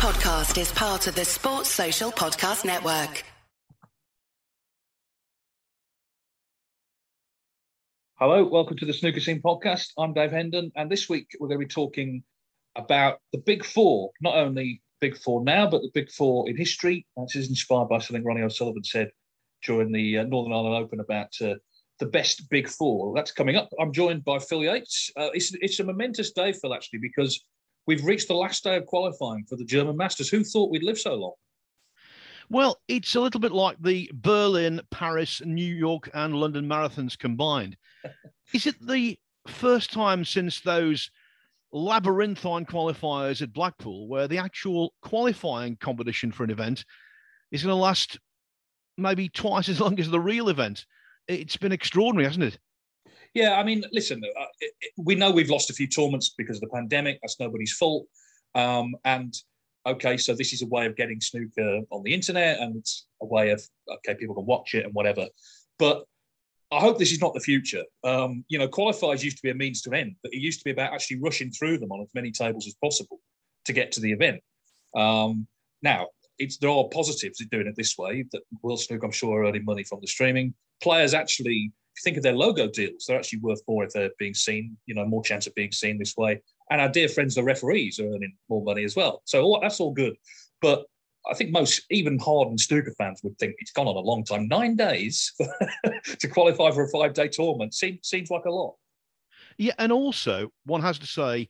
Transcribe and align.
podcast 0.00 0.58
is 0.58 0.72
part 0.72 1.06
of 1.08 1.14
the 1.14 1.26
Sports 1.26 1.68
Social 1.68 2.10
Podcast 2.10 2.64
Network. 2.64 3.22
Hello, 8.14 8.46
welcome 8.46 8.78
to 8.78 8.86
the 8.86 8.94
Snooker 8.94 9.20
Scene 9.20 9.42
podcast. 9.42 9.88
I'm 9.98 10.14
Dave 10.14 10.30
Hendon, 10.30 10.72
and 10.74 10.90
this 10.90 11.10
week 11.10 11.28
we're 11.38 11.48
going 11.48 11.60
to 11.60 11.66
be 11.66 11.68
talking 11.68 12.22
about 12.76 13.18
the 13.34 13.38
Big 13.40 13.62
Four, 13.62 14.12
not 14.22 14.36
only 14.36 14.80
Big 15.02 15.18
Four 15.18 15.44
now, 15.44 15.68
but 15.68 15.82
the 15.82 15.90
Big 15.92 16.10
Four 16.10 16.48
in 16.48 16.56
history. 16.56 17.06
This 17.18 17.36
is 17.36 17.50
inspired 17.50 17.90
by 17.90 17.98
something 17.98 18.24
Ronnie 18.24 18.40
O'Sullivan 18.40 18.84
said 18.84 19.10
during 19.66 19.92
the 19.92 20.16
uh, 20.16 20.24
Northern 20.24 20.54
Ireland 20.54 20.82
Open 20.82 21.00
about 21.00 21.34
uh, 21.42 21.56
the 21.98 22.06
best 22.06 22.48
Big 22.48 22.70
Four. 22.70 23.12
That's 23.14 23.32
coming 23.32 23.56
up. 23.56 23.68
I'm 23.78 23.92
joined 23.92 24.24
by 24.24 24.38
Phil 24.38 24.64
Yates. 24.64 25.10
Uh, 25.14 25.28
it's, 25.34 25.52
it's 25.60 25.78
a 25.78 25.84
momentous 25.84 26.32
day, 26.32 26.54
Phil, 26.54 26.72
actually, 26.72 27.00
because 27.00 27.44
we've 27.90 28.04
reached 28.04 28.28
the 28.28 28.34
last 28.34 28.62
day 28.62 28.76
of 28.76 28.86
qualifying 28.86 29.44
for 29.44 29.56
the 29.56 29.64
German 29.64 29.96
Masters. 29.96 30.28
Who 30.28 30.44
thought 30.44 30.70
we'd 30.70 30.84
live 30.84 30.96
so 30.96 31.16
long? 31.16 31.32
Well, 32.48 32.80
it's 32.86 33.16
a 33.16 33.20
little 33.20 33.40
bit 33.40 33.50
like 33.50 33.82
the 33.82 34.08
Berlin, 34.14 34.80
Paris, 34.92 35.42
New 35.44 35.74
York, 35.74 36.08
and 36.14 36.36
London 36.36 36.66
marathons 36.66 37.18
combined. 37.18 37.76
Is 38.54 38.68
it 38.68 38.76
the 38.80 39.18
first 39.48 39.92
time 39.92 40.24
since 40.24 40.60
those 40.60 41.10
labyrinthine 41.72 42.64
qualifiers 42.64 43.42
at 43.42 43.52
Blackpool 43.52 44.06
where 44.06 44.28
the 44.28 44.38
actual 44.38 44.94
qualifying 45.02 45.74
competition 45.74 46.30
for 46.30 46.44
an 46.44 46.50
event 46.50 46.84
is 47.50 47.64
going 47.64 47.72
to 47.72 47.74
last 47.74 48.20
maybe 48.98 49.28
twice 49.28 49.68
as 49.68 49.80
long 49.80 49.98
as 49.98 50.08
the 50.08 50.20
real 50.20 50.48
event? 50.48 50.86
It's 51.26 51.56
been 51.56 51.72
extraordinary, 51.72 52.26
hasn't 52.26 52.54
it? 52.54 52.58
Yeah, 53.34 53.58
I 53.58 53.62
mean, 53.62 53.84
listen, 53.92 54.22
uh, 54.38 54.44
we 54.96 55.14
know 55.14 55.30
we've 55.30 55.50
lost 55.50 55.70
a 55.70 55.72
few 55.72 55.86
tournaments 55.86 56.34
because 56.36 56.56
of 56.56 56.62
the 56.62 56.74
pandemic. 56.74 57.20
That's 57.22 57.38
nobody's 57.38 57.72
fault. 57.72 58.06
Um, 58.54 58.96
and 59.04 59.32
okay, 59.86 60.16
so 60.16 60.34
this 60.34 60.52
is 60.52 60.62
a 60.62 60.66
way 60.66 60.86
of 60.86 60.96
getting 60.96 61.20
snooker 61.20 61.80
on 61.90 62.02
the 62.02 62.12
internet, 62.12 62.58
and 62.58 62.76
it's 62.76 63.06
a 63.22 63.26
way 63.26 63.50
of 63.50 63.62
okay, 63.88 64.14
people 64.14 64.34
can 64.34 64.46
watch 64.46 64.74
it 64.74 64.84
and 64.84 64.94
whatever. 64.94 65.26
But 65.78 66.04
I 66.72 66.80
hope 66.80 66.98
this 66.98 67.12
is 67.12 67.20
not 67.20 67.34
the 67.34 67.40
future. 67.40 67.84
Um, 68.04 68.44
you 68.48 68.58
know, 68.58 68.68
qualifiers 68.68 69.22
used 69.22 69.36
to 69.38 69.42
be 69.42 69.50
a 69.50 69.54
means 69.54 69.82
to 69.82 69.90
an 69.90 69.96
end, 69.96 70.16
but 70.22 70.32
it 70.32 70.38
used 70.38 70.60
to 70.60 70.64
be 70.64 70.70
about 70.70 70.92
actually 70.92 71.20
rushing 71.20 71.50
through 71.50 71.78
them 71.78 71.92
on 71.92 72.00
as 72.00 72.10
many 72.14 72.32
tables 72.32 72.66
as 72.66 72.74
possible 72.82 73.20
to 73.64 73.72
get 73.72 73.92
to 73.92 74.00
the 74.00 74.12
event. 74.12 74.40
Um, 74.96 75.46
now, 75.82 76.08
it's 76.38 76.58
there 76.58 76.70
are 76.70 76.88
positives 76.88 77.40
in 77.40 77.48
doing 77.48 77.66
it 77.68 77.74
this 77.76 77.96
way. 77.96 78.24
That 78.32 78.42
World 78.62 78.80
Snooker, 78.80 79.06
I'm 79.06 79.12
sure, 79.12 79.40
are 79.40 79.46
earning 79.46 79.64
money 79.64 79.84
from 79.84 80.00
the 80.00 80.06
streaming. 80.06 80.54
Players 80.82 81.14
actually 81.14 81.72
think 82.02 82.16
of 82.16 82.22
their 82.22 82.34
logo 82.34 82.68
deals, 82.68 83.04
they're 83.06 83.18
actually 83.18 83.40
worth 83.40 83.60
more 83.68 83.84
if 83.84 83.92
they're 83.92 84.10
being 84.18 84.34
seen, 84.34 84.76
you 84.86 84.94
know, 84.94 85.04
more 85.04 85.22
chance 85.22 85.46
of 85.46 85.54
being 85.54 85.72
seen 85.72 85.98
this 85.98 86.16
way. 86.16 86.40
And 86.70 86.80
our 86.80 86.88
dear 86.88 87.08
friends, 87.08 87.34
the 87.34 87.42
referees, 87.42 87.98
are 87.98 88.06
earning 88.06 88.36
more 88.48 88.62
money 88.64 88.84
as 88.84 88.96
well. 88.96 89.22
So 89.24 89.42
all, 89.42 89.60
that's 89.60 89.80
all 89.80 89.92
good. 89.92 90.14
But 90.62 90.84
I 91.30 91.34
think 91.34 91.50
most, 91.50 91.82
even 91.90 92.18
hardened 92.18 92.60
snooker 92.60 92.94
fans 92.96 93.20
would 93.22 93.38
think 93.38 93.54
it's 93.58 93.72
gone 93.72 93.88
on 93.88 93.96
a 93.96 94.00
long 94.00 94.24
time. 94.24 94.48
Nine 94.48 94.76
days 94.76 95.32
to 96.18 96.28
qualify 96.28 96.70
for 96.70 96.84
a 96.84 96.88
five 96.88 97.12
day 97.12 97.28
tournament 97.28 97.74
seems, 97.74 97.98
seems 98.02 98.30
like 98.30 98.44
a 98.44 98.50
lot. 98.50 98.74
Yeah. 99.58 99.72
And 99.78 99.92
also, 99.92 100.48
one 100.64 100.80
has 100.80 100.98
to 101.00 101.06
say, 101.06 101.48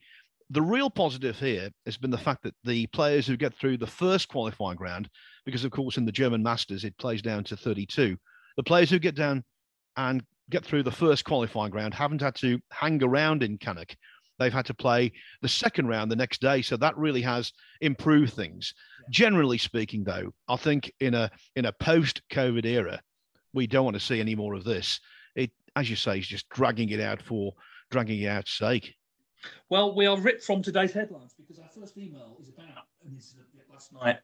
the 0.53 0.63
real 0.63 0.91
positive 0.91 1.39
here 1.39 1.71
has 1.87 1.97
been 1.97 2.11
the 2.11 2.19
fact 2.19 2.43
that 2.43 2.55
the 2.65 2.87
players 2.89 3.25
who 3.25 3.37
get 3.37 3.55
through 3.55 3.77
the 3.77 3.87
first 3.87 4.29
qualifying 4.29 4.79
round, 4.79 5.09
because 5.47 5.65
of 5.65 5.71
course 5.71 5.97
in 5.97 6.05
the 6.05 6.11
German 6.11 6.43
Masters 6.43 6.83
it 6.83 6.99
plays 6.99 7.23
down 7.23 7.45
to 7.45 7.57
32, 7.57 8.17
the 8.57 8.63
players 8.65 8.91
who 8.91 8.99
get 8.99 9.15
down 9.15 9.45
and 9.97 10.23
get 10.51 10.65
through 10.65 10.83
the 10.83 10.91
first 10.91 11.25
qualifying 11.25 11.73
round 11.73 11.95
haven't 11.95 12.21
had 12.21 12.35
to 12.37 12.61
hang 12.71 13.03
around 13.03 13.43
in 13.43 13.57
Cannock. 13.57 13.95
They've 14.39 14.53
had 14.53 14.67
to 14.67 14.75
play 14.75 15.13
the 15.43 15.49
second 15.49 15.87
round 15.89 16.11
the 16.11 16.17
next 16.17 16.41
day, 16.41 16.63
so 16.63 16.77
that 16.79 16.97
really 16.97 17.21
has 17.23 17.53
improved 17.83 18.33
things. 18.33 18.73
Yeah. 19.03 19.07
Generally 19.11 19.59
speaking, 19.59 20.03
though, 20.03 20.33
I 20.49 20.57
think 20.57 20.91
in 21.01 21.15
a 21.15 21.31
in 21.57 21.67
a 21.67 21.73
post-COVID 21.73 22.65
era, 22.65 23.01
we 23.53 23.67
don't 23.67 23.85
want 23.85 23.95
to 23.95 24.01
see 24.01 24.19
any 24.19 24.35
more 24.35 24.55
of 24.55 24.65
this. 24.65 24.99
It, 25.37 25.51
as 25.77 25.91
you 25.91 25.97
say, 25.97 26.19
is 26.19 26.27
just 26.27 26.49
dragging 26.49 26.89
it 26.89 27.01
out 27.01 27.21
for 27.21 27.53
dragging 27.91 28.21
it 28.23 28.29
out's 28.29 28.55
sake. 28.55 28.95
Well, 29.69 29.95
we 29.95 30.07
are 30.07 30.19
ripped 30.19 30.45
from 30.45 30.63
today's 30.63 30.93
headlines 30.93 31.35
because 31.37 31.59
our 31.59 31.69
first 31.69 31.97
email 31.99 32.37
is 32.41 32.49
about, 32.49 32.87
and 33.05 33.17
this 33.17 33.27
is 33.27 33.37
last 33.71 33.93
night 33.93 34.19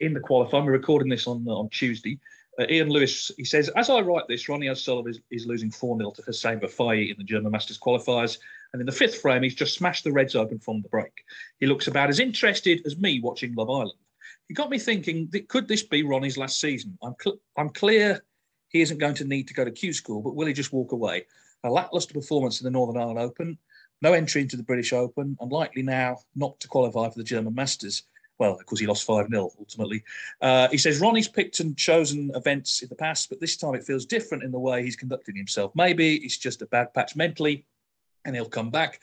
in 0.00 0.12
the 0.12 0.20
qualifying. 0.20 0.64
We're 0.64 0.72
recording 0.72 1.08
this 1.08 1.26
on 1.26 1.46
on 1.46 1.68
Tuesday. 1.68 2.18
Uh, 2.60 2.66
Ian 2.68 2.90
Lewis, 2.90 3.30
he 3.36 3.44
says, 3.44 3.70
as 3.76 3.88
I 3.88 4.00
write 4.00 4.28
this, 4.28 4.48
Ronnie 4.48 4.68
O'Sullivan 4.68 5.10
is, 5.10 5.20
is 5.30 5.46
losing 5.46 5.70
4 5.70 5.96
0 5.98 6.10
to 6.10 6.22
Hussein 6.22 6.60
Vafaei 6.60 7.10
in 7.10 7.16
the 7.16 7.24
German 7.24 7.52
Masters 7.52 7.78
qualifiers. 7.78 8.38
And 8.72 8.80
in 8.80 8.86
the 8.86 8.92
fifth 8.92 9.20
frame, 9.20 9.42
he's 9.42 9.54
just 9.54 9.74
smashed 9.74 10.04
the 10.04 10.12
Reds 10.12 10.34
open 10.34 10.58
from 10.58 10.82
the 10.82 10.88
break. 10.88 11.24
He 11.60 11.66
looks 11.66 11.86
about 11.86 12.10
as 12.10 12.20
interested 12.20 12.82
as 12.86 12.98
me 12.98 13.20
watching 13.20 13.54
Love 13.54 13.70
Island. 13.70 13.98
He 14.48 14.54
got 14.54 14.70
me 14.70 14.78
thinking, 14.78 15.30
could 15.48 15.68
this 15.68 15.82
be 15.82 16.02
Ronnie's 16.02 16.38
last 16.38 16.60
season? 16.60 16.98
I'm, 17.02 17.14
cl- 17.20 17.38
I'm 17.56 17.70
clear 17.70 18.22
he 18.68 18.80
isn't 18.80 18.98
going 18.98 19.14
to 19.14 19.24
need 19.24 19.48
to 19.48 19.54
go 19.54 19.64
to 19.64 19.70
Q 19.70 19.92
school, 19.92 20.22
but 20.22 20.34
will 20.34 20.46
he 20.46 20.52
just 20.52 20.72
walk 20.72 20.92
away? 20.92 21.26
A 21.64 21.70
lacklustre 21.70 22.14
performance 22.14 22.60
in 22.60 22.64
the 22.64 22.70
Northern 22.70 23.00
Ireland 23.00 23.18
Open, 23.18 23.58
no 24.00 24.14
entry 24.14 24.42
into 24.42 24.56
the 24.56 24.62
British 24.62 24.92
Open, 24.92 25.36
and 25.40 25.52
likely 25.52 25.82
now 25.82 26.18
not 26.34 26.58
to 26.60 26.68
qualify 26.68 27.08
for 27.08 27.18
the 27.18 27.24
German 27.24 27.54
Masters 27.54 28.02
well, 28.42 28.54
of 28.58 28.66
course, 28.66 28.80
he 28.80 28.88
lost 28.88 29.04
5 29.04 29.28
0 29.28 29.50
ultimately. 29.60 30.02
Uh, 30.40 30.66
he 30.68 30.76
says 30.76 31.00
Ronnie's 31.00 31.28
picked 31.28 31.60
and 31.60 31.76
chosen 31.76 32.32
events 32.34 32.82
in 32.82 32.88
the 32.88 32.96
past, 32.96 33.28
but 33.28 33.38
this 33.38 33.56
time 33.56 33.76
it 33.76 33.84
feels 33.84 34.04
different 34.04 34.42
in 34.42 34.50
the 34.50 34.58
way 34.58 34.82
he's 34.82 34.96
conducting 34.96 35.36
himself. 35.36 35.70
Maybe 35.76 36.16
it's 36.16 36.38
just 36.38 36.60
a 36.60 36.66
bad 36.66 36.92
patch 36.92 37.14
mentally 37.14 37.64
and 38.24 38.34
he'll 38.34 38.48
come 38.48 38.68
back, 38.68 39.00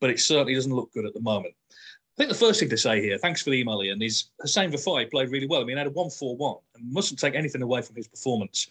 but 0.00 0.10
it 0.10 0.18
certainly 0.18 0.56
doesn't 0.56 0.74
look 0.74 0.92
good 0.92 1.06
at 1.06 1.14
the 1.14 1.20
moment. 1.20 1.54
I 1.70 2.14
think 2.16 2.30
the 2.30 2.46
first 2.46 2.58
thing 2.58 2.68
to 2.70 2.76
say 2.76 3.00
here, 3.00 3.16
thanks 3.16 3.42
for 3.42 3.50
the 3.50 3.60
email, 3.60 3.80
Ian, 3.80 4.02
is 4.02 4.30
Hussein 4.40 4.72
Vafaei 4.72 5.08
played 5.08 5.30
really 5.30 5.46
well. 5.46 5.60
I 5.60 5.64
mean, 5.64 5.76
he 5.76 5.78
had 5.78 5.86
a 5.86 5.90
1 5.90 6.10
4 6.10 6.36
1 6.36 6.56
and 6.74 6.92
mustn't 6.92 7.20
take 7.20 7.36
anything 7.36 7.62
away 7.62 7.80
from 7.80 7.94
his 7.94 8.08
performance. 8.08 8.66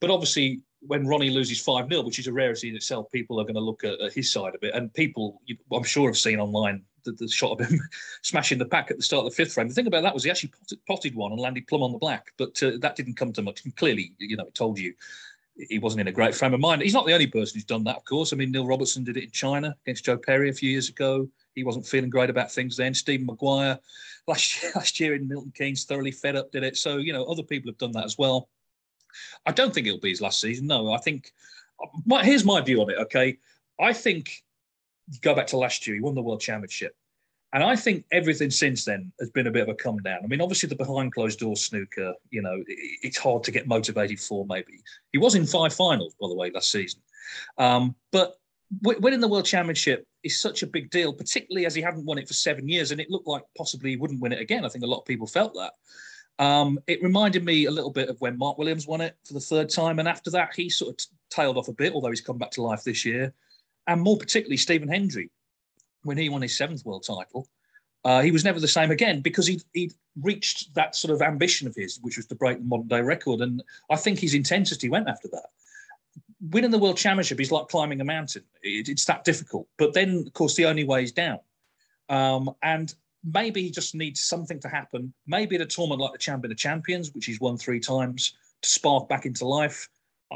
But 0.00 0.10
obviously, 0.10 0.62
when 0.80 1.06
Ronnie 1.06 1.30
loses 1.30 1.60
5 1.60 1.88
0, 1.88 2.02
which 2.02 2.18
is 2.18 2.26
a 2.26 2.32
rarity 2.32 2.70
in 2.70 2.74
itself, 2.74 3.08
people 3.12 3.40
are 3.40 3.44
going 3.44 3.54
to 3.54 3.60
look 3.60 3.84
at, 3.84 4.00
at, 4.00 4.12
his 4.12 4.32
side 4.32 4.56
of 4.56 4.64
it. 4.64 4.74
And 4.74 4.92
people, 4.92 5.40
I'm 5.72 5.84
sure, 5.84 6.08
have 6.08 6.18
seen 6.18 6.40
online 6.40 6.82
the, 7.04 7.12
the, 7.12 7.28
shot 7.28 7.52
of 7.52 7.66
him 7.66 7.80
smashing 8.22 8.58
the 8.58 8.64
pack 8.64 8.90
at 8.90 8.96
the 8.96 9.02
start 9.02 9.26
of 9.26 9.32
the 9.32 9.36
fifth 9.36 9.54
frame. 9.54 9.68
The 9.68 9.74
thing 9.74 9.86
about 9.86 10.02
that 10.02 10.14
was 10.14 10.24
he 10.24 10.30
actually 10.30 10.50
potted, 10.50 10.86
potted 10.86 11.14
one 11.14 11.32
and 11.32 11.40
landed 11.40 11.66
plumb 11.66 11.82
on 11.82 11.92
the 11.92 11.98
black, 11.98 12.32
but 12.36 12.62
uh, 12.62 12.72
that 12.80 12.96
didn't 12.96 13.16
come 13.16 13.32
to 13.32 13.42
much. 13.42 13.64
And 13.64 13.74
clearly, 13.76 14.12
you 14.18 14.36
know, 14.36 14.44
it 14.44 14.54
told 14.54 14.78
you 14.78 14.94
he 15.68 15.78
wasn't 15.78 16.00
in 16.00 16.08
a 16.08 16.12
great 16.12 16.34
frame 16.34 16.54
of 16.54 16.60
mind. 16.60 16.82
He's 16.82 16.94
not 16.94 17.06
the 17.06 17.12
only 17.12 17.26
person 17.26 17.56
who's 17.56 17.64
done 17.64 17.84
that, 17.84 17.96
of 17.96 18.04
course. 18.04 18.32
I 18.32 18.36
mean, 18.36 18.50
Neil 18.50 18.66
Robertson 18.66 19.04
did 19.04 19.16
it 19.16 19.24
in 19.24 19.30
China 19.30 19.76
against 19.84 20.04
Joe 20.04 20.16
Perry 20.16 20.48
a 20.50 20.54
few 20.54 20.70
years 20.70 20.88
ago. 20.88 21.28
He 21.54 21.64
wasn't 21.64 21.86
feeling 21.86 22.10
great 22.10 22.30
about 22.30 22.50
things 22.50 22.76
then. 22.76 22.94
Stephen 22.94 23.26
Maguire 23.26 23.78
last 24.26 24.62
year, 24.62 24.72
last 24.74 25.00
year 25.00 25.14
in 25.14 25.28
Milton 25.28 25.52
Keynes 25.54 25.84
thoroughly 25.84 26.12
fed 26.12 26.36
up, 26.36 26.52
did 26.52 26.64
it. 26.64 26.76
So, 26.76 26.98
you 26.98 27.12
know, 27.12 27.24
other 27.24 27.42
people 27.42 27.70
have 27.70 27.78
done 27.78 27.92
that 27.92 28.04
as 28.04 28.16
well. 28.16 28.48
I 29.44 29.52
don't 29.52 29.74
think 29.74 29.86
it'll 29.86 30.00
be 30.00 30.10
his 30.10 30.20
last 30.20 30.40
season. 30.40 30.66
No, 30.66 30.92
I 30.92 30.98
think 30.98 31.32
my, 32.06 32.24
here's 32.24 32.44
my 32.44 32.60
view 32.60 32.80
on 32.80 32.90
it. 32.90 32.98
Okay, 32.98 33.38
I 33.78 33.92
think 33.92 34.42
go 35.22 35.34
back 35.34 35.46
to 35.48 35.56
last 35.56 35.86
year. 35.86 35.96
He 35.96 36.02
won 36.02 36.14
the 36.14 36.22
world 36.22 36.40
championship, 36.40 36.94
and 37.52 37.62
I 37.64 37.76
think 37.76 38.04
everything 38.12 38.50
since 38.50 38.84
then 38.84 39.12
has 39.18 39.30
been 39.30 39.46
a 39.46 39.50
bit 39.50 39.62
of 39.62 39.68
a 39.68 39.74
come 39.74 39.98
down. 39.98 40.20
I 40.22 40.26
mean, 40.26 40.40
obviously 40.40 40.68
the 40.68 40.76
behind 40.76 41.12
closed 41.12 41.40
door 41.40 41.56
snooker. 41.56 42.14
You 42.30 42.42
know, 42.42 42.62
it's 42.66 43.18
hard 43.18 43.42
to 43.44 43.50
get 43.50 43.66
motivated 43.66 44.20
for. 44.20 44.46
Maybe 44.46 44.80
he 45.12 45.18
was 45.18 45.34
in 45.34 45.46
five 45.46 45.74
finals, 45.74 46.14
by 46.20 46.28
the 46.28 46.34
way, 46.34 46.50
last 46.50 46.70
season. 46.70 47.00
Um, 47.58 47.94
but 48.12 48.36
winning 48.82 49.20
the 49.20 49.28
world 49.28 49.46
championship 49.46 50.06
is 50.22 50.40
such 50.40 50.62
a 50.62 50.66
big 50.66 50.90
deal, 50.90 51.12
particularly 51.12 51.66
as 51.66 51.74
he 51.74 51.82
hadn't 51.82 52.04
won 52.04 52.18
it 52.18 52.28
for 52.28 52.34
seven 52.34 52.68
years, 52.68 52.92
and 52.92 53.00
it 53.00 53.10
looked 53.10 53.26
like 53.26 53.42
possibly 53.56 53.90
he 53.90 53.96
wouldn't 53.96 54.20
win 54.20 54.32
it 54.32 54.40
again. 54.40 54.64
I 54.64 54.68
think 54.68 54.84
a 54.84 54.88
lot 54.88 55.00
of 55.00 55.06
people 55.06 55.26
felt 55.26 55.54
that. 55.54 55.72
Um, 56.44 56.78
it 56.86 57.02
reminded 57.02 57.44
me 57.44 57.66
a 57.66 57.70
little 57.70 57.90
bit 57.90 58.08
of 58.08 58.20
when 58.20 58.38
Mark 58.38 58.56
Williams 58.56 58.86
won 58.86 59.00
it 59.00 59.16
for 59.26 59.34
the 59.34 59.40
third 59.40 59.68
time, 59.68 59.98
and 59.98 60.08
after 60.08 60.30
that 60.30 60.54
he 60.54 60.70
sort 60.70 60.94
of 60.94 61.06
tailed 61.30 61.56
off 61.56 61.68
a 61.68 61.72
bit, 61.72 61.92
although 61.92 62.10
he's 62.10 62.20
come 62.20 62.38
back 62.38 62.52
to 62.52 62.62
life 62.62 62.84
this 62.84 63.04
year, 63.04 63.34
and 63.90 64.00
more 64.00 64.16
particularly 64.16 64.56
Stephen 64.56 64.88
Hendry, 64.88 65.30
when 66.04 66.16
he 66.16 66.28
won 66.28 66.42
his 66.42 66.56
seventh 66.56 66.84
world 66.86 67.04
title. 67.04 67.46
Uh, 68.04 68.22
he 68.22 68.30
was 68.30 68.44
never 68.44 68.60
the 68.60 68.68
same 68.68 68.90
again 68.90 69.20
because 69.20 69.46
he 69.46 69.60
he 69.74 69.90
reached 70.22 70.72
that 70.74 70.96
sort 70.96 71.12
of 71.12 71.20
ambition 71.20 71.66
of 71.66 71.74
his, 71.74 71.98
which 72.00 72.16
was 72.16 72.26
to 72.26 72.34
break 72.34 72.58
the 72.58 72.64
modern 72.64 72.88
day 72.88 73.02
record. 73.02 73.40
And 73.40 73.62
I 73.90 73.96
think 73.96 74.18
his 74.18 74.34
intensity 74.34 74.88
went 74.88 75.08
after 75.08 75.28
that. 75.32 75.48
Winning 76.40 76.70
the 76.70 76.78
world 76.78 76.96
championship 76.96 77.40
is 77.40 77.52
like 77.52 77.68
climbing 77.68 78.00
a 78.00 78.04
mountain. 78.04 78.44
It, 78.62 78.88
it's 78.88 79.04
that 79.06 79.24
difficult. 79.24 79.66
But 79.76 79.92
then, 79.92 80.24
of 80.26 80.32
course, 80.32 80.54
the 80.54 80.64
only 80.66 80.84
way 80.84 81.02
is 81.02 81.12
down. 81.12 81.40
Um, 82.08 82.50
and 82.62 82.94
maybe 83.22 83.62
he 83.62 83.70
just 83.70 83.94
needs 83.94 84.20
something 84.24 84.60
to 84.60 84.68
happen. 84.68 85.12
Maybe 85.26 85.56
at 85.56 85.62
a 85.62 85.66
tournament 85.66 86.00
like 86.00 86.12
the 86.12 86.18
Champion 86.18 86.52
of 86.52 86.58
Champions, 86.58 87.12
which 87.12 87.26
he's 87.26 87.40
won 87.40 87.58
three 87.58 87.80
times, 87.80 88.34
to 88.62 88.68
spark 88.68 89.08
back 89.08 89.26
into 89.26 89.46
life. 89.46 89.88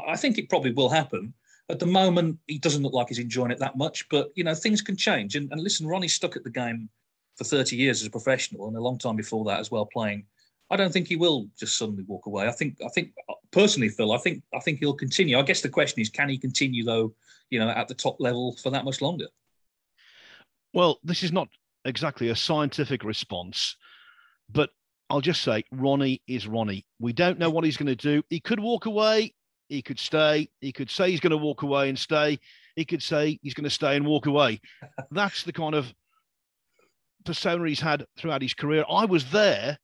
I 0.07 0.17
think 0.17 0.37
it 0.37 0.49
probably 0.49 0.73
will 0.73 0.89
happen. 0.89 1.33
At 1.69 1.79
the 1.79 1.85
moment, 1.85 2.37
he 2.47 2.59
doesn't 2.59 2.83
look 2.83 2.93
like 2.93 3.07
he's 3.09 3.19
enjoying 3.19 3.51
it 3.51 3.59
that 3.59 3.77
much, 3.77 4.07
but 4.09 4.31
you 4.35 4.43
know 4.43 4.53
things 4.53 4.81
can 4.81 4.95
change. 4.95 5.35
And, 5.35 5.51
and 5.51 5.61
listen, 5.61 5.87
Ronnie 5.87 6.07
stuck 6.07 6.35
at 6.35 6.43
the 6.43 6.49
game 6.49 6.89
for 7.35 7.43
30 7.43 7.75
years 7.75 8.01
as 8.01 8.07
a 8.07 8.11
professional, 8.11 8.67
and 8.67 8.77
a 8.77 8.81
long 8.81 8.97
time 8.97 9.15
before 9.15 9.43
that 9.45 9.59
as 9.59 9.71
well 9.71 9.85
playing. 9.85 10.25
I 10.69 10.75
don't 10.75 10.91
think 10.91 11.07
he 11.07 11.15
will 11.15 11.47
just 11.59 11.77
suddenly 11.77 12.03
walk 12.07 12.25
away. 12.25 12.47
I 12.47 12.51
think, 12.51 12.77
I 12.83 12.89
think 12.89 13.11
uh, 13.29 13.33
personally, 13.51 13.89
Phil, 13.89 14.13
I 14.13 14.17
think, 14.17 14.41
I 14.53 14.59
think 14.59 14.79
he'll 14.79 14.93
continue. 14.93 15.37
I 15.37 15.43
guess 15.43 15.61
the 15.61 15.69
question 15.69 16.01
is, 16.01 16.09
can 16.09 16.29
he 16.29 16.37
continue 16.37 16.83
though? 16.83 17.13
You 17.51 17.59
know, 17.59 17.69
at 17.69 17.87
the 17.87 17.93
top 17.93 18.17
level 18.19 18.55
for 18.55 18.71
that 18.71 18.85
much 18.85 19.01
longer? 19.01 19.27
Well, 20.73 20.99
this 21.03 21.21
is 21.21 21.31
not 21.31 21.47
exactly 21.85 22.29
a 22.29 22.35
scientific 22.35 23.03
response. 23.03 23.77
But 24.49 24.71
I'll 25.09 25.21
just 25.21 25.43
say 25.43 25.63
Ronnie 25.71 26.21
is 26.27 26.47
Ronnie. 26.47 26.85
We 26.99 27.13
don't 27.13 27.39
know 27.39 27.49
what 27.49 27.63
he's 27.63 27.77
going 27.77 27.87
to 27.87 27.95
do. 27.95 28.23
He 28.29 28.39
could 28.39 28.59
walk 28.59 28.85
away. 28.85 29.33
He 29.67 29.81
could 29.81 29.99
stay. 29.99 30.49
He 30.61 30.71
could 30.71 30.89
say 30.89 31.11
he's 31.11 31.19
going 31.19 31.31
to 31.31 31.37
walk 31.37 31.63
away 31.63 31.89
and 31.89 31.97
stay. 31.97 32.39
He 32.75 32.85
could 32.85 33.01
say 33.01 33.39
he's 33.41 33.53
going 33.53 33.63
to 33.63 33.69
stay 33.69 33.95
and 33.95 34.05
walk 34.05 34.25
away. 34.25 34.59
That's 35.11 35.43
the 35.43 35.53
kind 35.53 35.75
of 35.75 35.93
persona 37.25 37.67
he's 37.67 37.79
had 37.79 38.05
throughout 38.17 38.41
his 38.41 38.53
career. 38.53 38.85
I 38.89 39.05
was 39.05 39.31
there 39.31 39.77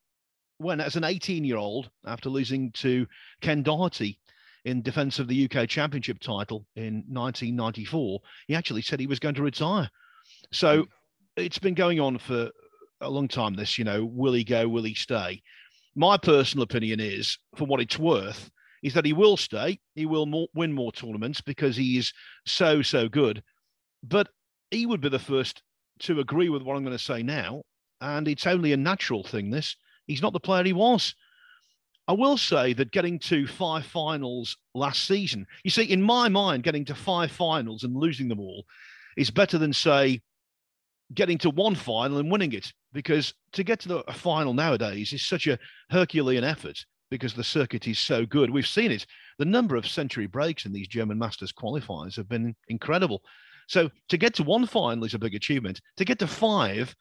when, 0.57 0.79
as 0.79 0.95
an 0.95 1.03
18 1.03 1.43
year 1.43 1.57
old, 1.57 1.89
after 2.05 2.29
losing 2.29 2.71
to 2.73 3.07
Ken 3.41 3.63
Doherty 3.63 4.19
in 4.65 4.81
defense 4.81 5.17
of 5.17 5.27
the 5.27 5.49
UK 5.49 5.67
Championship 5.67 6.19
title 6.19 6.65
in 6.75 7.03
1994, 7.07 8.19
he 8.47 8.55
actually 8.55 8.83
said 8.83 8.99
he 8.99 9.07
was 9.07 9.19
going 9.19 9.35
to 9.35 9.43
retire. 9.43 9.89
So 10.51 10.83
hmm. 10.83 10.87
it's 11.37 11.59
been 11.59 11.73
going 11.73 11.99
on 11.99 12.19
for 12.19 12.51
a 13.01 13.09
long 13.09 13.27
time. 13.27 13.55
This, 13.55 13.77
you 13.77 13.83
know, 13.83 14.05
will 14.05 14.33
he 14.33 14.43
go? 14.43 14.67
Will 14.67 14.83
he 14.83 14.93
stay? 14.93 15.41
My 15.95 16.17
personal 16.17 16.63
opinion 16.63 16.99
is, 16.99 17.37
for 17.55 17.65
what 17.65 17.81
it's 17.81 17.99
worth, 17.99 18.49
is 18.81 18.93
that 18.93 19.05
he 19.05 19.13
will 19.13 19.37
stay. 19.37 19.79
He 19.95 20.05
will 20.05 20.25
more, 20.25 20.47
win 20.53 20.73
more 20.73 20.91
tournaments 20.91 21.41
because 21.41 21.75
he 21.75 21.97
is 21.97 22.13
so 22.45 22.81
so 22.81 23.07
good. 23.07 23.43
But 24.03 24.29
he 24.71 24.85
would 24.85 25.01
be 25.01 25.09
the 25.09 25.19
first 25.19 25.61
to 25.99 26.19
agree 26.19 26.49
with 26.49 26.63
what 26.63 26.75
I'm 26.75 26.83
going 26.83 26.97
to 26.97 27.03
say 27.03 27.21
now, 27.21 27.63
and 27.99 28.27
it's 28.27 28.47
only 28.47 28.73
a 28.73 28.77
natural 28.77 29.23
thing. 29.23 29.51
This 29.51 29.75
he's 30.07 30.21
not 30.21 30.33
the 30.33 30.39
player 30.39 30.63
he 30.63 30.73
was. 30.73 31.15
I 32.07 32.13
will 32.13 32.37
say 32.37 32.73
that 32.73 32.91
getting 32.91 33.19
to 33.19 33.47
five 33.47 33.85
finals 33.85 34.57
last 34.73 35.07
season, 35.07 35.45
you 35.63 35.71
see, 35.71 35.83
in 35.83 36.01
my 36.01 36.27
mind, 36.29 36.63
getting 36.63 36.83
to 36.85 36.95
five 36.95 37.31
finals 37.31 37.83
and 37.83 37.95
losing 37.95 38.27
them 38.27 38.39
all 38.39 38.65
is 39.15 39.29
better 39.29 39.57
than 39.57 39.71
say 39.71 40.21
getting 41.13 41.37
to 41.37 41.49
one 41.49 41.75
final 41.75 42.17
and 42.17 42.31
winning 42.31 42.53
it 42.53 42.71
because 42.93 43.33
to 43.53 43.63
get 43.63 43.79
to 43.81 43.87
the 43.87 44.03
final 44.13 44.53
nowadays 44.53 45.13
is 45.13 45.25
such 45.25 45.47
a 45.47 45.59
Herculean 45.89 46.43
effort 46.43 46.85
because 47.11 47.33
the 47.33 47.43
circuit 47.43 47.87
is 47.87 47.99
so 47.99 48.25
good. 48.25 48.49
We've 48.49 48.65
seen 48.65 48.89
it. 48.89 49.05
The 49.37 49.45
number 49.45 49.75
of 49.75 49.87
century 49.87 50.25
breaks 50.25 50.65
in 50.65 50.71
these 50.71 50.87
German 50.87 51.19
Masters 51.19 51.51
qualifiers 51.51 52.15
have 52.15 52.27
been 52.27 52.55
incredible. 52.69 53.21
So 53.67 53.91
to 54.09 54.17
get 54.17 54.33
to 54.35 54.43
one 54.43 54.65
final 54.65 55.03
is 55.03 55.13
a 55.13 55.19
big 55.19 55.35
achievement. 55.35 55.81
To 55.97 56.05
get 56.05 56.17
to 56.19 56.27
five 56.27 56.95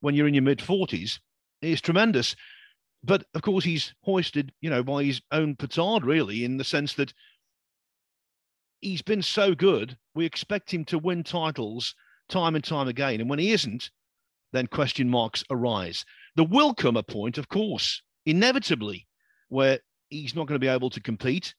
when 0.00 0.14
you're 0.14 0.28
in 0.28 0.34
your 0.34 0.42
mid 0.42 0.60
40s 0.60 1.18
is 1.60 1.80
tremendous. 1.80 2.34
But 3.04 3.26
of 3.34 3.42
course, 3.42 3.64
he's 3.64 3.92
hoisted, 4.02 4.52
you 4.60 4.70
know, 4.70 4.82
by 4.82 5.04
his 5.04 5.20
own 5.32 5.56
petard, 5.56 6.04
really, 6.04 6.44
in 6.44 6.56
the 6.56 6.64
sense 6.64 6.94
that 6.94 7.12
he's 8.80 9.02
been 9.02 9.22
so 9.22 9.54
good. 9.54 9.96
We 10.14 10.24
expect 10.24 10.72
him 10.72 10.84
to 10.86 10.98
win 10.98 11.24
titles 11.24 11.94
time 12.28 12.54
and 12.54 12.64
time 12.64 12.88
again. 12.88 13.20
And 13.20 13.28
when 13.28 13.38
he 13.38 13.52
isn't, 13.52 13.90
then 14.52 14.68
question 14.68 15.08
marks 15.08 15.44
arise. 15.50 16.04
There 16.36 16.44
will 16.44 16.72
come 16.72 16.96
a 16.96 17.02
point, 17.02 17.36
of 17.36 17.48
course, 17.48 18.00
inevitably, 18.24 19.06
where 19.48 19.78
he's 20.08 20.34
not 20.34 20.46
going 20.46 20.58
to 20.58 20.64
be 20.64 20.70
able 20.70 20.90
to 20.90 21.00
compete. 21.00 21.54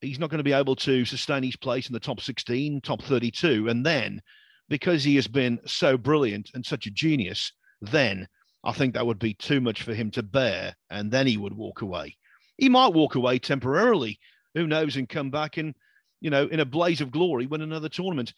He's 0.00 0.18
not 0.18 0.30
going 0.30 0.38
to 0.38 0.44
be 0.44 0.52
able 0.52 0.76
to 0.76 1.04
sustain 1.04 1.42
his 1.42 1.56
place 1.56 1.88
in 1.88 1.92
the 1.92 2.00
top 2.00 2.20
16, 2.20 2.80
top 2.80 3.02
32. 3.02 3.68
And 3.68 3.84
then, 3.84 4.22
because 4.68 5.04
he 5.04 5.16
has 5.16 5.26
been 5.26 5.60
so 5.66 5.98
brilliant 5.98 6.50
and 6.54 6.64
such 6.64 6.86
a 6.86 6.90
genius, 6.90 7.52
then 7.82 8.26
I 8.64 8.72
think 8.72 8.94
that 8.94 9.06
would 9.06 9.18
be 9.18 9.34
too 9.34 9.60
much 9.60 9.82
for 9.82 9.94
him 9.94 10.10
to 10.12 10.22
bear. 10.22 10.74
And 10.90 11.10
then 11.10 11.26
he 11.26 11.36
would 11.36 11.54
walk 11.54 11.82
away. 11.82 12.16
He 12.56 12.68
might 12.68 12.94
walk 12.94 13.14
away 13.14 13.38
temporarily, 13.38 14.18
who 14.54 14.66
knows, 14.66 14.96
and 14.96 15.08
come 15.08 15.30
back 15.30 15.56
and, 15.56 15.74
you 16.20 16.30
know, 16.30 16.46
in 16.46 16.60
a 16.60 16.64
blaze 16.64 17.00
of 17.00 17.10
glory, 17.10 17.46
win 17.46 17.62
another 17.62 17.88
tournament. 17.88 18.32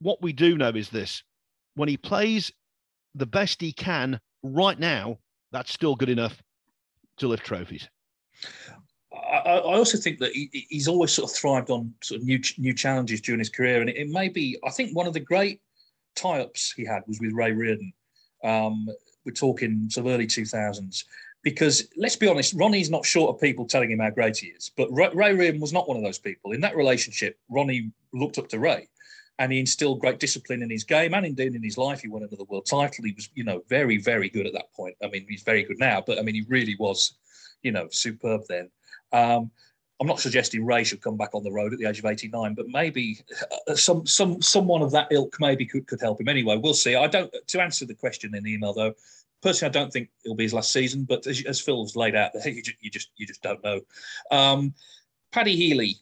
What 0.00 0.22
we 0.22 0.32
do 0.32 0.56
know 0.56 0.70
is 0.70 0.88
this 0.88 1.22
when 1.74 1.88
he 1.88 1.96
plays 1.96 2.50
the 3.14 3.26
best 3.26 3.60
he 3.60 3.72
can 3.72 4.20
right 4.42 4.78
now, 4.78 5.18
that's 5.52 5.72
still 5.72 5.94
good 5.94 6.08
enough 6.08 6.42
to 7.18 7.28
lift 7.28 7.44
trophies. 7.44 7.88
I, 9.12 9.58
I 9.58 9.76
also 9.76 9.98
think 9.98 10.18
that 10.20 10.32
he, 10.32 10.66
he's 10.68 10.88
always 10.88 11.12
sort 11.12 11.30
of 11.30 11.36
thrived 11.36 11.70
on 11.70 11.92
sort 12.02 12.20
of 12.20 12.26
new 12.26 12.40
new 12.58 12.74
challenges 12.74 13.20
during 13.20 13.38
his 13.38 13.50
career, 13.50 13.80
and 13.80 13.90
it, 13.90 13.96
it 13.96 14.08
may 14.08 14.28
be. 14.28 14.58
I 14.64 14.70
think 14.70 14.96
one 14.96 15.06
of 15.06 15.12
the 15.12 15.20
great 15.20 15.60
tie-ups 16.14 16.72
he 16.76 16.84
had 16.84 17.02
was 17.06 17.20
with 17.20 17.32
Ray 17.32 17.52
Reardon. 17.52 17.92
Um, 18.44 18.88
we're 19.24 19.32
talking 19.32 19.88
sort 19.88 20.06
of 20.06 20.12
early 20.12 20.26
two 20.26 20.44
thousands, 20.44 21.04
because 21.42 21.88
let's 21.96 22.16
be 22.16 22.28
honest, 22.28 22.54
Ronnie's 22.54 22.90
not 22.90 23.06
short 23.06 23.34
of 23.34 23.40
people 23.40 23.66
telling 23.66 23.90
him 23.90 24.00
how 24.00 24.10
great 24.10 24.36
he 24.38 24.48
is, 24.48 24.70
but 24.76 24.92
Ray, 24.92 25.10
Ray 25.14 25.34
Reardon 25.34 25.60
was 25.60 25.72
not 25.72 25.88
one 25.88 25.96
of 25.96 26.02
those 26.02 26.18
people. 26.18 26.52
In 26.52 26.60
that 26.62 26.76
relationship, 26.76 27.38
Ronnie 27.48 27.92
looked 28.12 28.38
up 28.38 28.48
to 28.48 28.58
Ray 28.58 28.88
and 29.38 29.52
he 29.52 29.60
instilled 29.60 30.00
great 30.00 30.18
discipline 30.18 30.62
in 30.62 30.70
his 30.70 30.84
game 30.84 31.14
and 31.14 31.24
indeed 31.24 31.54
in 31.54 31.62
his 31.62 31.78
life. 31.78 32.00
He 32.00 32.08
won 32.08 32.22
another 32.22 32.44
world 32.44 32.66
title. 32.66 33.04
He 33.04 33.12
was, 33.12 33.30
you 33.34 33.44
know, 33.44 33.62
very, 33.68 33.96
very 33.96 34.28
good 34.28 34.46
at 34.46 34.52
that 34.52 34.72
point. 34.74 34.96
I 35.02 35.08
mean, 35.08 35.24
he's 35.28 35.42
very 35.42 35.62
good 35.62 35.78
now, 35.78 36.02
but 36.04 36.18
I 36.18 36.22
mean, 36.22 36.34
he 36.34 36.44
really 36.48 36.76
was, 36.78 37.14
you 37.62 37.72
know, 37.72 37.88
superb 37.90 38.42
then. 38.48 38.70
Um, 39.12 39.50
I'm 40.00 40.06
not 40.06 40.20
suggesting 40.20 40.64
Ray 40.64 40.82
should 40.82 41.00
come 41.00 41.16
back 41.16 41.34
on 41.34 41.44
the 41.44 41.52
road 41.52 41.72
at 41.72 41.78
the 41.78 41.86
age 41.86 42.00
of 42.00 42.06
89, 42.06 42.54
but 42.54 42.66
maybe 42.68 43.20
uh, 43.68 43.74
some 43.74 44.04
some 44.04 44.42
someone 44.42 44.82
of 44.82 44.90
that 44.92 45.08
ilk 45.12 45.36
maybe 45.38 45.64
could, 45.64 45.86
could 45.86 46.00
help 46.00 46.20
him. 46.20 46.28
Anyway, 46.28 46.56
we'll 46.56 46.74
see. 46.74 46.96
I 46.96 47.06
don't 47.06 47.32
to 47.46 47.60
answer 47.60 47.86
the 47.86 47.94
question 47.94 48.34
in 48.34 48.42
the 48.42 48.52
email 48.52 48.72
though. 48.72 48.94
Personally, 49.42 49.70
I 49.70 49.80
don't 49.80 49.92
think 49.92 50.08
it'll 50.24 50.36
be 50.36 50.44
his 50.44 50.54
last 50.54 50.72
season, 50.72 51.04
but 51.04 51.26
as, 51.26 51.44
as 51.44 51.60
Phil's 51.60 51.96
laid 51.96 52.14
out 52.14 52.30
you 52.44 52.62
just, 52.62 52.76
you 52.80 52.90
just 52.90 53.10
you 53.16 53.26
just 53.26 53.42
don't 53.42 53.62
know. 53.62 53.80
Um, 54.30 54.74
Paddy 55.30 55.56
Healy 55.56 55.98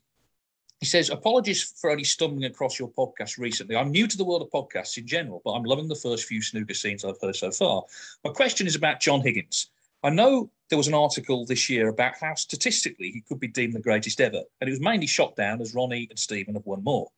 he 0.81 0.87
says, 0.87 1.11
Apologies 1.11 1.75
for 1.79 1.91
only 1.91 2.05
stumbling 2.05 2.45
across 2.45 2.79
your 2.79 2.89
podcast 2.89 3.39
recently. 3.39 3.77
I'm 3.77 3.91
new 3.91 4.07
to 4.07 4.17
the 4.17 4.25
world 4.25 4.43
of 4.43 4.51
podcasts 4.51 4.97
in 4.97 5.07
general, 5.07 5.43
but 5.45 5.53
I'm 5.53 5.65
loving 5.65 5.89
the 5.89 5.95
first 5.95 6.25
few 6.25 6.41
snooker 6.41 6.75
scenes 6.75 7.05
I've 7.05 7.21
heard 7.21 7.37
so 7.37 7.51
far. 7.51 7.85
My 8.25 8.33
question 8.33 8.67
is 8.67 8.77
about 8.77 8.99
John 8.99 9.21
Higgins. 9.21 9.69
I 10.03 10.11
know 10.11 10.51
there 10.71 10.79
was 10.79 10.89
an 10.89 10.95
article 10.95 11.45
this 11.45 11.69
year 11.69 11.89
about 11.89 12.15
how 12.19 12.35
statistically 12.35 13.11
he 13.11 13.21
could 13.21 13.41
be 13.41 13.49
deemed 13.49 13.75
the 13.75 13.81
greatest 13.81 14.21
ever, 14.21 14.43
and 14.61 14.69
it 14.69 14.71
was 14.71 14.81
mainly 14.81 15.07
shot 15.07 15.37
down 15.37 15.61
as 15.61 15.75
Ronnie 15.75 16.07
and 16.09 16.19
Stephen 16.19 16.55
have 16.55 16.65
won 16.65 16.83
more. 16.83 17.11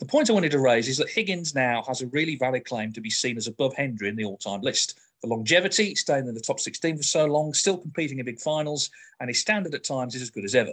The 0.00 0.06
point 0.06 0.28
I 0.28 0.34
wanted 0.34 0.50
to 0.50 0.58
raise 0.58 0.88
is 0.88 0.98
that 0.98 1.08
Higgins 1.08 1.54
now 1.54 1.82
has 1.88 2.02
a 2.02 2.08
really 2.08 2.36
valid 2.36 2.64
claim 2.64 2.92
to 2.92 3.00
be 3.00 3.08
seen 3.08 3.36
as 3.36 3.46
above 3.46 3.74
Hendry 3.74 4.08
in 4.08 4.16
the 4.16 4.24
all 4.24 4.36
time 4.36 4.60
list. 4.60 4.98
The 5.22 5.28
longevity, 5.28 5.94
staying 5.94 6.28
in 6.28 6.34
the 6.34 6.40
top 6.40 6.60
16 6.60 6.98
for 6.98 7.02
so 7.02 7.24
long, 7.24 7.54
still 7.54 7.78
competing 7.78 8.18
in 8.18 8.26
big 8.26 8.40
finals, 8.40 8.90
and 9.20 9.30
his 9.30 9.40
standard 9.40 9.74
at 9.74 9.84
times 9.84 10.14
is 10.14 10.22
as 10.22 10.30
good 10.30 10.44
as 10.44 10.54
ever. 10.54 10.72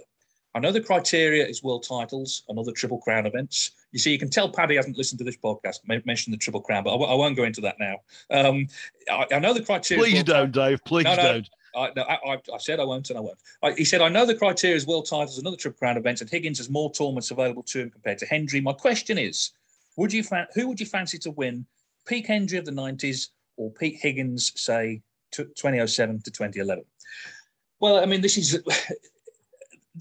I 0.55 0.59
know 0.59 0.71
the 0.71 0.81
criteria 0.81 1.45
is 1.45 1.63
world 1.63 1.83
titles 1.87 2.43
and 2.47 2.59
other 2.59 2.71
Triple 2.71 2.99
Crown 2.99 3.25
events. 3.25 3.71
You 3.91 3.99
see, 3.99 4.11
you 4.11 4.19
can 4.19 4.29
tell 4.29 4.49
Paddy 4.49 4.75
hasn't 4.75 4.97
listened 4.97 5.17
to 5.19 5.25
this 5.25 5.37
podcast, 5.37 5.79
mention 6.05 6.31
the 6.31 6.37
Triple 6.37 6.61
Crown, 6.61 6.83
but 6.83 6.91
I 6.91 6.93
w- 6.93 7.11
I 7.11 7.15
won't 7.15 7.35
go 7.35 7.43
into 7.43 7.61
that 7.61 7.77
now. 7.79 7.95
Um, 8.29 8.67
I, 9.09 9.25
I, 9.31 9.39
know 9.39 9.53
the 9.53 9.63
criteria. 9.63 10.03
Please 10.03 10.23
don't, 10.23 10.51
Dave. 10.51 10.83
Please 10.85 11.05
no, 11.05 11.15
no, 11.15 11.23
don't. 11.23 11.49
I, 11.75 11.89
no, 11.95 12.03
I, 12.03 12.39
I, 12.53 12.57
said 12.59 12.79
I 12.79 12.83
won't 12.83 13.09
and 13.09 13.17
I 13.17 13.21
won't. 13.21 13.37
I, 13.63 13.71
he 13.71 13.83
said, 13.83 14.01
I 14.01 14.09
know 14.09 14.27
the 14.27 14.35
criteria 14.35 14.75
is 14.75 14.85
world 14.85 15.07
titles 15.09 15.39
and 15.39 15.47
other 15.47 15.57
Triple 15.57 15.79
Crown 15.79 15.97
events, 15.97 16.21
and 16.21 16.29
Higgins 16.29 16.59
has 16.59 16.69
more 16.69 16.91
tournaments 16.91 17.31
available 17.31 17.63
to 17.63 17.81
him 17.81 17.89
compared 17.89 18.19
to 18.19 18.27
Hendry. 18.27 18.61
My 18.61 18.73
question 18.73 19.17
is, 19.17 19.51
would 19.97 20.13
you 20.13 20.23
fa- 20.23 20.47
who 20.53 20.67
would 20.67 20.79
you 20.79 20.85
fancy 20.85 21.17
to 21.19 21.31
win 21.31 21.65
peak 22.07 22.27
Hendry 22.27 22.59
of 22.59 22.65
the 22.65 22.71
90s 22.71 23.29
or 23.57 23.71
Pete 23.71 23.97
Higgins, 23.99 24.51
say, 24.55 25.01
2007 25.31 26.21
to 26.21 26.31
2011? 26.31 26.83
Well, 27.79 27.97
I 27.97 28.05
mean, 28.05 28.21
this 28.21 28.37
is 28.37 28.61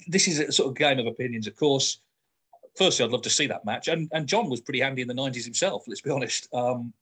this 0.06 0.28
is 0.28 0.38
a 0.38 0.52
sort 0.52 0.68
of 0.68 0.76
game 0.76 0.98
of 0.98 1.06
opinions, 1.06 1.46
of 1.46 1.56
course. 1.56 2.00
Firstly, 2.76 3.04
I'd 3.04 3.12
love 3.12 3.22
to 3.22 3.30
see 3.30 3.46
that 3.48 3.64
match, 3.64 3.88
and 3.88 4.10
and 4.12 4.26
John 4.26 4.48
was 4.48 4.60
pretty 4.60 4.80
handy 4.80 5.02
in 5.02 5.08
the 5.08 5.14
'90s 5.14 5.44
himself. 5.44 5.84
Let's 5.86 6.00
be 6.00 6.10
honest. 6.10 6.48
Um, 6.54 6.92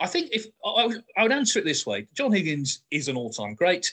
I 0.00 0.06
think 0.06 0.30
if 0.32 0.46
I, 0.64 0.90
I 1.16 1.22
would 1.22 1.32
answer 1.32 1.58
it 1.58 1.64
this 1.64 1.86
way, 1.86 2.06
John 2.14 2.32
Higgins 2.32 2.82
is 2.90 3.08
an 3.08 3.16
all-time 3.16 3.54
great. 3.54 3.92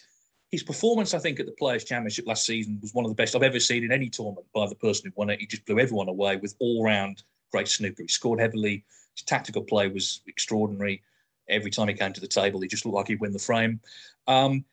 His 0.49 0.63
performance, 0.63 1.13
I 1.13 1.19
think, 1.19 1.39
at 1.39 1.45
the 1.45 1.53
Players' 1.53 1.85
Championship 1.85 2.27
last 2.27 2.45
season 2.45 2.79
was 2.81 2.93
one 2.93 3.05
of 3.05 3.11
the 3.11 3.15
best 3.15 3.35
I've 3.35 3.43
ever 3.43 3.59
seen 3.59 3.85
in 3.85 3.91
any 3.91 4.09
tournament 4.09 4.45
by 4.53 4.67
the 4.67 4.75
person 4.75 5.05
who 5.05 5.13
won 5.15 5.29
it. 5.29 5.39
He 5.39 5.45
just 5.45 5.65
blew 5.65 5.79
everyone 5.79 6.09
away 6.09 6.35
with 6.35 6.55
all-round 6.59 7.23
great 7.51 7.67
snooker. 7.67 8.01
He 8.01 8.07
scored 8.09 8.41
heavily. 8.41 8.83
His 9.15 9.23
tactical 9.23 9.63
play 9.63 9.87
was 9.87 10.21
extraordinary. 10.27 11.01
Every 11.47 11.71
time 11.71 11.87
he 11.87 11.93
came 11.93 12.11
to 12.11 12.21
the 12.21 12.27
table, 12.27 12.59
he 12.59 12.67
just 12.67 12.85
looked 12.85 12.95
like 12.95 13.07
he'd 13.07 13.21
win 13.21 13.31
the 13.31 13.39
frame. 13.39 13.79
Um, 14.27 14.65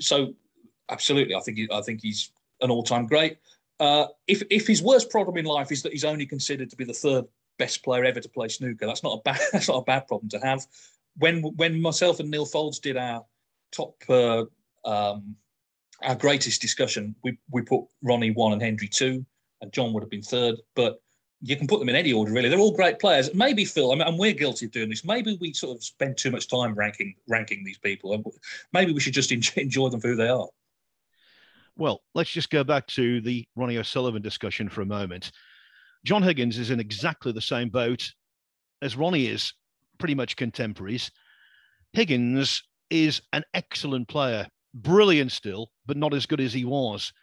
so, 0.00 0.34
absolutely, 0.88 1.34
I 1.34 1.40
think 1.40 1.58
he, 1.58 1.68
I 1.72 1.82
think 1.82 2.00
he's 2.02 2.32
an 2.60 2.70
all-time 2.70 3.06
great. 3.06 3.38
Uh, 3.78 4.06
if 4.26 4.42
if 4.50 4.66
his 4.66 4.82
worst 4.82 5.10
problem 5.10 5.38
in 5.38 5.46
life 5.46 5.72
is 5.72 5.82
that 5.82 5.92
he's 5.92 6.04
only 6.04 6.26
considered 6.26 6.68
to 6.70 6.76
be 6.76 6.84
the 6.84 6.92
third 6.92 7.24
best 7.58 7.82
player 7.82 8.04
ever 8.04 8.20
to 8.20 8.28
play 8.28 8.48
snooker, 8.48 8.86
that's 8.86 9.02
not 9.02 9.18
a 9.18 9.22
bad 9.22 9.40
that's 9.52 9.68
not 9.68 9.78
a 9.78 9.84
bad 9.84 10.06
problem 10.06 10.28
to 10.28 10.38
have. 10.40 10.66
When 11.16 11.42
when 11.56 11.80
myself 11.80 12.20
and 12.20 12.30
Neil 12.30 12.46
Foulds 12.46 12.80
did 12.80 12.96
our 12.96 13.24
top 13.72 13.94
uh, 14.08 14.44
um, 14.84 15.34
our 16.02 16.14
greatest 16.14 16.60
discussion, 16.60 17.14
we 17.24 17.38
we 17.50 17.62
put 17.62 17.84
Ronnie 18.02 18.32
one 18.32 18.52
and 18.52 18.60
Hendry 18.60 18.88
two, 18.88 19.24
and 19.62 19.72
John 19.72 19.94
would 19.94 20.02
have 20.02 20.10
been 20.10 20.22
third. 20.22 20.56
But 20.76 21.00
you 21.42 21.56
can 21.56 21.66
put 21.66 21.78
them 21.78 21.88
in 21.88 21.96
any 21.96 22.12
order, 22.12 22.32
really. 22.32 22.50
They're 22.50 22.58
all 22.58 22.76
great 22.76 22.98
players. 22.98 23.34
Maybe 23.34 23.64
Phil, 23.64 23.92
I 23.92 23.94
mean, 23.94 24.06
and 24.06 24.18
we're 24.18 24.34
guilty 24.34 24.66
of 24.66 24.72
doing 24.72 24.90
this. 24.90 25.04
Maybe 25.04 25.38
we 25.40 25.54
sort 25.54 25.74
of 25.74 25.82
spend 25.82 26.18
too 26.18 26.30
much 26.30 26.48
time 26.48 26.74
ranking 26.74 27.14
ranking 27.28 27.64
these 27.64 27.78
people. 27.78 28.34
Maybe 28.74 28.92
we 28.92 29.00
should 29.00 29.14
just 29.14 29.32
enjoy 29.56 29.88
them 29.88 30.00
for 30.00 30.08
who 30.08 30.16
they 30.16 30.28
are. 30.28 30.48
Well, 31.80 32.02
let's 32.14 32.28
just 32.28 32.50
go 32.50 32.62
back 32.62 32.86
to 32.88 33.22
the 33.22 33.48
Ronnie 33.56 33.78
O'Sullivan 33.78 34.20
discussion 34.20 34.68
for 34.68 34.82
a 34.82 34.86
moment. 34.86 35.32
John 36.04 36.22
Higgins 36.22 36.58
is 36.58 36.70
in 36.70 36.78
exactly 36.78 37.32
the 37.32 37.40
same 37.40 37.70
boat 37.70 38.12
as 38.82 38.98
Ronnie 38.98 39.28
is, 39.28 39.54
pretty 39.96 40.14
much 40.14 40.36
contemporaries. 40.36 41.10
Higgins 41.94 42.62
is 42.90 43.22
an 43.32 43.44
excellent 43.54 44.08
player, 44.08 44.46
brilliant 44.74 45.32
still, 45.32 45.70
but 45.86 45.96
not 45.96 46.12
as 46.12 46.26
good 46.26 46.42
as 46.42 46.52
he 46.52 46.66
was 46.66 47.14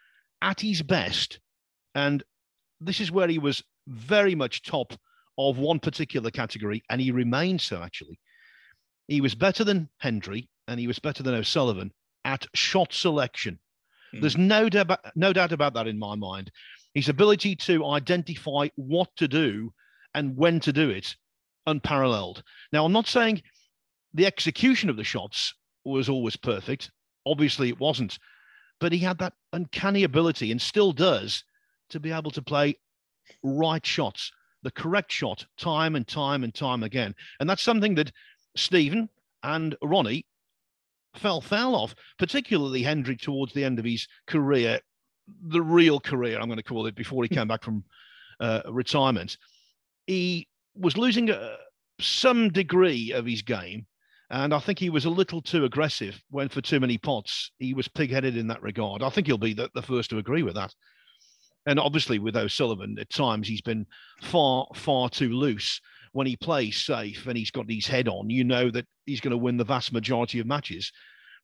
at 0.42 0.60
his 0.60 0.82
best. 0.82 1.38
And 1.94 2.24
this 2.80 2.98
is 2.98 3.12
where 3.12 3.28
he 3.28 3.38
was 3.38 3.62
very 3.86 4.34
much 4.34 4.64
top 4.64 4.92
of 5.38 5.58
one 5.58 5.78
particular 5.78 6.32
category, 6.32 6.82
and 6.90 7.00
he 7.00 7.12
remains 7.12 7.62
so 7.62 7.80
actually. 7.80 8.18
He 9.06 9.20
was 9.20 9.36
better 9.36 9.62
than 9.62 9.88
Hendry 9.98 10.48
and 10.66 10.80
he 10.80 10.88
was 10.88 10.98
better 10.98 11.22
than 11.22 11.34
O'Sullivan 11.34 11.92
at 12.24 12.44
shot 12.54 12.92
selection. 12.92 13.60
Mm. 14.14 14.20
There's 14.20 14.36
no, 14.36 14.68
doubt, 14.68 15.00
no 15.14 15.32
doubt 15.32 15.52
about 15.52 15.74
that 15.74 15.86
in 15.86 15.98
my 15.98 16.14
mind. 16.14 16.50
His 16.94 17.08
ability 17.08 17.56
to 17.56 17.86
identify 17.86 18.68
what 18.76 19.08
to 19.16 19.28
do 19.28 19.72
and 20.14 20.36
when 20.36 20.60
to 20.60 20.72
do 20.72 20.90
it, 20.90 21.14
unparalleled. 21.66 22.42
Now, 22.72 22.84
I'm 22.84 22.92
not 22.92 23.06
saying 23.06 23.42
the 24.14 24.26
execution 24.26 24.90
of 24.90 24.96
the 24.96 25.04
shots 25.04 25.54
was 25.84 26.08
always 26.08 26.36
perfect. 26.36 26.90
Obviously, 27.26 27.68
it 27.68 27.78
wasn't. 27.78 28.18
But 28.80 28.92
he 28.92 28.98
had 28.98 29.18
that 29.18 29.34
uncanny 29.52 30.04
ability 30.04 30.50
and 30.50 30.60
still 30.60 30.92
does 30.92 31.44
to 31.90 32.00
be 32.00 32.12
able 32.12 32.30
to 32.32 32.42
play 32.42 32.76
right 33.42 33.84
shots, 33.84 34.30
the 34.62 34.70
correct 34.70 35.12
shot, 35.12 35.44
time 35.58 35.94
and 35.94 36.06
time 36.06 36.44
and 36.44 36.54
time 36.54 36.82
again. 36.82 37.14
And 37.40 37.48
that's 37.48 37.62
something 37.62 37.94
that 37.96 38.12
Stephen 38.56 39.08
and 39.42 39.76
Ronnie 39.82 40.26
fell 41.18 41.40
foul 41.40 41.76
of, 41.76 41.94
particularly 42.18 42.82
Hendry 42.82 43.16
towards 43.16 43.52
the 43.52 43.64
end 43.64 43.78
of 43.78 43.84
his 43.84 44.06
career, 44.26 44.80
the 45.42 45.62
real 45.62 46.00
career, 46.00 46.38
I'm 46.38 46.48
going 46.48 46.56
to 46.56 46.62
call 46.62 46.86
it, 46.86 46.94
before 46.94 47.22
he 47.22 47.28
came 47.28 47.48
back 47.48 47.62
from 47.62 47.84
uh, 48.40 48.62
retirement. 48.70 49.36
He 50.06 50.48
was 50.74 50.96
losing 50.96 51.30
uh, 51.30 51.56
some 52.00 52.50
degree 52.50 53.12
of 53.12 53.26
his 53.26 53.42
game. 53.42 53.86
And 54.30 54.52
I 54.52 54.58
think 54.58 54.78
he 54.78 54.90
was 54.90 55.06
a 55.06 55.10
little 55.10 55.40
too 55.40 55.64
aggressive, 55.64 56.22
went 56.30 56.52
for 56.52 56.60
too 56.60 56.80
many 56.80 56.98
pots. 56.98 57.50
He 57.58 57.72
was 57.72 57.88
pig 57.88 58.10
headed 58.10 58.36
in 58.36 58.46
that 58.48 58.62
regard. 58.62 59.02
I 59.02 59.08
think 59.08 59.26
he'll 59.26 59.38
be 59.38 59.54
the, 59.54 59.70
the 59.74 59.82
first 59.82 60.10
to 60.10 60.18
agree 60.18 60.42
with 60.42 60.54
that. 60.54 60.74
And 61.66 61.80
obviously, 61.80 62.18
with 62.18 62.36
O'Sullivan, 62.36 62.98
at 63.00 63.10
times 63.10 63.48
he's 63.48 63.62
been 63.62 63.86
far, 64.20 64.66
far 64.74 65.08
too 65.08 65.30
loose 65.30 65.80
when 66.18 66.26
he 66.26 66.34
plays 66.34 66.76
safe 66.76 67.28
and 67.28 67.38
he's 67.38 67.52
got 67.52 67.70
his 67.70 67.86
head 67.86 68.08
on, 68.08 68.28
you 68.28 68.42
know 68.42 68.72
that 68.72 68.84
he's 69.06 69.20
going 69.20 69.30
to 69.30 69.36
win 69.36 69.56
the 69.56 69.62
vast 69.62 69.92
majority 69.92 70.40
of 70.40 70.48
matches. 70.48 70.90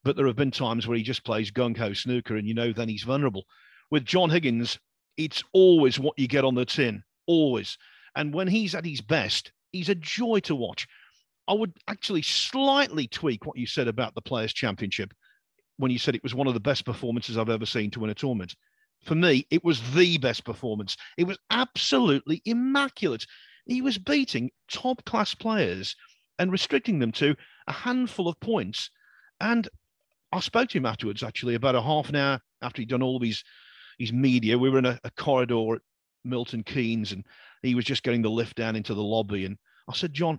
But 0.03 0.17
there 0.17 0.27
have 0.27 0.35
been 0.35 0.51
times 0.51 0.85
where 0.85 0.97
he 0.97 1.05
just 1.05 1.23
plays 1.23 1.53
gung 1.53 1.77
ho 1.77 1.93
snooker 1.93 2.37
and 2.37 2.49
you 2.49 2.55
know 2.55 2.73
then 2.73 2.89
he's 2.89 3.05
vulnerable. 3.05 3.45
With 3.93 4.05
John 4.05 4.31
Higgins, 4.31 4.81
it's 5.17 5.45
always 5.53 6.01
what 6.01 6.19
you 6.19 6.27
get 6.27 6.45
on 6.45 6.57
the 6.57 6.65
tin, 6.65 7.05
always. 7.29 7.79
And 8.17 8.35
when 8.35 8.49
he's 8.49 8.75
at 8.75 8.85
his 8.85 9.01
best, 9.01 9.53
he's 9.71 9.91
a 9.91 9.95
joy 9.95 10.41
to 10.41 10.57
watch. 10.57 10.89
I 11.47 11.53
would 11.53 11.75
actually 11.87 12.23
slightly 12.23 13.07
tweak 13.07 13.47
what 13.47 13.57
you 13.57 13.69
said 13.69 13.87
about 13.87 14.17
the 14.17 14.23
Players' 14.23 14.53
Championship 14.53 15.15
when 15.77 15.93
you 15.93 16.01
said 16.01 16.17
it 16.17 16.25
was 16.25 16.35
one 16.35 16.49
of 16.49 16.55
the 16.55 16.59
best 16.59 16.85
performances 16.85 17.39
I've 17.39 17.49
ever 17.49 17.65
seen 17.65 17.93
to 17.93 18.01
win 18.01 18.11
a 18.11 18.15
tournament. 18.15 18.57
For 19.05 19.15
me, 19.15 19.47
it 19.53 19.63
was 19.63 19.81
the 19.95 20.19
best 20.19 20.45
performance. 20.45 20.97
It 21.17 21.29
was 21.29 21.39
absolutely 21.53 22.43
immaculate. 22.45 23.25
He 23.67 23.83
was 23.83 23.99
beating 23.99 24.51
top 24.71 25.05
class 25.05 25.35
players 25.35 25.97
and 26.39 26.53
restricting 26.53 26.99
them 26.99 27.13
to 27.13 27.35
a 27.67 27.73
handful 27.73 28.29
of 28.29 28.39
points. 28.41 28.91
And 29.41 29.69
I 30.33 30.41
spoke 30.41 30.69
to 30.71 30.79
him 30.79 30.87
afterwards, 30.87 31.23
actually, 31.23 31.55
about 31.55 31.75
a 31.75 31.83
half 31.83 32.09
an 32.09 32.17
hour 32.17 32.41
after 32.61 32.83
he'd 32.83 32.89
done 32.89 33.03
all 33.03 33.17
of 33.17 33.23
his, 33.23 33.43
his 33.99 34.13
media. 34.13 34.59
We 34.59 34.71
were 34.71 34.79
in 34.79 34.87
a, 34.87 34.99
a 35.05 35.11
corridor 35.13 35.77
at 35.77 35.83
Milton 36.25 36.63
Keynes 36.63 37.13
and 37.13 37.25
he 37.63 37.75
was 37.75 37.85
just 37.85 38.03
getting 38.03 38.23
the 38.23 38.31
lift 38.31 38.57
down 38.57 38.77
into 38.77 38.95
the 38.95 39.03
lobby. 39.03 39.45
And 39.45 39.57
I 39.89 39.95
said, 39.95 40.13
John, 40.13 40.39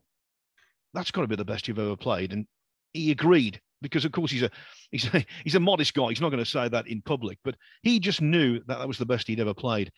that's 0.94 1.12
got 1.12 1.22
to 1.22 1.28
be 1.28 1.36
the 1.36 1.46
best 1.46 1.68
you've 1.68 1.80
ever 1.80 1.96
played. 1.96 2.34
And 2.34 2.46
he 2.94 3.12
agreed 3.12 3.60
because, 3.82 4.06
of 4.06 4.12
course, 4.12 4.32
he's 4.32 4.44
a 4.44 4.50
he's 4.92 5.14
a, 5.14 5.26
he's 5.44 5.56
a 5.56 5.60
modest 5.60 5.94
guy. 5.94 6.10
He's 6.10 6.22
not 6.22 6.30
going 6.30 6.44
to 6.44 6.50
say 6.50 6.68
that 6.68 6.88
in 6.88 7.02
public, 7.02 7.38
but 7.44 7.56
he 7.84 8.00
just 8.00 8.22
knew 8.22 8.60
that 8.66 8.80
that 8.80 8.88
was 8.88 8.98
the 8.98 9.06
best 9.06 9.28
he'd 9.28 9.40
ever 9.40 9.54
played. 9.54 9.92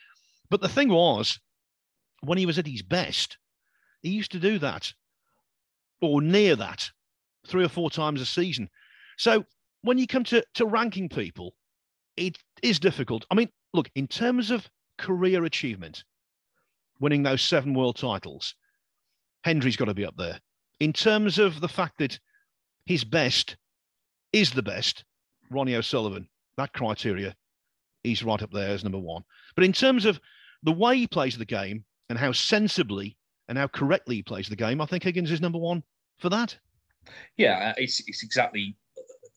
But 0.49 0.61
the 0.61 0.69
thing 0.69 0.89
was, 0.89 1.39
when 2.21 2.37
he 2.37 2.45
was 2.45 2.57
at 2.57 2.67
his 2.67 2.81
best, 2.81 3.37
he 4.01 4.09
used 4.09 4.31
to 4.31 4.39
do 4.39 4.59
that 4.59 4.93
or 6.01 6.21
near 6.21 6.55
that 6.55 6.89
three 7.47 7.63
or 7.63 7.69
four 7.69 7.89
times 7.89 8.21
a 8.21 8.25
season. 8.25 8.69
So 9.17 9.45
when 9.81 9.97
you 9.97 10.07
come 10.07 10.23
to, 10.25 10.43
to 10.55 10.65
ranking 10.65 11.09
people, 11.09 11.53
it 12.15 12.37
is 12.61 12.79
difficult. 12.79 13.25
I 13.31 13.35
mean, 13.35 13.49
look, 13.73 13.89
in 13.95 14.07
terms 14.07 14.51
of 14.51 14.69
career 14.97 15.45
achievement, 15.45 16.03
winning 16.99 17.23
those 17.23 17.41
seven 17.41 17.73
world 17.73 17.95
titles, 17.95 18.55
Hendry's 19.43 19.77
got 19.77 19.85
to 19.85 19.93
be 19.93 20.05
up 20.05 20.17
there. 20.17 20.39
In 20.79 20.93
terms 20.93 21.39
of 21.39 21.61
the 21.61 21.67
fact 21.67 21.97
that 21.99 22.19
his 22.85 23.03
best 23.03 23.57
is 24.33 24.51
the 24.51 24.63
best, 24.63 25.03
Ronnie 25.49 25.75
O'Sullivan, 25.75 26.27
that 26.57 26.73
criteria, 26.73 27.35
he's 28.03 28.23
right 28.23 28.41
up 28.41 28.51
there 28.51 28.69
as 28.69 28.83
number 28.83 28.99
one. 28.99 29.23
But 29.55 29.63
in 29.63 29.73
terms 29.73 30.05
of 30.05 30.19
the 30.63 30.71
way 30.71 30.97
he 30.97 31.07
plays 31.07 31.37
the 31.37 31.45
game, 31.45 31.85
and 32.09 32.17
how 32.17 32.31
sensibly 32.31 33.17
and 33.47 33.57
how 33.57 33.67
correctly 33.67 34.15
he 34.15 34.23
plays 34.23 34.49
the 34.49 34.55
game, 34.55 34.81
I 34.81 34.85
think 34.85 35.03
Higgins 35.03 35.31
is 35.31 35.41
number 35.41 35.59
one 35.59 35.83
for 36.17 36.29
that. 36.29 36.57
Yeah, 37.37 37.71
uh, 37.71 37.73
it's, 37.77 38.01
it's 38.07 38.23
exactly 38.23 38.75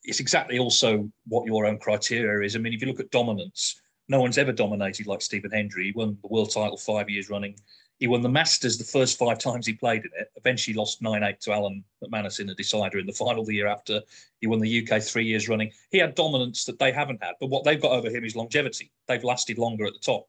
it's 0.03 0.19
exactly 0.19 0.57
also 0.57 1.09
what 1.27 1.45
your 1.45 1.65
own 1.65 1.77
criteria 1.77 2.45
is. 2.45 2.55
I 2.55 2.59
mean, 2.59 2.73
if 2.73 2.81
you 2.81 2.87
look 2.87 2.99
at 2.99 3.11
dominance, 3.11 3.79
no 4.07 4.19
one's 4.19 4.37
ever 4.37 4.51
dominated 4.51 5.07
like 5.07 5.21
Stephen 5.21 5.51
Hendry. 5.51 5.85
He 5.85 5.91
won 5.91 6.17
the 6.21 6.27
world 6.27 6.51
title 6.51 6.77
five 6.77 7.09
years 7.09 7.29
running. 7.29 7.55
He 7.99 8.07
won 8.07 8.21
the 8.21 8.29
Masters 8.29 8.79
the 8.79 8.83
first 8.83 9.19
five 9.19 9.37
times 9.37 9.67
he 9.67 9.73
played 9.73 10.03
in 10.03 10.09
it. 10.19 10.31
Eventually 10.35 10.75
lost 10.75 11.03
9 11.03 11.21
8 11.21 11.39
to 11.41 11.51
Alan 11.53 11.83
McManus 12.03 12.39
in 12.39 12.47
the 12.47 12.55
decider 12.55 12.97
in 12.97 13.05
the 13.05 13.13
final 13.13 13.45
the 13.45 13.53
year 13.53 13.67
after. 13.67 14.01
He 14.39 14.47
won 14.47 14.59
the 14.59 14.89
UK 14.89 15.03
three 15.03 15.25
years 15.25 15.47
running. 15.47 15.71
He 15.91 15.99
had 15.99 16.15
dominance 16.15 16.65
that 16.65 16.79
they 16.79 16.91
haven't 16.91 17.23
had. 17.23 17.35
But 17.39 17.51
what 17.51 17.63
they've 17.63 17.81
got 17.81 17.91
over 17.91 18.09
him 18.09 18.25
is 18.25 18.35
longevity. 18.35 18.91
They've 19.07 19.23
lasted 19.23 19.59
longer 19.59 19.85
at 19.85 19.93
the 19.93 19.99
top 19.99 20.25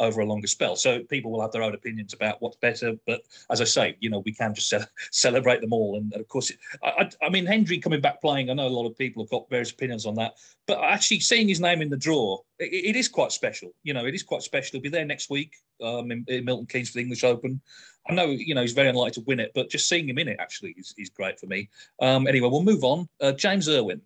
over 0.00 0.22
a 0.22 0.26
longer 0.26 0.46
spell. 0.46 0.74
So 0.74 1.00
people 1.04 1.30
will 1.30 1.42
have 1.42 1.52
their 1.52 1.62
own 1.62 1.74
opinions 1.74 2.14
about 2.14 2.40
what's 2.40 2.56
better. 2.56 2.94
But 3.06 3.22
as 3.50 3.60
I 3.60 3.64
say, 3.64 3.96
you 4.00 4.10
know, 4.10 4.20
we 4.20 4.32
can 4.32 4.54
just 4.54 4.72
celebrate 5.12 5.60
them 5.60 5.72
all. 5.72 5.96
And, 5.96 6.12
of 6.14 6.26
course, 6.26 6.50
I, 6.82 7.08
I, 7.22 7.28
mean, 7.28 7.46
Hendry 7.46 7.78
coming 7.78 8.00
back 8.00 8.20
playing, 8.20 8.50
I 8.50 8.54
know 8.54 8.66
a 8.66 8.68
lot 8.68 8.86
of 8.86 8.96
people 8.96 9.22
have 9.22 9.30
got 9.30 9.48
various 9.50 9.70
opinions 9.70 10.06
on 10.06 10.14
that. 10.16 10.34
But 10.66 10.82
actually 10.82 11.20
seeing 11.20 11.48
his 11.48 11.60
name 11.60 11.82
in 11.82 11.90
the 11.90 11.96
draw, 11.96 12.38
it, 12.58 12.72
it 12.72 12.96
is 12.96 13.08
quite 13.08 13.30
special. 13.30 13.72
You 13.82 13.92
know, 13.92 14.06
it 14.06 14.14
is 14.14 14.22
quite 14.22 14.42
special. 14.42 14.72
He'll 14.72 14.82
be 14.82 14.88
there 14.88 15.04
next 15.04 15.28
week 15.30 15.52
um, 15.84 16.10
in, 16.10 16.24
in, 16.28 16.44
Milton 16.44 16.66
Keynes 16.66 16.90
for 16.90 16.94
the 16.94 17.02
English 17.02 17.22
Open. 17.22 17.60
I 18.08 18.14
know, 18.14 18.26
you 18.26 18.54
know, 18.54 18.62
he's 18.62 18.72
very 18.72 18.88
unlikely 18.88 19.22
to 19.22 19.24
win 19.26 19.40
it, 19.40 19.52
but 19.54 19.68
just 19.68 19.88
seeing 19.88 20.08
him 20.08 20.18
in 20.18 20.28
it 20.28 20.38
actually 20.40 20.74
is, 20.78 20.94
is 20.96 21.10
great 21.10 21.38
for 21.38 21.46
me. 21.46 21.68
Um, 22.00 22.26
anyway, 22.26 22.48
we'll 22.48 22.62
move 22.62 22.82
on. 22.82 23.08
Uh, 23.20 23.32
James 23.32 23.68
Irwin 23.68 24.00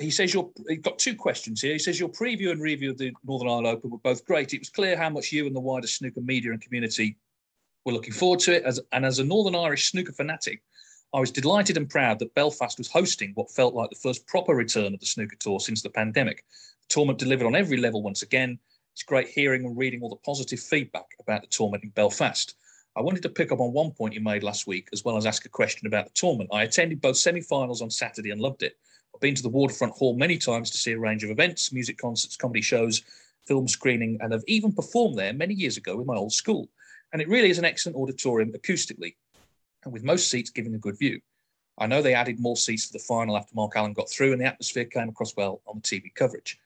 he 0.00 0.10
says 0.10 0.32
you're 0.32 0.50
you've 0.68 0.82
got 0.82 0.98
two 0.98 1.14
questions 1.14 1.60
here. 1.60 1.72
He 1.72 1.78
says 1.78 2.00
your 2.00 2.08
preview 2.08 2.50
and 2.50 2.60
review 2.60 2.90
of 2.90 2.98
the 2.98 3.12
Northern 3.24 3.48
Ireland 3.48 3.66
Open 3.66 3.90
were 3.90 3.98
both 3.98 4.24
great. 4.24 4.54
It 4.54 4.60
was 4.60 4.70
clear 4.70 4.96
how 4.96 5.10
much 5.10 5.32
you 5.32 5.46
and 5.46 5.54
the 5.54 5.60
wider 5.60 5.86
snooker 5.86 6.20
media 6.20 6.52
and 6.52 6.60
community 6.60 7.16
were 7.84 7.92
looking 7.92 8.14
forward 8.14 8.40
to 8.40 8.56
it. 8.56 8.64
As 8.64 8.80
and 8.92 9.04
as 9.04 9.18
a 9.18 9.24
Northern 9.24 9.54
Irish 9.54 9.90
snooker 9.90 10.12
fanatic, 10.12 10.62
I 11.12 11.20
was 11.20 11.30
delighted 11.30 11.76
and 11.76 11.88
proud 11.88 12.18
that 12.20 12.34
Belfast 12.34 12.78
was 12.78 12.90
hosting 12.90 13.32
what 13.34 13.50
felt 13.50 13.74
like 13.74 13.90
the 13.90 13.96
first 13.96 14.26
proper 14.26 14.54
return 14.54 14.94
of 14.94 15.00
the 15.00 15.06
snooker 15.06 15.36
tour 15.36 15.60
since 15.60 15.82
the 15.82 15.90
pandemic. 15.90 16.44
The 16.82 16.94
tournament 16.94 17.18
delivered 17.18 17.46
on 17.46 17.56
every 17.56 17.76
level 17.76 18.02
once 18.02 18.22
again. 18.22 18.58
It's 18.92 19.02
great 19.02 19.28
hearing 19.28 19.64
and 19.64 19.76
reading 19.76 20.02
all 20.02 20.08
the 20.08 20.16
positive 20.16 20.60
feedback 20.60 21.06
about 21.20 21.42
the 21.42 21.48
tournament 21.48 21.84
in 21.84 21.90
Belfast. 21.90 22.54
I 22.96 23.02
wanted 23.02 23.22
to 23.22 23.28
pick 23.28 23.52
up 23.52 23.60
on 23.60 23.72
one 23.72 23.92
point 23.92 24.14
you 24.14 24.20
made 24.20 24.42
last 24.42 24.66
week, 24.66 24.88
as 24.92 25.04
well 25.04 25.16
as 25.16 25.26
ask 25.26 25.44
a 25.44 25.48
question 25.48 25.86
about 25.86 26.06
the 26.06 26.12
tournament. 26.14 26.50
I 26.52 26.64
attended 26.64 27.00
both 27.00 27.16
semi-finals 27.16 27.82
on 27.82 27.90
Saturday 27.90 28.30
and 28.30 28.40
loved 28.40 28.62
it. 28.62 28.76
Been 29.20 29.34
to 29.34 29.42
the 29.42 29.50
Waterfront 29.50 29.92
Hall 29.92 30.16
many 30.16 30.38
times 30.38 30.70
to 30.70 30.78
see 30.78 30.92
a 30.92 30.98
range 30.98 31.24
of 31.24 31.30
events, 31.30 31.72
music 31.72 31.98
concerts, 31.98 32.36
comedy 32.36 32.62
shows, 32.62 33.02
film 33.46 33.68
screening, 33.68 34.18
and 34.20 34.32
have 34.32 34.44
even 34.46 34.72
performed 34.72 35.18
there 35.18 35.34
many 35.34 35.52
years 35.52 35.76
ago 35.76 35.94
with 35.96 36.06
my 36.06 36.16
old 36.16 36.32
school. 36.32 36.68
And 37.12 37.20
it 37.20 37.28
really 37.28 37.50
is 37.50 37.58
an 37.58 37.66
excellent 37.66 37.98
auditorium 37.98 38.52
acoustically, 38.52 39.16
and 39.84 39.92
with 39.92 40.04
most 40.04 40.30
seats 40.30 40.48
giving 40.48 40.74
a 40.74 40.78
good 40.78 40.98
view. 40.98 41.20
I 41.78 41.86
know 41.86 42.00
they 42.00 42.14
added 42.14 42.40
more 42.40 42.56
seats 42.56 42.86
for 42.86 42.94
the 42.94 43.04
final 43.04 43.36
after 43.36 43.54
Mark 43.54 43.72
Allen 43.76 43.92
got 43.92 44.10
through, 44.10 44.32
and 44.32 44.40
the 44.40 44.46
atmosphere 44.46 44.84
came 44.86 45.08
across 45.10 45.36
well 45.36 45.60
on 45.66 45.76
the 45.76 45.82
TV 45.82 46.14
coverage. 46.14 46.58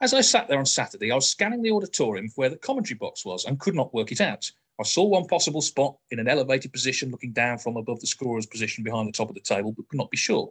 As 0.00 0.12
I 0.12 0.20
sat 0.20 0.48
there 0.48 0.58
on 0.58 0.66
Saturday, 0.66 1.12
I 1.12 1.14
was 1.14 1.30
scanning 1.30 1.62
the 1.62 1.72
auditorium 1.72 2.28
for 2.28 2.40
where 2.40 2.48
the 2.48 2.56
commentary 2.56 2.96
box 2.96 3.24
was 3.24 3.44
and 3.44 3.60
could 3.60 3.74
not 3.74 3.94
work 3.94 4.10
it 4.10 4.20
out. 4.20 4.50
I 4.80 4.82
saw 4.84 5.04
one 5.04 5.26
possible 5.26 5.60
spot 5.60 5.96
in 6.10 6.18
an 6.18 6.26
elevated 6.26 6.72
position 6.72 7.10
looking 7.10 7.32
down 7.32 7.58
from 7.58 7.76
above 7.76 8.00
the 8.00 8.06
scorer's 8.06 8.46
position 8.46 8.82
behind 8.82 9.06
the 9.06 9.12
top 9.12 9.28
of 9.28 9.34
the 9.34 9.40
table, 9.42 9.72
but 9.72 9.86
could 9.88 9.98
not 9.98 10.10
be 10.10 10.16
sure. 10.16 10.50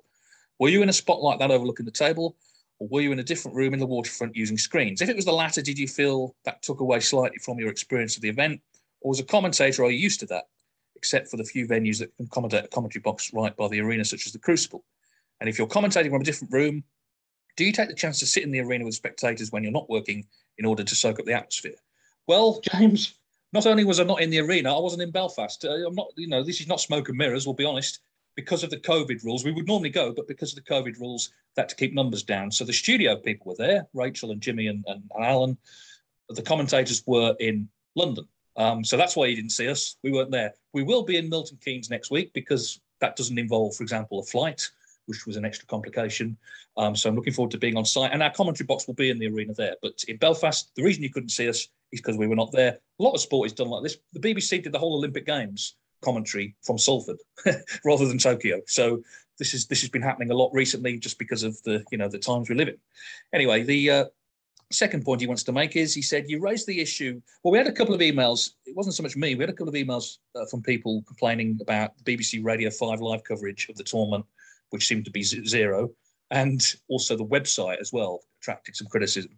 Were 0.59 0.69
you 0.69 0.83
in 0.83 0.89
a 0.89 0.93
spot 0.93 1.21
like 1.21 1.39
that 1.39 1.51
overlooking 1.51 1.85
the 1.85 1.91
table, 1.91 2.35
or 2.79 2.87
were 2.89 3.01
you 3.01 3.11
in 3.11 3.19
a 3.19 3.23
different 3.23 3.55
room 3.55 3.73
in 3.73 3.79
the 3.79 3.85
waterfront 3.85 4.35
using 4.35 4.57
screens? 4.57 5.01
If 5.01 5.09
it 5.09 5.15
was 5.15 5.25
the 5.25 5.31
latter, 5.31 5.61
did 5.61 5.79
you 5.79 5.87
feel 5.87 6.35
that 6.43 6.61
took 6.61 6.81
away 6.81 6.99
slightly 6.99 7.37
from 7.39 7.59
your 7.59 7.69
experience 7.69 8.15
of 8.15 8.21
the 8.21 8.29
event, 8.29 8.61
or 9.01 9.13
as 9.13 9.19
a 9.19 9.23
commentator, 9.23 9.83
are 9.83 9.91
you 9.91 9.97
used 9.97 10.19
to 10.19 10.25
that, 10.27 10.45
except 10.95 11.29
for 11.29 11.37
the 11.37 11.43
few 11.45 11.65
venues 11.65 11.99
that 11.99 12.15
can 12.17 12.25
accommodate 12.25 12.65
a 12.65 12.67
commentary 12.67 13.01
box 13.01 13.33
right 13.33 13.55
by 13.55 13.67
the 13.69 13.79
arena, 13.79 14.03
such 14.03 14.25
as 14.25 14.33
the 14.33 14.39
Crucible? 14.39 14.83
And 15.39 15.49
if 15.49 15.57
you're 15.57 15.67
commentating 15.67 16.09
from 16.09 16.21
a 16.21 16.25
different 16.25 16.53
room, 16.53 16.83
do 17.55 17.63
you 17.63 17.71
take 17.71 17.89
the 17.89 17.95
chance 17.95 18.19
to 18.19 18.25
sit 18.25 18.43
in 18.43 18.51
the 18.51 18.59
arena 18.59 18.85
with 18.85 18.95
spectators 18.95 19.51
when 19.51 19.63
you're 19.63 19.71
not 19.71 19.89
working 19.89 20.25
in 20.57 20.65
order 20.65 20.83
to 20.83 20.95
soak 20.95 21.19
up 21.19 21.25
the 21.25 21.33
atmosphere? 21.33 21.75
Well, 22.27 22.61
James, 22.71 23.15
not 23.53 23.65
only 23.65 23.85
was 23.85 23.99
I 23.99 24.03
not 24.03 24.21
in 24.21 24.29
the 24.29 24.39
arena, 24.39 24.75
I 24.75 24.79
wasn't 24.79 25.03
in 25.03 25.11
Belfast. 25.11 25.63
Uh, 25.63 25.87
I'm 25.87 25.95
not, 25.95 26.09
you 26.17 26.27
know, 26.27 26.43
this 26.43 26.59
is 26.59 26.67
not 26.67 26.81
smoke 26.81 27.07
and 27.07 27.17
mirrors. 27.17 27.45
We'll 27.45 27.55
be 27.55 27.65
honest. 27.65 27.99
Because 28.36 28.63
of 28.63 28.69
the 28.69 28.77
COVID 28.77 29.24
rules, 29.24 29.43
we 29.43 29.51
would 29.51 29.67
normally 29.67 29.89
go, 29.89 30.13
but 30.13 30.27
because 30.27 30.55
of 30.55 30.63
the 30.63 30.69
COVID 30.69 31.00
rules, 31.00 31.31
that 31.55 31.69
to 31.69 31.75
keep 31.75 31.93
numbers 31.93 32.24
down. 32.24 32.51
So 32.51 32.63
the 32.63 32.74
studio 32.74 33.15
people 33.15 33.50
were 33.50 33.57
there, 33.57 33.88
Rachel 33.93 34.31
and 34.31 34.41
Jimmy 34.41 34.67
and, 34.67 34.83
and, 34.88 35.03
and 35.13 35.25
Alan. 35.25 35.57
The 36.29 36.41
commentators 36.41 37.03
were 37.05 37.36
in 37.39 37.67
London. 37.95 38.27
Um, 38.55 38.83
so 38.83 38.98
that's 38.98 39.15
why 39.15 39.25
you 39.27 39.36
didn't 39.36 39.51
see 39.51 39.67
us. 39.67 39.95
We 40.03 40.12
weren't 40.12 40.31
there. 40.31 40.53
We 40.74 40.83
will 40.83 41.03
be 41.03 41.17
in 41.17 41.29
Milton 41.29 41.57
Keynes 41.63 41.89
next 41.89 42.12
week 42.12 42.33
because 42.33 42.79
that 43.00 43.15
doesn't 43.15 43.39
involve, 43.39 43.75
for 43.75 43.83
example, 43.83 44.19
a 44.19 44.24
flight, 44.24 44.69
which 45.05 45.25
was 45.25 45.38
an 45.38 45.45
extra 45.45 45.67
complication. 45.67 46.38
Um, 46.77 46.95
so 46.95 47.09
I'm 47.09 47.15
looking 47.15 47.33
forward 47.33 47.51
to 47.51 47.57
being 47.57 47.77
on 47.77 47.86
site. 47.86 48.12
And 48.12 48.21
our 48.21 48.31
commentary 48.31 48.67
box 48.67 48.86
will 48.86 48.95
be 48.95 49.09
in 49.09 49.17
the 49.17 49.27
arena 49.27 49.53
there. 49.53 49.75
But 49.81 50.03
in 50.07 50.17
Belfast, 50.17 50.71
the 50.75 50.83
reason 50.83 51.03
you 51.03 51.09
couldn't 51.09 51.29
see 51.29 51.50
us 51.50 51.67
is 51.91 52.01
because 52.01 52.17
we 52.17 52.27
were 52.27 52.36
not 52.36 52.51
there. 52.51 52.79
A 53.00 53.03
lot 53.03 53.13
of 53.13 53.21
sport 53.21 53.48
is 53.48 53.53
done 53.53 53.69
like 53.69 53.83
this. 53.83 53.98
The 54.13 54.19
BBC 54.19 54.63
did 54.63 54.74
the 54.74 54.79
whole 54.79 54.95
Olympic 54.95 55.25
Games 55.25 55.75
commentary 56.01 56.55
from 56.63 56.77
Salford 56.77 57.17
rather 57.85 58.07
than 58.07 58.17
Tokyo. 58.17 58.61
So 58.67 59.01
this 59.37 59.53
is 59.53 59.65
this 59.67 59.81
has 59.81 59.89
been 59.89 60.01
happening 60.01 60.31
a 60.31 60.35
lot 60.35 60.51
recently, 60.53 60.97
just 60.99 61.17
because 61.17 61.43
of 61.43 61.61
the 61.63 61.83
you 61.91 61.97
know 61.97 62.07
the 62.07 62.19
times 62.19 62.49
we 62.49 62.55
live 62.55 62.67
in. 62.67 62.77
Anyway, 63.33 63.63
the 63.63 63.89
uh, 63.89 64.05
second 64.71 65.03
point 65.03 65.21
he 65.21 65.27
wants 65.27 65.43
to 65.43 65.51
make 65.51 65.75
is 65.75 65.95
he 65.95 66.01
said 66.01 66.29
you 66.29 66.39
raised 66.39 66.67
the 66.67 66.79
issue. 66.79 67.19
Well, 67.43 67.51
we 67.51 67.57
had 67.57 67.67
a 67.67 67.71
couple 67.71 67.95
of 67.95 68.01
emails. 68.01 68.51
It 68.65 68.75
wasn't 68.75 68.95
so 68.95 69.03
much 69.03 69.15
me. 69.15 69.35
We 69.35 69.43
had 69.43 69.49
a 69.49 69.53
couple 69.53 69.69
of 69.69 69.75
emails 69.75 70.17
uh, 70.35 70.45
from 70.45 70.61
people 70.61 71.03
complaining 71.07 71.57
about 71.61 71.97
BBC 72.03 72.43
Radio 72.43 72.69
Five 72.69 73.01
live 73.01 73.23
coverage 73.23 73.67
of 73.69 73.77
the 73.77 73.83
tournament, 73.83 74.25
which 74.69 74.85
seemed 74.85 75.05
to 75.05 75.11
be 75.11 75.23
zero, 75.23 75.89
and 76.31 76.61
also 76.89 77.15
the 77.15 77.25
website 77.25 77.79
as 77.79 77.91
well 77.91 78.21
attracted 78.41 78.75
some 78.75 78.87
criticism. 78.87 79.31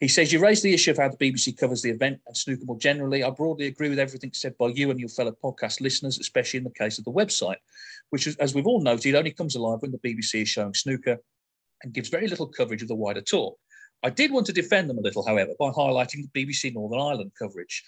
He 0.00 0.08
says, 0.08 0.32
You 0.32 0.40
raised 0.40 0.62
the 0.62 0.74
issue 0.74 0.90
of 0.90 0.98
how 0.98 1.08
the 1.08 1.16
BBC 1.16 1.56
covers 1.56 1.82
the 1.82 1.90
event 1.90 2.20
and 2.26 2.36
snooker 2.36 2.64
more 2.64 2.78
generally. 2.78 3.22
I 3.22 3.30
broadly 3.30 3.66
agree 3.66 3.88
with 3.88 3.98
everything 3.98 4.32
said 4.32 4.56
by 4.58 4.68
you 4.68 4.90
and 4.90 4.98
your 4.98 5.08
fellow 5.08 5.32
podcast 5.42 5.80
listeners, 5.80 6.18
especially 6.18 6.58
in 6.58 6.64
the 6.64 6.70
case 6.70 6.98
of 6.98 7.04
the 7.04 7.12
website, 7.12 7.56
which, 8.10 8.26
is, 8.26 8.36
as 8.36 8.54
we've 8.54 8.66
all 8.66 8.80
noted, 8.80 9.14
only 9.14 9.30
comes 9.30 9.54
alive 9.54 9.80
when 9.80 9.92
the 9.92 9.98
BBC 9.98 10.42
is 10.42 10.48
showing 10.48 10.74
snooker 10.74 11.18
and 11.82 11.92
gives 11.92 12.08
very 12.08 12.28
little 12.28 12.46
coverage 12.46 12.82
of 12.82 12.88
the 12.88 12.94
wider 12.94 13.20
tour. 13.20 13.54
I 14.02 14.10
did 14.10 14.32
want 14.32 14.46
to 14.46 14.52
defend 14.52 14.90
them 14.90 14.98
a 14.98 15.02
little, 15.02 15.24
however, 15.24 15.52
by 15.58 15.70
highlighting 15.70 16.24
the 16.32 16.44
BBC 16.44 16.74
Northern 16.74 17.00
Ireland 17.00 17.32
coverage. 17.38 17.82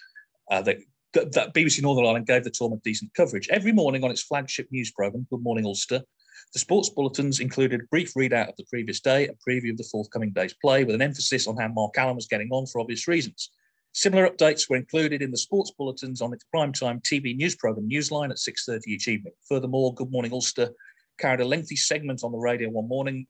Uh, 0.49 0.61
that, 0.63 0.77
that 1.13 1.53
BBC 1.53 1.81
Northern 1.81 2.05
Ireland 2.05 2.25
gave 2.25 2.43
the 2.43 2.49
tournament 2.49 2.83
decent 2.83 3.13
coverage. 3.13 3.47
Every 3.49 3.71
morning 3.71 4.03
on 4.03 4.11
its 4.11 4.23
flagship 4.23 4.67
news 4.71 4.91
programme, 4.91 5.27
Good 5.29 5.43
Morning 5.43 5.65
Ulster, 5.65 6.03
the 6.53 6.59
sports 6.59 6.89
bulletins 6.89 7.39
included 7.39 7.81
a 7.81 7.87
brief 7.91 8.13
readout 8.13 8.49
of 8.49 8.55
the 8.57 8.65
previous 8.69 8.99
day, 8.99 9.27
a 9.27 9.49
preview 9.49 9.71
of 9.71 9.77
the 9.77 9.87
forthcoming 9.91 10.31
day's 10.31 10.53
play, 10.53 10.83
with 10.83 10.95
an 10.95 11.01
emphasis 11.01 11.47
on 11.47 11.57
how 11.57 11.67
Mark 11.67 11.97
Allen 11.97 12.15
was 12.15 12.27
getting 12.27 12.49
on 12.51 12.65
for 12.65 12.79
obvious 12.79 13.07
reasons. 13.07 13.51
Similar 13.93 14.29
updates 14.29 14.69
were 14.69 14.75
included 14.75 15.21
in 15.21 15.31
the 15.31 15.37
sports 15.37 15.71
bulletins 15.71 16.21
on 16.21 16.33
its 16.33 16.45
primetime 16.53 17.01
TV 17.01 17.35
news 17.35 17.55
programme 17.55 17.89
Newsline 17.89 18.29
at 18.29 18.37
6.30 18.37 18.81
each 18.87 19.07
evening. 19.07 19.33
Furthermore, 19.49 19.93
Good 19.93 20.11
Morning 20.11 20.31
Ulster 20.31 20.69
carried 21.17 21.41
a 21.41 21.45
lengthy 21.45 21.75
segment 21.75 22.23
on 22.23 22.31
the 22.31 22.37
radio 22.37 22.69
one 22.69 22.87
morning, 22.87 23.25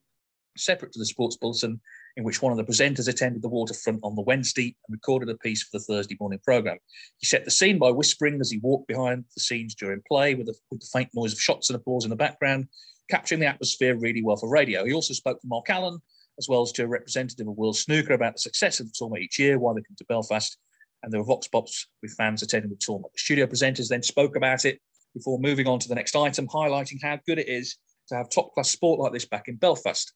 separate 0.58 0.92
to 0.92 1.00
the 1.00 1.06
sports 1.06 1.38
bulletin, 1.38 1.80
in 2.18 2.24
which 2.24 2.42
one 2.42 2.52
of 2.52 2.58
the 2.58 2.64
presenters 2.64 3.08
attended 3.08 3.42
the 3.42 3.48
waterfront 3.48 4.00
on 4.04 4.16
the 4.16 4.22
Wednesday 4.24 4.76
and 4.88 4.94
recorded 4.94 5.30
a 5.30 5.38
piece 5.38 5.64
for 5.64 5.78
the 5.78 5.84
Thursday 5.84 6.18
morning 6.20 6.40
programme. 6.44 6.80
He 7.20 7.28
set 7.28 7.46
the 7.46 7.52
scene 7.52 7.78
by 7.78 7.92
whispering 7.92 8.42
as 8.42 8.52
he 8.52 8.58
walked 8.58 8.88
behind 8.88 9.24
the 9.36 9.42
scenes 9.42 9.76
during 9.76 10.02
play 10.08 10.34
with, 10.34 10.50
a, 10.50 10.56
with 10.72 10.82
the 10.82 10.90
faint 10.92 11.10
noise 11.14 11.32
of 11.32 11.40
shots 11.40 11.70
and 11.70 11.78
applause 11.78 12.06
in 12.06 12.10
the 12.10 12.16
background, 12.16 12.68
capturing 13.10 13.40
the 13.40 13.48
atmosphere 13.48 13.96
really 13.96 14.24
well 14.24 14.38
for 14.38 14.50
radio. 14.50 14.86
He 14.86 14.94
also 14.94 15.14
spoke 15.14 15.42
to 15.42 15.48
Mark 15.48 15.70
Allen, 15.70 16.00
as 16.40 16.48
well 16.48 16.62
as 16.62 16.72
to 16.74 16.84
a 16.84 16.88
representative 16.88 17.48
of 17.48 17.58
World 17.58 17.78
Snooker 17.78 18.14
about 18.14 18.34
the 18.34 18.40
success 18.40 18.80
of 18.80 18.88
the 18.88 18.94
tournament 18.96 19.24
each 19.24 19.40
year, 19.40 19.60
why 19.60 19.74
they 19.74 19.82
come 19.82 19.96
to 19.98 20.06
Belfast, 20.06 20.58
and 21.04 21.12
there 21.12 21.20
were 21.20 21.26
vox 21.26 21.48
pops 21.48 21.88
with 22.02 22.14
fans 22.14 22.44
attending 22.44 22.70
the 22.70 22.78
tournament. 22.78 23.14
The 23.14 23.20
studio 23.20 23.46
presenters 23.46 23.88
then 23.88 24.04
spoke 24.04 24.36
about 24.36 24.66
it 24.66 24.80
before 25.16 25.40
moving 25.40 25.68
on 25.68 25.80
to 25.80 25.88
the 25.88 25.96
next 25.96 26.16
item, 26.16 26.48
highlighting 26.48 27.02
how 27.02 27.20
good 27.26 27.40
it 27.40 27.48
is 27.48 27.78
to 28.10 28.16
have 28.16 28.30
top 28.30 28.54
class 28.54 28.70
sport 28.70 29.00
like 29.00 29.14
this 29.14 29.26
back 29.26 29.48
in 29.48 29.56
Belfast. 29.56 30.14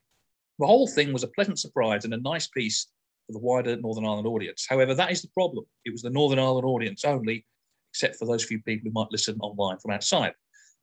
The 0.59 0.67
whole 0.67 0.87
thing 0.87 1.11
was 1.11 1.23
a 1.23 1.27
pleasant 1.27 1.59
surprise 1.59 2.05
and 2.05 2.13
a 2.13 2.21
nice 2.21 2.47
piece 2.47 2.87
for 3.25 3.33
the 3.33 3.39
wider 3.39 3.75
Northern 3.77 4.05
Ireland 4.05 4.27
audience. 4.27 4.65
However, 4.69 4.93
that 4.93 5.11
is 5.11 5.21
the 5.21 5.29
problem. 5.29 5.65
It 5.85 5.91
was 5.91 6.01
the 6.01 6.09
Northern 6.09 6.39
Ireland 6.39 6.65
audience 6.65 7.03
only, 7.05 7.45
except 7.91 8.17
for 8.17 8.25
those 8.25 8.43
few 8.43 8.61
people 8.61 8.89
who 8.89 8.93
might 8.93 9.11
listen 9.11 9.37
online 9.39 9.77
from 9.79 9.91
outside. 9.91 10.33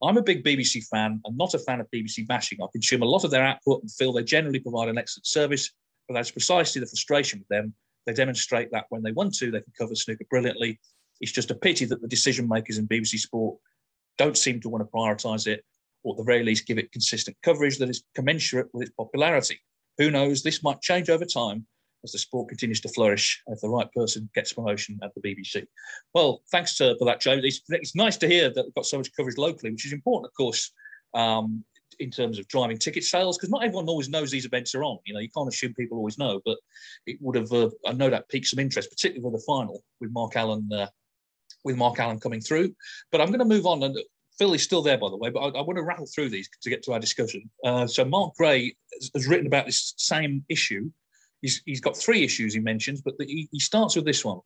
I'm 0.03 0.17
a 0.17 0.23
big 0.23 0.45
BBC 0.45 0.87
fan 0.87 1.21
and 1.25 1.37
not 1.37 1.55
a 1.55 1.59
fan 1.59 1.81
of 1.81 1.91
BBC 1.91 2.27
bashing. 2.27 2.59
I 2.63 2.67
consume 2.73 3.03
a 3.03 3.07
lot 3.07 3.25
of 3.25 3.31
their 3.31 3.45
output 3.45 3.83
and 3.83 3.91
feel 3.91 4.13
they 4.13 4.23
generally 4.23 4.61
provide 4.61 4.89
an 4.89 4.99
excellent 4.99 5.27
service, 5.27 5.73
but 6.07 6.15
that's 6.15 6.31
precisely 6.31 6.81
the 6.81 6.87
frustration 6.87 7.41
with 7.41 7.49
them. 7.49 7.75
They 8.07 8.13
demonstrate 8.13 8.71
that 8.73 8.87
when 8.91 9.03
they 9.03 9.13
want 9.13 9.35
to, 9.35 9.51
they 9.51 9.61
can 9.61 9.73
cover 9.77 9.95
snooker 9.95 10.25
brilliantly. 10.31 10.79
It's 11.21 11.33
just 11.33 11.51
a 11.51 11.55
pity 11.55 11.85
that 11.87 12.01
the 12.01 12.09
decision 12.09 12.49
makers 12.49 12.79
in 12.79 12.87
BBC 12.87 13.19
Sport 13.19 13.59
don't 14.19 14.37
seem 14.37 14.61
to 14.61 14.69
want 14.69 14.83
to 14.83 14.97
prioritise 14.97 15.47
it, 15.47 15.65
or 16.05 16.15
at 16.15 16.19
the 16.19 16.25
very 16.25 16.45
least 16.45 16.67
give 16.67 16.79
it 16.79 16.93
consistent 16.93 17.37
coverage 17.43 17.79
that 17.79 17.91
is 17.91 18.05
commensurate 18.15 18.69
with 18.73 18.89
its 18.89 18.97
popularity. 18.97 19.61
Who 19.99 20.11
knows? 20.11 20.43
This 20.43 20.63
might 20.63 20.81
change 20.81 21.11
over 21.11 21.25
time, 21.25 21.67
as 22.09 22.13
the 22.13 22.19
sport 22.19 22.49
continues 22.49 22.81
to 22.81 22.89
flourish 22.89 23.43
if 23.49 23.61
the 23.61 23.69
right 23.69 23.91
person 23.93 24.29
gets 24.35 24.53
promotion 24.53 24.99
at 25.03 25.11
the 25.15 25.21
BBC. 25.21 25.67
Well, 26.15 26.43
thanks 26.51 26.77
to, 26.79 26.97
for 26.99 27.05
that, 27.05 27.21
Joe. 27.21 27.41
It's, 27.43 27.61
it's, 27.69 27.95
nice 27.95 28.17
to 28.19 28.29
hear 28.29 28.51
that 28.51 28.65
we've 28.65 28.75
got 28.75 28.87
so 28.87 28.97
much 28.97 29.11
coverage 29.17 29.37
locally, 29.37 29.71
which 29.71 29.87
is 29.87 29.93
important, 29.93 30.31
of 30.31 30.37
course, 30.37 30.73
um, 31.15 31.65
in 31.99 32.11
terms 32.11 32.39
of 32.39 32.49
driving 32.49 32.79
ticket 32.79 33.05
sales, 33.05 33.37
because 33.37 33.51
not 33.51 33.65
everyone 33.65 33.89
always 33.89 34.09
knows 34.09 34.31
these 34.31 34.47
events 34.47 34.75
are 34.75 34.85
on. 34.85 34.99
You 35.05 35.15
know, 35.15 35.21
you 35.21 35.31
can't 35.37 35.49
assume 35.49 35.75
people 35.75 35.99
always 35.99 36.19
know, 36.19 36.41
but 36.45 36.59
it 37.07 37.19
would 37.21 37.37
have, 37.37 37.53
uh, 37.53 37.71
I 37.87 37.93
know 37.93 38.11
that 38.11 38.29
piqued 38.29 38.47
some 38.47 38.59
interest, 38.59 38.91
particularly 38.91 39.23
for 39.23 39.37
the 39.37 39.45
final 39.47 39.83
with 40.01 40.11
Mark 40.13 40.37
Allen. 40.37 40.69
Uh, 40.73 40.87
with 41.65 41.77
Mark 41.77 41.99
Allen 41.99 42.21
coming 42.21 42.41
through, 42.41 42.73
but 43.11 43.21
I'm 43.21 43.29
going 43.29 43.41
to 43.41 43.45
move 43.45 43.67
on. 43.67 43.83
And 43.83 43.99
Phil 44.39 44.55
is 44.55 44.63
still 44.63 44.83
there, 44.83 44.97
by 44.97 45.11
the 45.11 45.17
way, 45.17 45.29
but 45.29 45.41
I, 45.41 45.59
I 45.59 45.63
want 45.63 45.77
to 45.77 45.83
rattle 45.83 46.07
through 46.07 46.31
these 46.31 46.49
to 46.63 46.71
get 46.71 46.83
to 46.85 46.93
our 46.93 47.01
discussion. 47.01 47.51
Uh, 47.65 47.87
so 47.87 48.05
Mark 48.05 48.35
Gray 48.37 48.77
has, 48.95 49.11
has, 49.15 49.27
written 49.27 49.47
about 49.47 49.67
this 49.67 49.95
same 49.97 50.45
issue 50.49 50.91
He's, 51.43 51.63
he's 51.67 51.81
got 51.81 51.97
three 51.97 52.25
issues 52.25 52.55
he 52.55 52.61
mentions, 52.61 53.01
but 53.01 53.17
the, 53.19 53.27
he, 53.27 53.49
he 53.53 53.61
starts 53.61 53.97
with 53.97 54.05
this 54.05 54.25
one. 54.25 54.41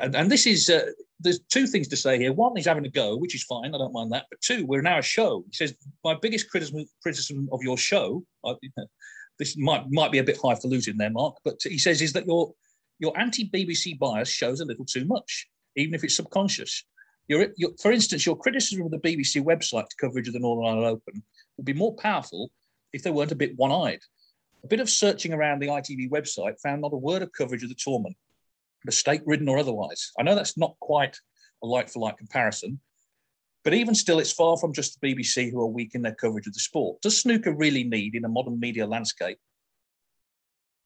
And, 0.00 0.14
and 0.14 0.30
this 0.30 0.46
is, 0.46 0.68
uh, 0.68 0.86
there's 1.20 1.40
two 1.50 1.66
things 1.66 1.88
to 1.88 1.96
say 1.96 2.18
here. 2.18 2.32
One, 2.32 2.54
he's 2.56 2.66
having 2.66 2.86
a 2.86 2.90
go, 2.90 3.16
which 3.16 3.34
is 3.34 3.42
fine. 3.44 3.74
I 3.74 3.78
don't 3.78 3.92
mind 3.92 4.12
that. 4.12 4.26
But 4.30 4.40
two, 4.40 4.66
we're 4.66 4.82
now 4.82 4.98
a 4.98 5.02
show. 5.02 5.44
He 5.50 5.54
says, 5.54 5.74
my 6.04 6.16
biggest 6.20 6.50
criticism, 6.50 6.84
criticism 7.02 7.48
of 7.52 7.62
your 7.62 7.78
show, 7.78 8.24
this 9.38 9.56
might, 9.56 9.84
might 9.90 10.12
be 10.12 10.18
a 10.18 10.24
bit 10.24 10.38
highfalutin 10.42 10.96
there, 10.96 11.10
Mark, 11.10 11.36
but 11.44 11.56
he 11.62 11.78
says 11.78 12.02
is 12.02 12.12
that 12.12 12.26
your, 12.26 12.52
your 12.98 13.18
anti-BBC 13.18 13.98
bias 13.98 14.28
shows 14.28 14.60
a 14.60 14.64
little 14.64 14.84
too 14.84 15.04
much, 15.04 15.48
even 15.76 15.94
if 15.94 16.04
it's 16.04 16.16
subconscious. 16.16 16.84
Your, 17.28 17.48
your, 17.56 17.70
for 17.80 17.92
instance, 17.92 18.26
your 18.26 18.36
criticism 18.36 18.84
of 18.84 18.90
the 18.90 18.98
BBC 18.98 19.42
website 19.42 19.86
coverage 19.98 20.28
of 20.28 20.34
the 20.34 20.40
Northern 20.40 20.66
Ireland 20.66 20.86
Open 20.86 21.22
would 21.56 21.66
be 21.66 21.72
more 21.72 21.94
powerful 21.94 22.50
if 22.92 23.02
they 23.02 23.10
weren't 23.10 23.32
a 23.32 23.36
bit 23.36 23.56
one-eyed. 23.56 24.00
A 24.64 24.68
bit 24.68 24.80
of 24.80 24.88
searching 24.88 25.32
around 25.32 25.60
the 25.60 25.68
ITV 25.68 26.10
website 26.10 26.60
found 26.60 26.82
not 26.82 26.92
a 26.92 26.96
word 26.96 27.22
of 27.22 27.32
coverage 27.32 27.62
of 27.62 27.68
the 27.68 27.74
tournament, 27.74 28.16
mistake 28.84 29.22
ridden 29.26 29.48
or 29.48 29.58
otherwise. 29.58 30.12
I 30.18 30.22
know 30.22 30.34
that's 30.34 30.56
not 30.56 30.76
quite 30.80 31.16
a 31.62 31.66
like 31.66 31.88
for 31.88 31.98
like 31.98 32.18
comparison, 32.18 32.80
but 33.64 33.74
even 33.74 33.94
still, 33.94 34.18
it's 34.18 34.32
far 34.32 34.56
from 34.56 34.72
just 34.72 35.00
the 35.00 35.14
BBC 35.14 35.50
who 35.50 35.60
are 35.60 35.66
weak 35.66 35.94
in 35.94 36.02
their 36.02 36.14
coverage 36.14 36.46
of 36.46 36.52
the 36.52 36.60
sport. 36.60 37.00
Does 37.00 37.20
snooker 37.20 37.54
really 37.54 37.84
need, 37.84 38.14
in 38.14 38.24
a 38.24 38.28
modern 38.28 38.58
media 38.58 38.86
landscape, 38.86 39.38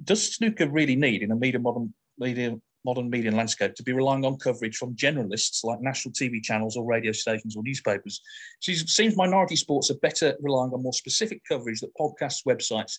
does 0.05 0.35
snooker 0.35 0.69
really 0.69 0.97
need, 0.97 1.23
in 1.23 1.31
a 1.31 1.37
media 1.37 1.61
modern 1.61 1.95
media 2.19 2.57
modern 2.85 3.11
media 3.11 3.33
landscape, 3.33 3.75
to 3.75 3.83
be 3.83 3.93
relying 3.93 4.25
on 4.25 4.37
coverage 4.37 4.77
from 4.77 4.95
generalists 4.95 5.65
like 5.65 5.81
national 5.81 6.13
TV 6.13 6.41
channels 6.43 6.77
or 6.77 6.85
radio 6.85 7.13
stations 7.13 7.57
or 7.57 7.63
newspapers? 7.63 8.21
It 8.67 8.89
seems 8.89 9.17
minority 9.17 9.57
sports 9.57 9.91
are 9.91 9.97
better 9.97 10.37
relying 10.41 10.73
on 10.73 10.83
more 10.83 10.93
specific 10.93 11.43
coverage 11.49 11.81
that 11.81 11.97
podcasts, 11.99 12.45
websites, 12.47 12.99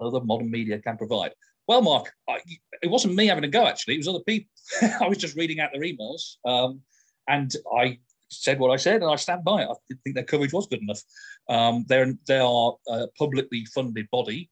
other 0.00 0.20
modern 0.20 0.50
media 0.50 0.78
can 0.78 0.96
provide. 0.96 1.32
Well, 1.66 1.82
Mark, 1.82 2.12
I, 2.28 2.38
it 2.82 2.90
wasn't 2.90 3.14
me 3.14 3.26
having 3.26 3.44
a 3.44 3.48
go, 3.48 3.66
actually. 3.66 3.94
It 3.94 3.98
was 3.98 4.08
other 4.08 4.20
people. 4.20 4.50
I 5.00 5.08
was 5.08 5.18
just 5.18 5.36
reading 5.36 5.60
out 5.60 5.70
their 5.72 5.82
emails. 5.82 6.36
Um, 6.44 6.80
and 7.28 7.52
I 7.76 7.98
said 8.30 8.58
what 8.58 8.70
I 8.70 8.76
said, 8.76 9.02
and 9.02 9.10
I 9.10 9.16
stand 9.16 9.44
by 9.44 9.62
it. 9.62 9.68
I 9.68 9.94
think 10.02 10.14
their 10.14 10.24
coverage 10.24 10.52
was 10.52 10.66
good 10.66 10.82
enough. 10.82 11.02
Um, 11.48 11.84
they're, 11.88 12.14
they 12.26 12.38
are 12.38 12.74
a 12.88 13.06
publicly 13.18 13.66
funded 13.66 14.08
body. 14.10 14.50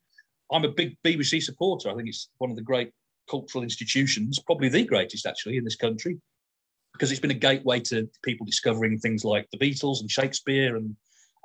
I'm 0.52 0.64
a 0.64 0.70
big 0.70 0.96
BBC 1.04 1.42
supporter. 1.42 1.90
I 1.90 1.94
think 1.94 2.08
it's 2.08 2.28
one 2.38 2.50
of 2.50 2.56
the 2.56 2.62
great 2.62 2.92
cultural 3.28 3.64
institutions, 3.64 4.38
probably 4.38 4.68
the 4.68 4.84
greatest 4.84 5.26
actually 5.26 5.56
in 5.56 5.64
this 5.64 5.76
country, 5.76 6.18
because 6.92 7.10
it's 7.10 7.20
been 7.20 7.30
a 7.30 7.34
gateway 7.34 7.80
to 7.80 8.08
people 8.22 8.46
discovering 8.46 8.98
things 8.98 9.24
like 9.24 9.48
the 9.50 9.58
Beatles 9.58 10.00
and 10.00 10.10
Shakespeare 10.10 10.76
and 10.76 10.94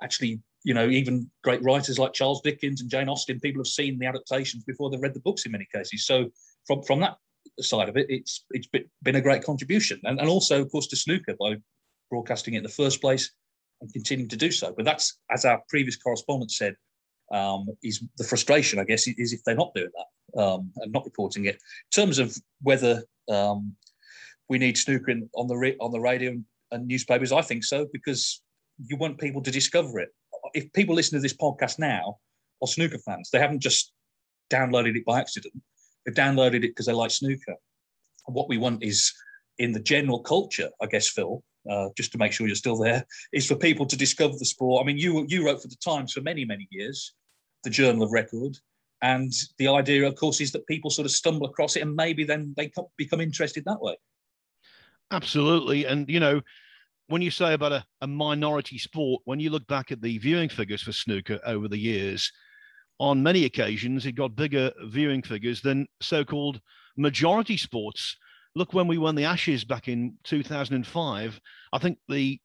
actually 0.03 0.41
you 0.63 0.73
know, 0.73 0.87
even 0.87 1.29
great 1.43 1.63
writers 1.63 1.97
like 1.97 2.13
Charles 2.13 2.41
Dickens 2.41 2.81
and 2.81 2.89
Jane 2.89 3.09
Austen, 3.09 3.39
people 3.39 3.61
have 3.61 3.67
seen 3.67 3.97
the 3.97 4.05
adaptations 4.05 4.63
before 4.63 4.89
they've 4.89 5.01
read 5.01 5.13
the 5.13 5.21
books 5.21 5.45
in 5.45 5.51
many 5.51 5.67
cases. 5.73 6.05
So 6.05 6.29
from 6.67 6.83
from 6.83 6.99
that 6.99 7.15
side 7.59 7.89
of 7.89 7.97
it, 7.97 8.05
it's 8.09 8.45
it's 8.51 8.67
been 9.01 9.15
a 9.15 9.21
great 9.21 9.43
contribution, 9.43 9.99
and 10.03 10.19
and 10.19 10.29
also 10.29 10.61
of 10.61 10.71
course 10.71 10.87
to 10.87 10.95
snooker 10.95 11.35
by 11.39 11.55
broadcasting 12.09 12.53
it 12.53 12.57
in 12.57 12.63
the 12.63 12.69
first 12.69 13.01
place 13.01 13.31
and 13.81 13.91
continuing 13.93 14.29
to 14.29 14.37
do 14.37 14.51
so. 14.51 14.73
But 14.75 14.85
that's 14.85 15.19
as 15.31 15.45
our 15.45 15.61
previous 15.69 15.95
correspondent 15.95 16.51
said, 16.51 16.75
um, 17.33 17.67
is 17.83 18.03
the 18.17 18.23
frustration 18.23 18.79
I 18.79 18.83
guess 18.83 19.07
is 19.07 19.33
if 19.33 19.43
they're 19.43 19.55
not 19.55 19.73
doing 19.73 19.91
that 19.95 20.41
um, 20.41 20.71
and 20.77 20.91
not 20.91 21.05
reporting 21.05 21.45
it. 21.45 21.55
In 21.55 22.03
terms 22.03 22.19
of 22.19 22.37
whether 22.61 23.03
um, 23.29 23.75
we 24.47 24.59
need 24.59 24.77
snooker 24.77 25.13
on 25.35 25.47
the 25.47 25.75
on 25.79 25.91
the 25.91 25.99
radio 25.99 26.37
and 26.69 26.87
newspapers, 26.87 27.31
I 27.31 27.41
think 27.41 27.63
so 27.63 27.87
because 27.91 28.43
you 28.77 28.97
want 28.97 29.19
people 29.19 29.41
to 29.41 29.51
discover 29.51 29.99
it 29.99 30.09
if 30.53 30.71
people 30.73 30.95
listen 30.95 31.17
to 31.17 31.21
this 31.21 31.35
podcast 31.35 31.79
now 31.79 32.17
are 32.61 32.67
snooker 32.67 32.99
fans, 32.99 33.29
they 33.31 33.39
haven't 33.39 33.61
just 33.61 33.93
downloaded 34.51 34.95
it 34.95 35.05
by 35.05 35.19
accident. 35.19 35.53
They've 36.05 36.15
downloaded 36.15 36.63
it 36.63 36.69
because 36.69 36.85
they 36.85 36.93
like 36.93 37.11
snooker. 37.11 37.55
And 38.27 38.35
what 38.35 38.49
we 38.49 38.57
want 38.57 38.83
is 38.83 39.13
in 39.57 39.71
the 39.71 39.79
general 39.79 40.19
culture, 40.19 40.69
I 40.81 40.87
guess, 40.87 41.07
Phil, 41.07 41.43
uh, 41.69 41.89
just 41.95 42.11
to 42.11 42.17
make 42.17 42.33
sure 42.33 42.47
you're 42.47 42.55
still 42.55 42.77
there, 42.77 43.05
is 43.33 43.47
for 43.47 43.55
people 43.55 43.85
to 43.85 43.95
discover 43.95 44.33
the 44.37 44.45
sport. 44.45 44.83
I 44.83 44.85
mean, 44.85 44.97
you 44.97 45.25
you 45.27 45.45
wrote 45.45 45.61
for 45.61 45.67
the 45.67 45.77
Times 45.83 46.13
for 46.13 46.21
many 46.21 46.45
many 46.45 46.67
years, 46.71 47.13
the 47.63 47.69
Journal 47.69 48.03
of 48.03 48.11
Record, 48.11 48.57
and 49.01 49.31
the 49.57 49.67
idea, 49.67 50.07
of 50.07 50.15
course, 50.15 50.41
is 50.41 50.51
that 50.51 50.67
people 50.67 50.89
sort 50.89 51.05
of 51.05 51.11
stumble 51.11 51.47
across 51.47 51.75
it 51.75 51.81
and 51.81 51.95
maybe 51.95 52.23
then 52.23 52.53
they 52.57 52.71
become 52.97 53.21
interested 53.21 53.63
that 53.65 53.81
way. 53.81 53.95
Absolutely, 55.11 55.85
and 55.85 56.09
you 56.09 56.19
know. 56.19 56.41
When 57.07 57.21
you 57.21 57.31
say 57.31 57.53
about 57.53 57.73
a, 57.73 57.85
a 58.01 58.07
minority 58.07 58.77
sport, 58.77 59.21
when 59.25 59.39
you 59.39 59.49
look 59.49 59.67
back 59.67 59.91
at 59.91 60.01
the 60.01 60.17
viewing 60.17 60.49
figures 60.49 60.81
for 60.81 60.93
snooker 60.93 61.39
over 61.45 61.67
the 61.67 61.77
years, 61.77 62.31
on 62.99 63.23
many 63.23 63.45
occasions 63.45 64.05
it 64.05 64.13
got 64.13 64.35
bigger 64.35 64.71
viewing 64.85 65.23
figures 65.23 65.61
than 65.61 65.87
so-called 66.01 66.61
majority 66.97 67.57
sports 67.57 68.15
look 68.55 68.73
when 68.73 68.87
we 68.87 68.97
won 68.97 69.15
the 69.15 69.23
Ashes 69.23 69.63
back 69.63 69.87
in 69.87 70.15
2005. 70.23 71.41
I 71.73 71.77
think 71.79 71.97
the 72.07 72.39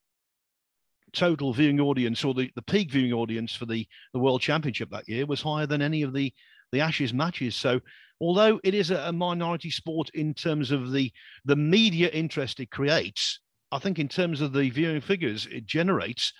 total 1.12 1.52
viewing 1.52 1.80
audience 1.80 2.24
or 2.24 2.34
the, 2.34 2.50
the 2.54 2.62
peak 2.62 2.90
viewing 2.90 3.12
audience 3.12 3.54
for 3.54 3.66
the, 3.66 3.86
the 4.12 4.18
World 4.18 4.40
Championship 4.40 4.90
that 4.90 5.08
year 5.08 5.26
was 5.26 5.42
higher 5.42 5.66
than 5.66 5.82
any 5.82 6.02
of 6.02 6.12
the, 6.12 6.32
the 6.72 6.80
Ashes 6.80 7.12
matches. 7.12 7.56
So 7.56 7.80
although 8.20 8.60
it 8.64 8.74
is 8.74 8.90
a, 8.90 8.96
a 9.08 9.12
minority 9.12 9.70
sport 9.70 10.10
in 10.14 10.34
terms 10.34 10.70
of 10.70 10.92
the, 10.92 11.10
the 11.44 11.56
media 11.56 12.08
interest 12.08 12.60
it 12.60 12.70
creates, 12.70 13.40
I 13.72 13.78
think 13.78 13.98
in 13.98 14.08
terms 14.08 14.40
of 14.40 14.52
the 14.52 14.70
viewing 14.70 15.00
figures 15.00 15.46
it 15.50 15.66
generates, 15.66 16.32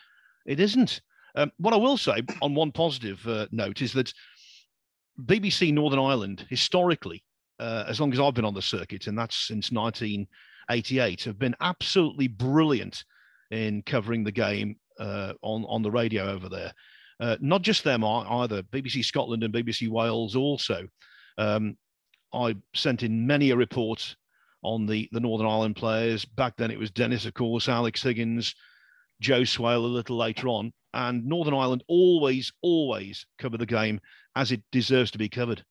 it 0.47 0.61
isn't. 0.61 1.01
Um, 1.35 1.53
what 1.59 1.75
I 1.75 1.79
will 1.79 1.97
say 1.97 2.23
on 2.41 2.55
one 2.55 2.73
positive 2.73 3.27
uh, 3.27 3.47
note 3.51 3.83
is 3.83 3.93
that 3.93 4.13
BBC 5.25 5.73
Northern 5.73 5.99
Ireland 5.99 6.47
historically 6.49 7.23
uh, 7.59 7.85
as 7.89 8.01
long 8.01 8.13
as 8.13 8.21
I've 8.21 8.35
been 8.35 8.45
on 8.45 8.55
the 8.55 8.63
circuit, 8.63 9.07
and 9.07 9.19
that's 9.19 9.47
since 9.47 9.73
1988, 9.73 11.25
have 11.25 11.39
been 11.39 11.57
absolutely 11.61 12.29
brilliant 12.29 13.05
in 13.51 13.83
covering 13.83 14.25
the 14.25 14.33
game 14.33 14.77
uh, 14.99 15.33
on 15.43 15.65
on 15.69 15.83
the 15.83 15.91
radio 15.91 16.31
over 16.31 16.49
there. 16.49 16.73
Uh, 17.19 17.37
not 17.41 17.63
just 17.63 17.83
them 17.83 18.05
either. 18.05 18.63
BBC 18.65 19.05
Scotland 19.05 19.43
and 19.43 19.55
BBC 19.55 19.89
Wales 19.89 20.37
also. 20.37 20.87
Um, 21.39 21.77
I 22.35 22.57
sent 22.75 23.03
in 23.03 23.27
many 23.27 23.51
a 23.51 23.57
report 23.57 24.17
on 24.67 24.87
the 24.87 25.09
the 25.13 25.21
Northern 25.21 25.47
Ireland 25.47 25.77
players. 25.77 26.25
Back 26.25 26.57
then 26.57 26.71
it 26.71 26.79
was 26.79 26.91
Dennis, 26.91 27.25
of 27.25 27.35
course, 27.35 27.69
Alex 27.69 28.03
Higgins, 28.03 28.55
Joe 29.21 29.45
Swail 29.45 29.85
a 29.85 29.87
little 29.87 30.17
later 30.17 30.49
on, 30.49 30.73
and 30.93 31.25
Northern 31.25 31.55
Ireland 31.55 31.85
always 31.89 32.53
always 32.63 33.27
cover 33.39 33.57
the 33.57 33.67
game 33.67 34.01
as 34.35 34.53
it 34.53 34.63
deserves 34.73 35.11
to 35.13 35.19
be 35.19 35.29
covered. 35.29 35.65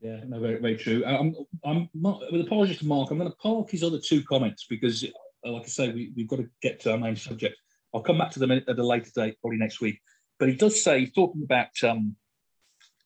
Yeah, 0.00 0.20
no, 0.26 0.38
very, 0.38 0.60
very 0.60 0.76
true. 0.76 1.02
I'm, 1.06 1.34
I'm, 1.64 1.88
with 2.30 2.42
apologies 2.42 2.78
to 2.80 2.86
Mark, 2.86 3.10
I'm 3.10 3.16
going 3.16 3.30
to 3.30 3.36
park 3.38 3.70
his 3.70 3.82
other 3.82 3.98
two 3.98 4.22
comments 4.22 4.66
because, 4.68 5.02
uh, 5.02 5.50
like 5.50 5.62
I 5.62 5.68
say, 5.68 5.92
we, 5.92 6.12
we've 6.14 6.28
got 6.28 6.36
to 6.36 6.48
get 6.60 6.78
to 6.80 6.92
our 6.92 6.98
main 6.98 7.16
subject. 7.16 7.56
I'll 7.94 8.02
come 8.02 8.18
back 8.18 8.30
to 8.32 8.38
them 8.38 8.50
at 8.50 8.68
a 8.68 8.86
later 8.86 9.10
date, 9.14 9.36
probably 9.40 9.58
next 9.58 9.80
week. 9.80 9.98
But 10.38 10.50
he 10.50 10.56
does 10.56 10.82
say, 10.82 11.06
talking 11.06 11.42
about 11.42 11.68
um, 11.84 12.16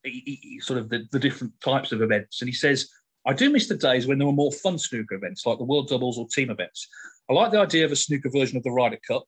he, 0.02 0.40
he, 0.42 0.60
sort 0.60 0.80
of 0.80 0.88
the, 0.88 1.06
the 1.12 1.20
different 1.20 1.52
types 1.60 1.92
of 1.92 2.02
events, 2.02 2.42
and 2.42 2.48
he 2.48 2.54
says, 2.54 2.88
I 3.28 3.34
do 3.34 3.50
miss 3.50 3.68
the 3.68 3.76
days 3.76 4.06
when 4.06 4.16
there 4.16 4.26
were 4.26 4.32
more 4.32 4.50
fun 4.50 4.78
snooker 4.78 5.14
events 5.14 5.44
like 5.44 5.58
the 5.58 5.64
World 5.64 5.88
Doubles 5.88 6.16
or 6.16 6.26
team 6.28 6.48
events. 6.48 6.88
I 7.28 7.34
like 7.34 7.52
the 7.52 7.60
idea 7.60 7.84
of 7.84 7.92
a 7.92 7.96
snooker 7.96 8.30
version 8.30 8.56
of 8.56 8.62
the 8.62 8.70
Ryder 8.70 8.98
Cup, 9.06 9.24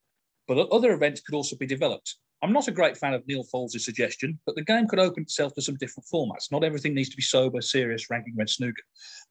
but 0.49 0.57
other 0.71 0.93
events 0.93 1.21
could 1.21 1.35
also 1.35 1.55
be 1.55 1.67
developed. 1.67 2.17
I'm 2.43 2.55
not 2.55 2.67
a 2.67 2.73
great 2.73 2.97
fan 2.97 3.13
of 3.13 3.27
Neil 3.29 3.45
Foulds' 3.45 3.79
suggestion, 3.79 4.41
but 4.47 4.55
the 4.55 4.65
game 4.65 4.89
could 4.89 5.01
open 5.01 5.25
itself 5.25 5.53
to 5.53 5.61
some 5.61 5.77
different 5.77 6.07
formats. 6.11 6.51
Not 6.51 6.65
everything 6.65 6.95
needs 6.95 7.11
to 7.11 7.17
be 7.17 7.23
sober, 7.23 7.61
serious, 7.61 8.09
ranking 8.09 8.35
red 8.39 8.49
snooker. 8.49 8.83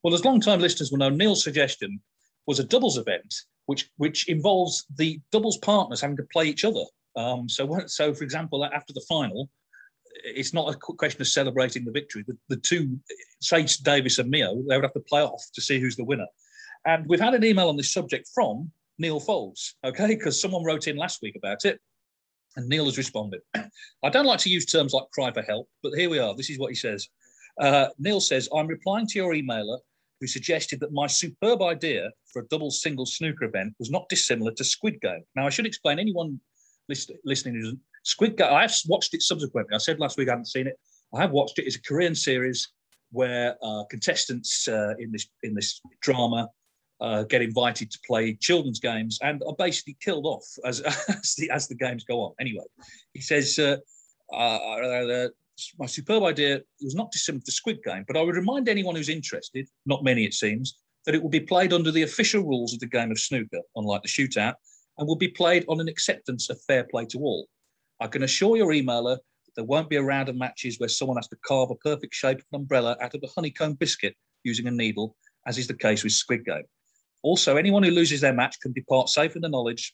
Well, 0.03 0.13
as 0.13 0.23
long-time 0.23 0.59
listeners 0.59 0.91
will 0.91 0.99
know, 0.99 1.09
Neil's 1.09 1.43
suggestion 1.43 1.99
was 2.45 2.59
a 2.59 2.63
doubles 2.63 2.99
event, 2.99 3.33
which 3.65 3.89
which 3.97 4.29
involves 4.29 4.85
the 4.97 5.19
doubles 5.31 5.57
partners 5.57 6.01
having 6.01 6.17
to 6.17 6.27
play 6.31 6.45
each 6.45 6.63
other. 6.63 6.83
Um, 7.15 7.49
so, 7.49 7.79
so 7.87 8.13
for 8.13 8.23
example, 8.23 8.63
after 8.63 8.93
the 8.93 9.05
final, 9.09 9.49
it's 10.23 10.53
not 10.53 10.73
a 10.73 10.77
question 10.77 11.21
of 11.21 11.27
celebrating 11.27 11.85
the 11.85 11.91
victory. 11.91 12.23
The, 12.27 12.37
the 12.49 12.57
two, 12.57 12.99
say 13.41 13.65
Davis 13.83 14.19
and 14.19 14.29
Meo, 14.29 14.55
they 14.67 14.75
would 14.75 14.83
have 14.83 14.93
to 14.93 14.99
play 15.01 15.21
off 15.21 15.43
to 15.53 15.61
see 15.61 15.79
who's 15.79 15.95
the 15.95 16.03
winner. 16.03 16.27
And 16.85 17.05
we've 17.07 17.19
had 17.19 17.33
an 17.33 17.43
email 17.43 17.69
on 17.69 17.77
this 17.77 17.93
subject 17.93 18.29
from 18.33 18.71
Neil 18.97 19.19
Foulds, 19.19 19.73
okay, 19.83 20.07
because 20.07 20.41
someone 20.41 20.63
wrote 20.63 20.87
in 20.87 20.97
last 20.97 21.21
week 21.21 21.35
about 21.35 21.65
it. 21.65 21.79
And 22.55 22.67
Neil 22.67 22.85
has 22.85 22.97
responded. 22.97 23.41
I 24.03 24.09
don't 24.09 24.25
like 24.25 24.39
to 24.39 24.49
use 24.49 24.65
terms 24.65 24.93
like 24.93 25.09
cry 25.13 25.31
for 25.31 25.41
help, 25.43 25.69
but 25.83 25.93
here 25.93 26.09
we 26.09 26.19
are. 26.19 26.35
This 26.35 26.49
is 26.49 26.59
what 26.59 26.69
he 26.69 26.75
says. 26.75 27.07
Uh, 27.59 27.87
Neil 27.99 28.19
says, 28.19 28.49
I'm 28.55 28.67
replying 28.67 29.07
to 29.07 29.19
your 29.19 29.33
emailer 29.33 29.79
who 30.19 30.27
suggested 30.27 30.79
that 30.79 30.91
my 30.91 31.07
superb 31.07 31.61
idea 31.61 32.09
for 32.31 32.41
a 32.41 32.47
double 32.47 32.71
single 32.71 33.05
snooker 33.05 33.45
event 33.45 33.73
was 33.79 33.89
not 33.89 34.09
dissimilar 34.09 34.51
to 34.53 34.63
Squid 34.63 34.99
Game. 35.01 35.23
Now, 35.35 35.45
I 35.45 35.49
should 35.49 35.65
explain 35.65 35.99
anyone 35.99 36.39
list, 36.89 37.11
listening 37.23 37.55
who's 37.55 37.75
Squid 38.09 38.37
Game, 38.37 38.51
I 38.51 38.61
have 38.63 38.75
watched 38.87 39.13
it 39.13 39.21
subsequently. 39.21 39.75
I 39.75 39.77
said 39.77 39.99
last 39.99 40.17
week 40.17 40.29
I 40.29 40.31
hadn't 40.31 40.45
seen 40.47 40.65
it. 40.65 40.79
I 41.13 41.21
have 41.21 41.31
watched 41.31 41.59
it. 41.59 41.65
It's 41.67 41.75
a 41.75 41.81
Korean 41.81 42.15
series 42.15 42.67
where 43.11 43.55
uh, 43.61 43.83
contestants 43.89 44.67
uh, 44.67 44.95
in 44.97 45.11
this 45.11 45.27
in 45.43 45.53
this 45.53 45.79
drama 46.01 46.49
uh, 47.01 47.23
get 47.23 47.43
invited 47.43 47.91
to 47.91 47.99
play 48.07 48.33
children's 48.33 48.79
games 48.79 49.19
and 49.21 49.43
are 49.47 49.55
basically 49.57 49.95
killed 50.01 50.25
off 50.25 50.43
as 50.65 50.81
as 51.09 51.35
the, 51.37 51.51
as 51.51 51.67
the 51.67 51.75
games 51.75 52.03
go 52.03 52.21
on. 52.21 52.33
Anyway, 52.39 52.65
he 53.13 53.21
says, 53.21 53.59
uh, 53.59 53.77
uh, 54.33 54.57
uh, 54.57 55.27
"My 55.77 55.85
superb 55.85 56.23
idea 56.23 56.61
was 56.81 56.95
not 56.95 57.11
dissimilar 57.11 57.43
to 57.45 57.51
Squid 57.51 57.79
Game, 57.83 58.05
but 58.07 58.17
I 58.17 58.21
would 58.21 58.35
remind 58.35 58.67
anyone 58.67 58.95
who's 58.95 59.09
interested, 59.09 59.67
not 59.85 60.03
many 60.03 60.25
it 60.25 60.33
seems, 60.33 60.79
that 61.05 61.13
it 61.13 61.21
will 61.21 61.29
be 61.29 61.39
played 61.39 61.73
under 61.73 61.91
the 61.91 62.03
official 62.03 62.41
rules 62.41 62.73
of 62.73 62.79
the 62.79 62.87
game 62.87 63.11
of 63.11 63.19
snooker, 63.19 63.61
unlike 63.75 64.01
the 64.01 64.07
shootout, 64.09 64.55
and 64.97 65.07
will 65.07 65.15
be 65.15 65.27
played 65.27 65.63
on 65.67 65.79
an 65.79 65.87
acceptance 65.87 66.49
of 66.49 66.59
fair 66.63 66.85
play 66.85 67.05
to 67.05 67.19
all. 67.19 67.47
I 67.99 68.07
can 68.07 68.23
assure 68.23 68.57
your 68.57 68.71
emailer." 68.71 69.17
that 69.45 69.55
There 69.55 69.65
won't 69.65 69.89
be 69.89 69.95
a 69.95 70.03
round 70.03 70.29
of 70.29 70.35
matches 70.35 70.79
where 70.79 70.89
someone 70.89 71.17
has 71.17 71.27
to 71.29 71.37
carve 71.45 71.71
a 71.71 71.75
perfect 71.75 72.13
shape 72.13 72.39
of 72.39 72.45
an 72.51 72.61
umbrella 72.61 72.97
out 73.01 73.15
of 73.15 73.21
a 73.23 73.27
honeycomb 73.27 73.73
biscuit 73.73 74.15
using 74.43 74.67
a 74.67 74.71
needle, 74.71 75.15
as 75.45 75.57
is 75.57 75.67
the 75.67 75.73
case 75.73 76.03
with 76.03 76.13
Squid 76.13 76.45
Game. 76.45 76.63
Also, 77.23 77.57
anyone 77.57 77.83
who 77.83 77.91
loses 77.91 78.21
their 78.21 78.33
match 78.33 78.59
can 78.61 78.71
depart 78.71 79.09
safe 79.09 79.35
in 79.35 79.41
the 79.41 79.49
knowledge 79.49 79.93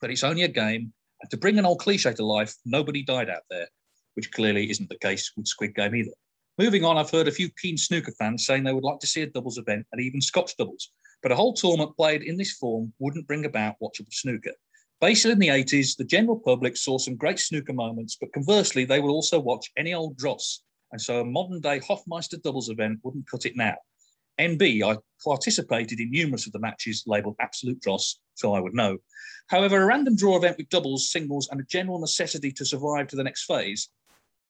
that 0.00 0.10
it's 0.10 0.24
only 0.24 0.42
a 0.42 0.48
game. 0.48 0.92
And 1.20 1.30
to 1.30 1.36
bring 1.36 1.58
an 1.58 1.66
old 1.66 1.80
cliche 1.80 2.12
to 2.12 2.24
life, 2.24 2.54
nobody 2.64 3.02
died 3.02 3.28
out 3.28 3.42
there, 3.50 3.68
which 4.14 4.32
clearly 4.32 4.70
isn't 4.70 4.88
the 4.88 4.98
case 4.98 5.32
with 5.36 5.46
Squid 5.46 5.74
Game 5.74 5.94
either. 5.94 6.12
Moving 6.58 6.84
on, 6.84 6.96
I've 6.96 7.10
heard 7.10 7.28
a 7.28 7.32
few 7.32 7.50
keen 7.60 7.76
snooker 7.76 8.12
fans 8.12 8.46
saying 8.46 8.62
they 8.64 8.72
would 8.72 8.84
like 8.84 9.00
to 9.00 9.06
see 9.06 9.22
a 9.22 9.26
doubles 9.26 9.58
event 9.58 9.86
and 9.92 10.00
even 10.00 10.20
Scotch 10.20 10.56
doubles, 10.56 10.92
but 11.22 11.32
a 11.32 11.36
whole 11.36 11.52
tournament 11.52 11.96
played 11.96 12.22
in 12.22 12.36
this 12.36 12.52
form 12.52 12.92
wouldn't 12.98 13.26
bring 13.26 13.44
about 13.44 13.76
watchable 13.82 14.12
snooker. 14.12 14.52
Basically, 15.04 15.32
in 15.32 15.38
the 15.38 15.48
80s, 15.48 15.98
the 15.98 16.04
general 16.04 16.40
public 16.40 16.78
saw 16.78 16.96
some 16.96 17.14
great 17.14 17.38
snooker 17.38 17.74
moments, 17.74 18.16
but 18.18 18.32
conversely, 18.32 18.86
they 18.86 19.00
would 19.00 19.10
also 19.10 19.38
watch 19.38 19.70
any 19.76 19.92
old 19.92 20.16
dross. 20.16 20.62
And 20.92 20.98
so 20.98 21.20
a 21.20 21.24
modern 21.26 21.60
day 21.60 21.78
Hofmeister 21.78 22.40
doubles 22.42 22.70
event 22.70 23.00
wouldn't 23.02 23.28
cut 23.30 23.44
it 23.44 23.54
now. 23.54 23.74
NB, 24.40 24.82
I 24.82 24.96
participated 25.22 26.00
in 26.00 26.10
numerous 26.10 26.46
of 26.46 26.52
the 26.52 26.58
matches 26.58 27.04
labelled 27.06 27.36
absolute 27.38 27.82
dross, 27.82 28.18
so 28.34 28.54
I 28.54 28.60
would 28.60 28.72
know. 28.72 28.96
However, 29.48 29.82
a 29.82 29.84
random 29.84 30.16
draw 30.16 30.38
event 30.38 30.56
with 30.56 30.70
doubles, 30.70 31.10
singles, 31.10 31.50
and 31.50 31.60
a 31.60 31.64
general 31.64 32.00
necessity 32.00 32.50
to 32.52 32.64
survive 32.64 33.08
to 33.08 33.16
the 33.16 33.24
next 33.24 33.44
phase 33.44 33.90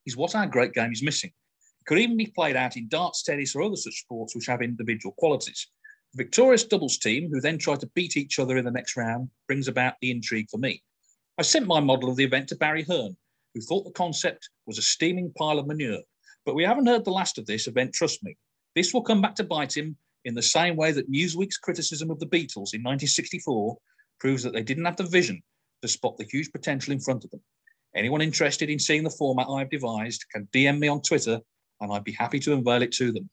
is 0.07 0.17
what 0.17 0.37
our 0.37 0.47
great 0.47 0.73
game 0.73 0.93
is 0.93 1.03
missing. 1.03 1.33
It 1.81 1.87
could 1.87 1.99
even 1.99 2.17
be 2.17 2.27
played 2.27 2.55
out 2.55 2.77
in 2.77 2.87
darts, 2.87 3.25
tennis, 3.25 3.57
or 3.57 3.63
other 3.63 3.75
such 3.75 4.03
sports 4.03 4.37
which 4.37 4.47
have 4.47 4.63
individual 4.63 5.17
qualities. 5.19 5.67
Victorious 6.17 6.63
doubles 6.63 6.99
team, 6.99 7.29
who 7.29 7.41
then 7.41 7.59
try 7.59 7.75
to 7.75 7.91
beat 7.95 8.17
each 8.17 8.39
other 8.39 8.57
in 8.57 8.65
the 8.65 8.71
next 8.71 8.97
round, 8.97 9.29
brings 9.49 9.67
about 9.67 9.95
the 10.01 10.13
intrigue 10.13 10.49
for 10.49 10.59
me. 10.59 10.81
I 11.39 11.43
sent 11.43 11.67
my 11.67 11.81
model 11.81 12.09
of 12.09 12.17
the 12.17 12.23
event 12.23 12.49
to 12.49 12.57
Barry 12.57 12.85
Hearn, 12.85 13.17
who 13.53 13.61
thought 13.61 13.85
the 13.85 13.91
concept 13.91 14.49
was 14.67 14.79
a 14.79 14.83
steaming 14.83 15.33
pile 15.37 15.59
of 15.59 15.67
manure. 15.67 16.03
But 16.47 16.55
we 16.55 16.63
haven't 16.63 16.87
heard 16.87 17.05
the 17.05 17.11
last 17.11 17.37
of 17.37 17.47
this 17.47 17.67
event, 17.67 17.95
trust 17.95 18.23
me. 18.23 18.37
This 18.77 18.95
will 18.95 19.03
come 19.03 19.21
back 19.21 19.35
to 19.37 19.45
bite 19.45 19.77
him 19.77 19.97
in 20.25 20.35
the 20.35 20.43
same 20.43 20.77
way 20.77 20.93
that 20.93 21.11
Newsweek's 21.11 21.59
criticism 21.59 22.13
of 22.13 22.21
the 22.21 22.27
Beatles 22.27 22.75
in 22.75 22.83
1964 22.83 23.77
proves 24.21 24.45
that 24.45 24.53
they 24.53 24.63
didn't 24.63 24.85
have 24.85 24.97
the 24.97 25.05
vision 25.05 25.43
to 25.83 25.89
spot 25.89 26.17
the 26.17 26.29
huge 26.31 26.53
potential 26.53 26.93
in 26.93 27.01
front 27.01 27.25
of 27.25 27.31
them. 27.31 27.41
Anyone 27.97 28.23
interested 28.23 28.71
in 28.71 28.79
seeing 28.79 29.03
the 29.03 29.11
format 29.11 29.49
I've 29.49 29.71
devised 29.71 30.25
can 30.33 30.49
DM 30.53 30.79
me 30.79 30.87
on 30.87 31.03
Twitter 31.03 31.41
and 31.81 31.93
I'd 31.93 32.05
be 32.05 32.13
happy 32.13 32.39
to 32.41 32.53
unveil 32.53 32.83
it 32.83 32.93
to 32.93 33.13
them. 33.13 33.29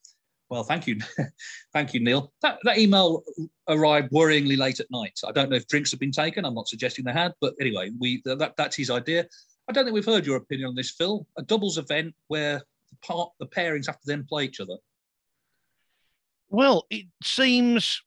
Well, 0.51 0.65
thank 0.65 0.85
you. 0.85 0.99
thank 1.73 1.93
you, 1.93 2.01
Neil. 2.01 2.33
That, 2.41 2.59
that 2.65 2.77
email 2.77 3.23
arrived 3.69 4.11
worryingly 4.11 4.57
late 4.57 4.81
at 4.81 4.91
night. 4.91 5.17
I 5.25 5.31
don't 5.31 5.49
know 5.49 5.55
if 5.55 5.65
drinks 5.65 5.91
have 5.91 5.99
been 6.01 6.11
taken. 6.11 6.43
I'm 6.43 6.53
not 6.53 6.67
suggesting 6.67 7.05
they 7.05 7.13
had, 7.13 7.33
but 7.39 7.53
anyway, 7.61 7.91
we 7.97 8.21
that, 8.25 8.57
that's 8.57 8.75
his 8.75 8.89
idea. 8.89 9.25
I 9.69 9.71
don't 9.71 9.85
think 9.85 9.93
we've 9.93 10.05
heard 10.05 10.25
your 10.25 10.35
opinion 10.35 10.67
on 10.67 10.75
this, 10.75 10.91
Phil. 10.91 11.25
A 11.37 11.41
doubles 11.41 11.77
event 11.77 12.13
where 12.27 12.61
the, 12.89 12.95
part, 13.01 13.31
the 13.39 13.47
pairings 13.47 13.85
have 13.85 14.01
to 14.01 14.05
then 14.05 14.25
play 14.27 14.43
each 14.43 14.59
other. 14.59 14.75
Well, 16.49 16.85
it 16.89 17.05
seems 17.23 18.01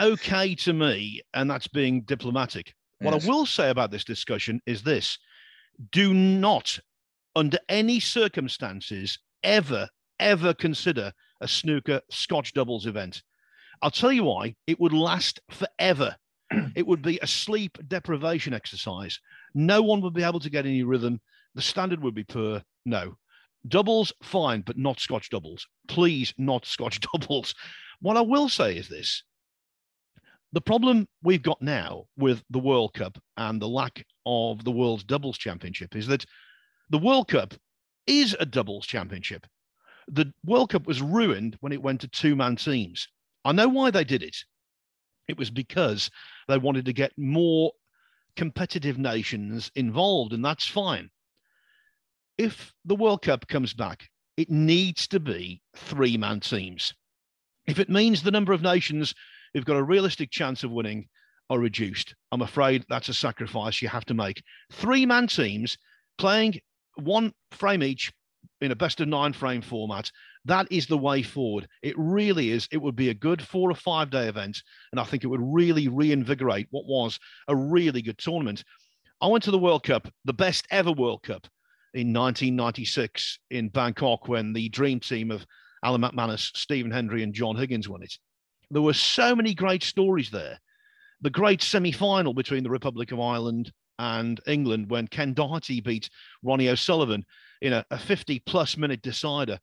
okay 0.00 0.54
to 0.54 0.72
me, 0.72 1.22
and 1.34 1.50
that's 1.50 1.66
being 1.66 2.02
diplomatic. 2.02 2.72
Yes. 3.00 3.12
What 3.12 3.24
I 3.24 3.26
will 3.26 3.46
say 3.46 3.68
about 3.68 3.90
this 3.90 4.04
discussion 4.04 4.62
is 4.64 4.84
this 4.84 5.18
do 5.90 6.14
not, 6.14 6.78
under 7.34 7.58
any 7.68 7.98
circumstances, 7.98 9.18
ever, 9.42 9.88
ever 10.20 10.54
consider 10.54 11.12
a 11.40 11.48
snooker 11.48 12.00
Scotch 12.10 12.52
doubles 12.52 12.86
event. 12.86 13.22
I'll 13.82 13.90
tell 13.90 14.12
you 14.12 14.24
why. 14.24 14.56
It 14.66 14.78
would 14.80 14.92
last 14.92 15.40
forever. 15.50 16.16
it 16.74 16.86
would 16.86 17.02
be 17.02 17.18
a 17.22 17.26
sleep 17.26 17.78
deprivation 17.86 18.52
exercise. 18.52 19.18
No 19.54 19.82
one 19.82 20.00
would 20.02 20.14
be 20.14 20.22
able 20.22 20.40
to 20.40 20.50
get 20.50 20.66
any 20.66 20.82
rhythm. 20.82 21.20
The 21.54 21.62
standard 21.62 22.02
would 22.02 22.14
be 22.14 22.24
poor. 22.24 22.62
No. 22.84 23.16
Doubles, 23.66 24.12
fine, 24.22 24.62
but 24.62 24.78
not 24.78 25.00
Scotch 25.00 25.30
doubles. 25.30 25.66
Please, 25.88 26.32
not 26.38 26.66
Scotch 26.66 27.00
doubles. 27.12 27.54
What 28.00 28.16
I 28.16 28.22
will 28.22 28.48
say 28.48 28.76
is 28.76 28.88
this 28.88 29.22
the 30.52 30.60
problem 30.60 31.06
we've 31.22 31.42
got 31.42 31.62
now 31.62 32.04
with 32.16 32.42
the 32.50 32.58
World 32.58 32.94
Cup 32.94 33.18
and 33.36 33.62
the 33.62 33.68
lack 33.68 34.04
of 34.26 34.64
the 34.64 34.72
World's 34.72 35.04
Doubles 35.04 35.38
Championship 35.38 35.94
is 35.94 36.08
that 36.08 36.24
the 36.90 36.98
World 36.98 37.28
Cup 37.28 37.54
is 38.06 38.36
a 38.40 38.46
doubles 38.46 38.86
championship. 38.86 39.46
The 40.12 40.32
World 40.44 40.70
Cup 40.70 40.86
was 40.86 41.00
ruined 41.00 41.56
when 41.60 41.72
it 41.72 41.82
went 41.82 42.00
to 42.00 42.08
two 42.08 42.34
man 42.34 42.56
teams. 42.56 43.06
I 43.44 43.52
know 43.52 43.68
why 43.68 43.90
they 43.90 44.04
did 44.04 44.22
it. 44.22 44.36
It 45.28 45.38
was 45.38 45.50
because 45.50 46.10
they 46.48 46.58
wanted 46.58 46.84
to 46.86 46.92
get 46.92 47.16
more 47.16 47.70
competitive 48.34 48.98
nations 48.98 49.70
involved, 49.76 50.32
and 50.32 50.44
that's 50.44 50.66
fine. 50.66 51.10
If 52.36 52.74
the 52.84 52.96
World 52.96 53.22
Cup 53.22 53.46
comes 53.46 53.72
back, 53.72 54.08
it 54.36 54.50
needs 54.50 55.06
to 55.08 55.20
be 55.20 55.62
three 55.76 56.16
man 56.16 56.40
teams. 56.40 56.92
If 57.68 57.78
it 57.78 57.88
means 57.88 58.22
the 58.22 58.32
number 58.32 58.52
of 58.52 58.62
nations 58.62 59.14
who've 59.54 59.64
got 59.64 59.76
a 59.76 59.82
realistic 59.82 60.30
chance 60.30 60.64
of 60.64 60.72
winning 60.72 61.06
are 61.50 61.58
reduced, 61.58 62.14
I'm 62.32 62.42
afraid 62.42 62.84
that's 62.88 63.08
a 63.08 63.14
sacrifice 63.14 63.80
you 63.80 63.88
have 63.88 64.06
to 64.06 64.14
make. 64.14 64.42
Three 64.72 65.06
man 65.06 65.28
teams 65.28 65.78
playing 66.18 66.60
one 66.96 67.32
frame 67.52 67.82
each 67.82 68.12
in 68.60 68.72
a 68.72 68.76
best 68.76 69.00
of 69.00 69.08
nine 69.08 69.32
frame 69.32 69.62
format. 69.62 70.10
That 70.44 70.66
is 70.70 70.86
the 70.86 70.98
way 70.98 71.22
forward. 71.22 71.68
It 71.82 71.94
really 71.96 72.50
is. 72.50 72.68
It 72.70 72.78
would 72.78 72.96
be 72.96 73.08
a 73.08 73.14
good 73.14 73.42
four 73.42 73.70
or 73.70 73.74
five 73.74 74.10
day 74.10 74.28
event. 74.28 74.62
And 74.92 75.00
I 75.00 75.04
think 75.04 75.24
it 75.24 75.28
would 75.28 75.40
really 75.42 75.88
reinvigorate 75.88 76.68
what 76.70 76.86
was 76.86 77.18
a 77.48 77.56
really 77.56 78.02
good 78.02 78.18
tournament. 78.18 78.64
I 79.20 79.26
went 79.28 79.44
to 79.44 79.50
the 79.50 79.58
World 79.58 79.82
Cup, 79.82 80.08
the 80.24 80.32
best 80.32 80.66
ever 80.70 80.92
World 80.92 81.22
Cup 81.22 81.46
in 81.92 82.12
1996 82.12 83.38
in 83.50 83.68
Bangkok 83.68 84.28
when 84.28 84.52
the 84.52 84.68
dream 84.68 85.00
team 85.00 85.30
of 85.30 85.44
Alan 85.84 86.02
McManus, 86.02 86.56
Stephen 86.56 86.90
Hendry, 86.90 87.22
and 87.22 87.34
John 87.34 87.56
Higgins 87.56 87.88
won 87.88 88.02
it. 88.02 88.14
There 88.70 88.82
were 88.82 88.94
so 88.94 89.34
many 89.34 89.54
great 89.54 89.82
stories 89.82 90.30
there. 90.30 90.58
The 91.22 91.30
great 91.30 91.62
semi 91.62 91.92
final 91.92 92.32
between 92.32 92.62
the 92.62 92.70
Republic 92.70 93.12
of 93.12 93.20
Ireland 93.20 93.72
and 93.98 94.40
England 94.46 94.90
when 94.90 95.06
Ken 95.06 95.34
Doherty 95.34 95.80
beat 95.80 96.08
Ronnie 96.42 96.68
O'Sullivan 96.68 97.24
in 97.60 97.72
a, 97.72 97.84
a 97.90 97.98
50 97.98 98.40
plus 98.40 98.76
minute 98.76 99.02
decider. 99.02 99.58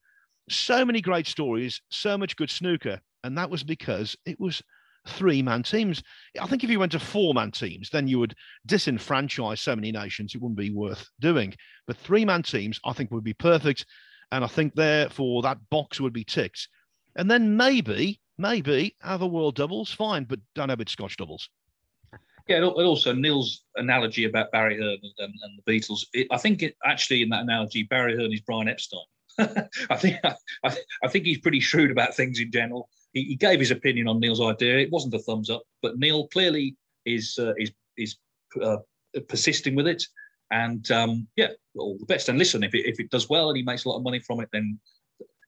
So 0.49 0.85
many 0.85 1.01
great 1.01 1.27
stories, 1.27 1.81
so 1.89 2.17
much 2.17 2.35
good 2.35 2.49
snooker. 2.49 2.99
And 3.23 3.37
that 3.37 3.49
was 3.49 3.63
because 3.63 4.15
it 4.25 4.39
was 4.39 4.61
three 5.07 5.41
man 5.41 5.63
teams. 5.63 6.03
I 6.39 6.47
think 6.47 6.63
if 6.63 6.69
you 6.69 6.79
went 6.79 6.91
to 6.93 6.99
four 6.99 7.33
man 7.33 7.51
teams, 7.51 7.89
then 7.89 8.07
you 8.07 8.19
would 8.19 8.35
disenfranchise 8.67 9.59
so 9.59 9.75
many 9.75 9.91
nations. 9.91 10.33
It 10.33 10.41
wouldn't 10.41 10.57
be 10.57 10.71
worth 10.71 11.07
doing. 11.19 11.53
But 11.85 11.97
three 11.97 12.25
man 12.25 12.43
teams, 12.43 12.79
I 12.85 12.93
think, 12.93 13.11
would 13.11 13.23
be 13.23 13.33
perfect. 13.33 13.85
And 14.31 14.43
I 14.43 14.47
think 14.47 14.75
therefore 14.75 15.41
that 15.41 15.69
box 15.69 15.99
would 15.99 16.13
be 16.13 16.23
ticked. 16.23 16.67
And 17.15 17.29
then 17.31 17.57
maybe 17.57 18.19
maybe 18.37 18.95
have 19.01 19.21
a 19.21 19.27
world 19.27 19.55
doubles, 19.55 19.91
fine, 19.91 20.23
but 20.25 20.39
don't 20.53 20.69
have 20.69 20.79
it 20.81 20.89
Scotch 20.89 21.17
doubles. 21.17 21.49
Yeah, 22.47 22.57
and 22.57 22.65
also 22.65 23.13
Neil's 23.13 23.63
analogy 23.75 24.25
about 24.25 24.51
Barry 24.51 24.77
Hearn 24.77 24.97
and, 25.19 25.33
and 25.41 25.59
the 25.59 25.71
Beatles. 25.71 26.05
It, 26.13 26.27
I 26.31 26.37
think 26.37 26.63
it, 26.63 26.75
actually 26.85 27.21
in 27.21 27.29
that 27.29 27.43
analogy, 27.43 27.83
Barry 27.83 28.15
Hearn 28.15 28.31
is 28.31 28.41
Brian 28.41 28.69
Epstein. 28.69 29.01
I 29.39 29.97
think 29.97 30.17
I, 30.23 30.35
I, 31.03 31.07
think 31.09 31.25
he's 31.25 31.39
pretty 31.39 31.59
shrewd 31.59 31.91
about 31.91 32.15
things 32.15 32.39
in 32.39 32.51
general. 32.51 32.89
He, 33.13 33.23
he, 33.25 33.35
gave 33.35 33.59
his 33.59 33.69
opinion 33.69 34.07
on 34.07 34.19
Neil's 34.19 34.41
idea. 34.41 34.79
It 34.79 34.91
wasn't 34.91 35.13
a 35.13 35.19
thumbs 35.19 35.49
up, 35.49 35.61
but 35.83 35.99
Neil 35.99 36.27
clearly 36.29 36.75
is 37.05 37.37
uh, 37.39 37.53
is 37.57 37.71
is 37.97 38.15
uh, 38.61 38.77
persisting 39.27 39.75
with 39.75 39.87
it. 39.87 40.03
And 40.51 40.89
um, 40.91 41.27
yeah, 41.35 41.49
all 41.77 41.97
the 41.99 42.05
best. 42.05 42.29
And 42.29 42.39
listen, 42.39 42.63
if 42.63 42.73
it, 42.73 42.87
if 42.87 42.99
it 42.99 43.11
does 43.11 43.29
well 43.29 43.49
and 43.49 43.57
he 43.57 43.63
makes 43.63 43.85
a 43.85 43.89
lot 43.89 43.97
of 43.97 44.03
money 44.03 44.19
from 44.19 44.39
it, 44.39 44.49
then 44.51 44.79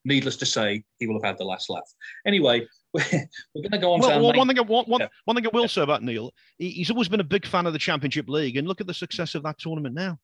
needless 0.05 0.37
to 0.37 0.45
say, 0.45 0.83
he 0.99 1.07
will 1.07 1.15
have 1.15 1.23
had 1.23 1.37
the 1.37 1.45
last 1.45 1.69
laugh. 1.69 1.89
Anyway, 2.25 2.67
we're, 2.93 3.03
going 3.03 3.71
to 3.71 3.77
go 3.77 3.93
on 3.93 3.99
well, 3.99 4.19
to 4.19 4.37
one, 4.37 4.47
thing. 4.47 4.57
One, 4.65 4.85
one, 4.85 5.01
yeah. 5.01 5.07
one 5.25 5.35
thing 5.35 5.45
I 5.45 5.49
will 5.53 5.67
say 5.67 5.81
about 5.81 6.01
Neil, 6.01 6.31
he, 6.57 6.71
he's 6.71 6.89
always 6.89 7.07
been 7.07 7.19
a 7.19 7.25
big 7.25 7.45
fan 7.45 7.67
of 7.67 7.73
the 7.73 7.79
Championship 7.79 8.27
League, 8.27 8.57
and 8.57 8.67
look 8.67 8.81
at 8.81 8.87
the 8.87 8.93
success 8.93 9.35
of 9.35 9.43
that 9.43 9.59
tournament 9.59 9.93
now. 9.93 10.17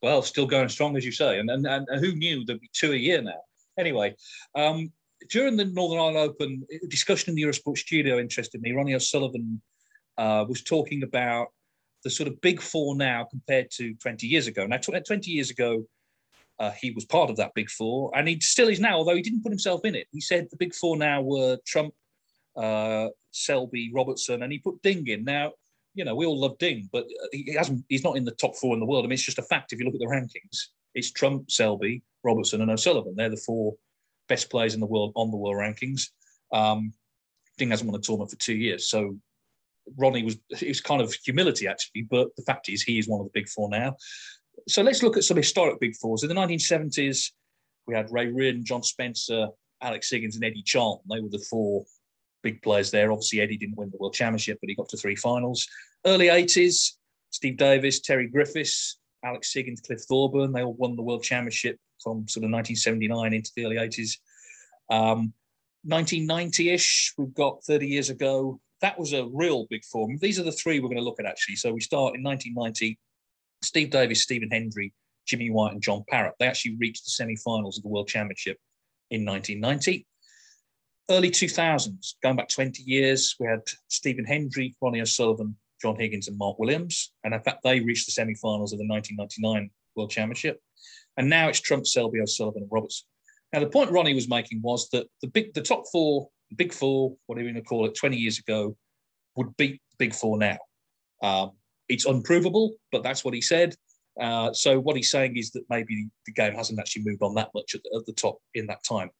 Well, 0.00 0.22
still 0.22 0.46
going 0.46 0.68
strong 0.68 0.96
as 0.96 1.04
you 1.04 1.12
say, 1.12 1.38
and 1.38 1.50
and, 1.50 1.66
and 1.66 2.04
who 2.04 2.14
knew 2.14 2.44
there'd 2.44 2.60
be 2.60 2.70
two 2.72 2.92
a 2.92 2.96
year 2.96 3.20
now? 3.20 3.40
Anyway, 3.78 4.14
um, 4.54 4.92
during 5.30 5.56
the 5.56 5.64
Northern 5.64 5.98
Ireland 5.98 6.18
Open 6.18 6.64
discussion 6.88 7.30
in 7.30 7.36
the 7.36 7.42
Eurosport 7.42 7.78
studio 7.78 8.18
interested 8.18 8.60
me. 8.60 8.72
Ronnie 8.72 8.94
O'Sullivan 8.94 9.60
uh, 10.18 10.44
was 10.48 10.62
talking 10.62 11.02
about 11.02 11.48
the 12.04 12.10
sort 12.10 12.28
of 12.28 12.40
big 12.40 12.60
four 12.60 12.94
now 12.94 13.24
compared 13.24 13.70
to 13.72 13.94
20 13.94 14.26
years 14.26 14.46
ago. 14.46 14.66
Now, 14.66 14.76
20 14.76 15.30
years 15.30 15.50
ago, 15.50 15.84
uh, 16.58 16.70
he 16.70 16.92
was 16.92 17.04
part 17.04 17.30
of 17.30 17.36
that 17.36 17.52
big 17.54 17.68
four, 17.68 18.12
and 18.14 18.28
he 18.28 18.38
still 18.40 18.68
is 18.68 18.78
now, 18.78 18.96
although 18.96 19.16
he 19.16 19.22
didn't 19.22 19.42
put 19.42 19.50
himself 19.50 19.84
in 19.84 19.94
it. 19.94 20.06
He 20.12 20.20
said 20.20 20.46
the 20.50 20.56
big 20.56 20.74
four 20.74 20.96
now 20.96 21.20
were 21.20 21.58
Trump, 21.66 21.92
uh, 22.56 23.08
Selby, 23.30 23.90
Robertson, 23.94 24.42
and 24.42 24.52
he 24.52 24.58
put 24.58 24.82
Ding 24.82 25.06
in. 25.06 25.24
Now, 25.24 25.52
you 25.94 26.04
know, 26.04 26.14
we 26.14 26.26
all 26.26 26.38
love 26.38 26.58
Ding, 26.58 26.88
but 26.92 27.06
he 27.32 27.54
hasn't. 27.54 27.84
He's 27.88 28.04
not 28.04 28.16
in 28.16 28.24
the 28.24 28.32
top 28.32 28.56
four 28.56 28.74
in 28.74 28.80
the 28.80 28.86
world. 28.86 29.04
I 29.04 29.08
mean, 29.08 29.14
it's 29.14 29.22
just 29.22 29.38
a 29.38 29.42
fact. 29.42 29.72
If 29.72 29.78
you 29.78 29.84
look 29.84 29.94
at 29.94 30.00
the 30.00 30.06
rankings, 30.06 30.58
it's 30.94 31.12
Trump, 31.12 31.50
Selby, 31.50 32.02
Robertson, 32.22 32.60
and 32.60 32.70
O'Sullivan. 32.70 33.14
They're 33.16 33.28
the 33.28 33.36
four 33.36 33.74
best 34.28 34.50
players 34.50 34.74
in 34.74 34.80
the 34.80 34.86
world 34.86 35.12
on 35.14 35.30
the 35.30 35.36
world 35.36 35.56
rankings. 35.56 36.10
Um, 36.52 36.92
Ding 37.58 37.70
hasn't 37.70 37.90
won 37.90 37.98
a 37.98 38.02
tournament 38.02 38.30
for 38.30 38.38
two 38.38 38.56
years, 38.56 38.88
so 38.88 39.16
Ronnie 39.96 40.24
was 40.24 40.36
it 40.50 40.68
was 40.68 40.80
kind 40.80 41.00
of 41.00 41.12
humility 41.12 41.68
actually, 41.68 42.02
but 42.02 42.34
the 42.36 42.42
fact 42.42 42.68
is 42.68 42.82
he 42.82 42.98
is 42.98 43.08
one 43.08 43.20
of 43.20 43.26
the 43.26 43.38
big 43.38 43.48
four 43.48 43.68
now. 43.68 43.96
So 44.68 44.82
let's 44.82 45.02
look 45.02 45.16
at 45.16 45.24
some 45.24 45.36
historic 45.36 45.80
big 45.80 45.94
fours. 45.96 46.22
In 46.22 46.28
the 46.28 46.34
1970s, 46.34 47.32
we 47.86 47.94
had 47.94 48.10
Ray 48.10 48.28
Reardon, 48.28 48.64
John 48.64 48.82
Spencer, 48.82 49.48
Alex 49.82 50.10
Higgins, 50.10 50.36
and 50.36 50.44
Eddie 50.44 50.62
Charlton. 50.62 51.06
They 51.10 51.20
were 51.20 51.28
the 51.28 51.44
four 51.50 51.84
big 52.44 52.62
players 52.62 52.92
there. 52.92 53.10
Obviously, 53.10 53.40
Eddie 53.40 53.56
didn't 53.56 53.76
win 53.76 53.90
the 53.90 53.96
World 53.98 54.14
Championship, 54.14 54.58
but 54.60 54.68
he 54.68 54.76
got 54.76 54.88
to 54.90 54.96
three 54.96 55.16
finals. 55.16 55.66
Early 56.06 56.26
80s, 56.26 56.92
Steve 57.30 57.56
Davis, 57.56 57.98
Terry 58.00 58.28
Griffiths, 58.28 58.98
Alex 59.24 59.52
Higgins, 59.52 59.80
Cliff 59.80 60.02
Thorburn, 60.08 60.52
they 60.52 60.62
all 60.62 60.74
won 60.74 60.94
the 60.94 61.02
World 61.02 61.24
Championship 61.24 61.78
from 62.00 62.28
sort 62.28 62.44
of 62.44 62.50
1979 62.52 63.32
into 63.32 63.50
the 63.56 63.64
early 63.64 63.76
80s. 63.76 64.18
Um, 64.90 65.32
1990-ish, 65.88 67.14
we've 67.18 67.34
got 67.34 67.64
30 67.64 67.88
years 67.88 68.10
ago. 68.10 68.60
That 68.82 68.98
was 68.98 69.14
a 69.14 69.26
real 69.32 69.66
big 69.70 69.84
form. 69.84 70.18
These 70.20 70.38
are 70.38 70.44
the 70.44 70.52
three 70.52 70.78
we're 70.78 70.88
going 70.88 70.98
to 70.98 71.04
look 71.04 71.18
at 71.18 71.26
actually. 71.26 71.56
So 71.56 71.72
we 71.72 71.80
start 71.80 72.14
in 72.14 72.22
1990. 72.22 72.98
Steve 73.62 73.90
Davis, 73.90 74.22
Stephen 74.22 74.50
Hendry, 74.50 74.92
Jimmy 75.26 75.50
White, 75.50 75.72
and 75.72 75.82
John 75.82 76.04
Parrott. 76.08 76.34
They 76.38 76.46
actually 76.46 76.76
reached 76.78 77.04
the 77.04 77.10
semi-finals 77.10 77.78
of 77.78 77.82
the 77.82 77.88
World 77.88 78.08
Championship 78.08 78.58
in 79.10 79.24
1990 79.24 80.06
early 81.10 81.30
2000s, 81.30 82.14
going 82.22 82.36
back 82.36 82.48
20 82.48 82.82
years, 82.82 83.34
we 83.38 83.46
had 83.46 83.60
Stephen 83.88 84.24
Hendry, 84.24 84.74
Ronnie 84.80 85.00
O'Sullivan, 85.00 85.56
John 85.80 85.96
Higgins, 85.96 86.28
and 86.28 86.38
Mark 86.38 86.58
Williams. 86.58 87.12
And 87.24 87.34
in 87.34 87.40
fact, 87.42 87.62
they 87.62 87.80
reached 87.80 88.06
the 88.06 88.12
semi 88.12 88.34
finals 88.34 88.72
of 88.72 88.78
the 88.78 88.88
1999 88.88 89.70
World 89.96 90.10
Championship. 90.10 90.60
And 91.16 91.28
now 91.28 91.48
it's 91.48 91.60
Trump, 91.60 91.86
Selby, 91.86 92.20
O'Sullivan, 92.20 92.62
and 92.62 92.70
Robertson. 92.72 93.06
Now, 93.52 93.60
the 93.60 93.68
point 93.68 93.90
Ronnie 93.90 94.14
was 94.14 94.28
making 94.28 94.62
was 94.62 94.88
that 94.90 95.06
the 95.22 95.28
big, 95.28 95.54
the 95.54 95.62
top 95.62 95.84
four, 95.92 96.28
the 96.50 96.56
big 96.56 96.72
four, 96.72 97.16
whatever 97.26 97.48
you 97.48 97.54
want 97.54 97.64
to 97.64 97.68
call 97.68 97.86
it, 97.86 97.94
20 97.94 98.16
years 98.16 98.38
ago, 98.38 98.76
would 99.36 99.56
beat 99.56 99.80
the 99.90 99.96
big 100.06 100.14
four 100.14 100.38
now. 100.38 100.58
Um, 101.22 101.52
it's 101.88 102.06
unprovable, 102.06 102.74
but 102.90 103.02
that's 103.02 103.24
what 103.24 103.34
he 103.34 103.40
said. 103.40 103.76
Uh, 104.20 104.52
so 104.52 104.78
what 104.78 104.96
he's 104.96 105.10
saying 105.10 105.36
is 105.36 105.50
that 105.50 105.64
maybe 105.68 106.08
the 106.26 106.32
game 106.32 106.54
hasn't 106.54 106.78
actually 106.78 107.02
moved 107.04 107.22
on 107.22 107.34
that 107.34 107.50
much 107.54 107.74
at 107.74 107.82
the, 107.82 107.98
at 107.98 108.06
the, 108.06 108.12
top 108.12 108.38
in 108.54 108.66
that 108.66 108.84
time. 108.84 109.10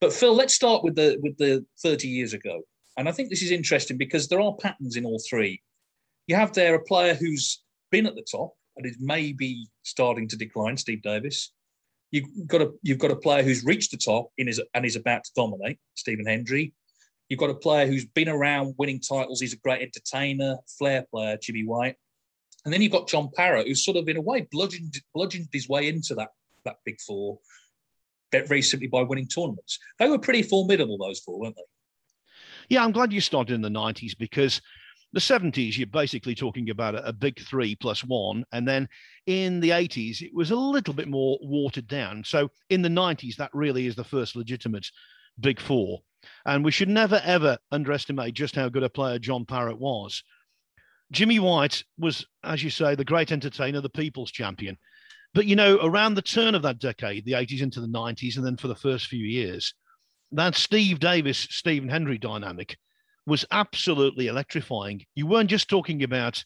But 0.00 0.12
Phil, 0.12 0.34
let's 0.34 0.54
start 0.54 0.84
with 0.84 0.94
the 0.94 1.18
with 1.22 1.36
the 1.38 1.64
30 1.82 2.06
years 2.06 2.34
ago, 2.34 2.62
and 2.96 3.08
I 3.08 3.12
think 3.12 3.30
this 3.30 3.42
is 3.42 3.50
interesting 3.50 3.98
because 3.98 4.28
there 4.28 4.40
are 4.40 4.54
patterns 4.54 4.96
in 4.96 5.04
all 5.04 5.20
three. 5.28 5.60
You 6.28 6.36
have 6.36 6.52
there 6.52 6.74
a 6.74 6.84
player 6.84 7.14
who's 7.14 7.62
been 7.90 8.06
at 8.06 8.14
the 8.14 8.26
top 8.30 8.54
and 8.76 8.86
is 8.86 8.96
maybe 9.00 9.68
starting 9.82 10.28
to 10.28 10.36
decline, 10.36 10.76
Steve 10.76 11.02
Davis. 11.02 11.52
You've 12.12 12.46
got 12.46 12.62
a 12.62 12.70
you've 12.82 12.98
got 12.98 13.10
a 13.10 13.16
player 13.16 13.42
who's 13.42 13.64
reached 13.64 13.90
the 13.90 13.96
top 13.96 14.30
in 14.38 14.46
his, 14.46 14.60
and 14.74 14.86
is 14.86 14.96
about 14.96 15.24
to 15.24 15.30
dominate, 15.34 15.78
Stephen 15.94 16.26
Hendry. 16.26 16.74
You've 17.28 17.40
got 17.40 17.50
a 17.50 17.54
player 17.54 17.86
who's 17.86 18.04
been 18.04 18.28
around 18.28 18.74
winning 18.78 19.00
titles. 19.00 19.40
He's 19.40 19.54
a 19.54 19.58
great 19.58 19.82
entertainer, 19.82 20.58
flair 20.78 21.04
player, 21.10 21.38
Jimmy 21.40 21.64
White. 21.64 21.96
And 22.64 22.72
then 22.72 22.80
you've 22.80 22.92
got 22.92 23.08
John 23.08 23.30
Parrott, 23.34 23.66
who's 23.66 23.84
sort 23.84 23.96
of 23.96 24.08
in 24.08 24.16
a 24.16 24.20
way 24.20 24.46
bludgeoned, 24.50 24.96
bludgeoned 25.14 25.48
his 25.52 25.68
way 25.68 25.88
into 25.88 26.14
that, 26.14 26.30
that 26.64 26.76
big 26.84 27.00
four 27.00 27.38
very 28.42 28.62
simply 28.62 28.88
by 28.88 29.02
winning 29.02 29.28
tournaments. 29.28 29.78
They 29.98 30.08
were 30.08 30.18
pretty 30.18 30.42
formidable, 30.42 30.98
those 30.98 31.20
four, 31.20 31.38
weren't 31.38 31.56
they? 31.56 31.62
Yeah, 32.68 32.84
I'm 32.84 32.92
glad 32.92 33.12
you 33.12 33.20
started 33.20 33.54
in 33.54 33.62
the 33.62 33.68
90s 33.68 34.16
because 34.18 34.60
the 35.12 35.20
70s, 35.20 35.78
you're 35.78 35.86
basically 35.86 36.34
talking 36.34 36.70
about 36.70 36.96
a, 36.96 37.08
a, 37.08 37.12
big 37.12 37.40
three 37.40 37.76
plus 37.76 38.02
one. 38.02 38.44
And 38.52 38.66
then 38.66 38.88
in 39.26 39.60
the 39.60 39.70
80s, 39.70 40.22
it 40.22 40.34
was 40.34 40.50
a 40.50 40.56
little 40.56 40.94
bit 40.94 41.08
more 41.08 41.38
watered 41.40 41.86
down. 41.86 42.24
So 42.24 42.50
in 42.70 42.82
the 42.82 42.88
90s, 42.88 43.36
that 43.36 43.50
really 43.54 43.86
is 43.86 43.94
the 43.94 44.02
first 44.02 44.34
legitimate 44.34 44.90
big 45.38 45.60
four. 45.60 46.00
And 46.46 46.64
we 46.64 46.72
should 46.72 46.88
never, 46.88 47.20
ever 47.24 47.58
underestimate 47.70 48.34
just 48.34 48.56
how 48.56 48.68
good 48.68 48.82
a 48.82 48.88
player 48.88 49.18
John 49.18 49.44
Parrott 49.44 49.78
was. 49.78 50.22
Jimmy 51.12 51.38
White 51.38 51.84
was, 51.98 52.26
as 52.42 52.62
you 52.62 52.70
say, 52.70 52.94
the 52.94 53.04
great 53.04 53.32
entertainer, 53.32 53.80
the 53.80 53.88
people's 53.88 54.30
champion. 54.30 54.76
But, 55.34 55.46
you 55.46 55.56
know, 55.56 55.78
around 55.82 56.14
the 56.14 56.22
turn 56.22 56.54
of 56.54 56.62
that 56.62 56.78
decade, 56.78 57.24
the 57.24 57.32
80s 57.32 57.60
into 57.60 57.80
the 57.80 57.88
90s, 57.88 58.36
and 58.36 58.46
then 58.46 58.56
for 58.56 58.68
the 58.68 58.74
first 58.74 59.06
few 59.06 59.24
years, 59.24 59.74
that 60.32 60.54
Steve 60.54 61.00
Davis, 61.00 61.38
Stephen 61.50 61.88
Hendry 61.88 62.18
dynamic 62.18 62.76
was 63.26 63.44
absolutely 63.50 64.26
electrifying. 64.26 65.04
You 65.14 65.26
weren't 65.26 65.50
just 65.50 65.68
talking 65.68 66.02
about, 66.02 66.44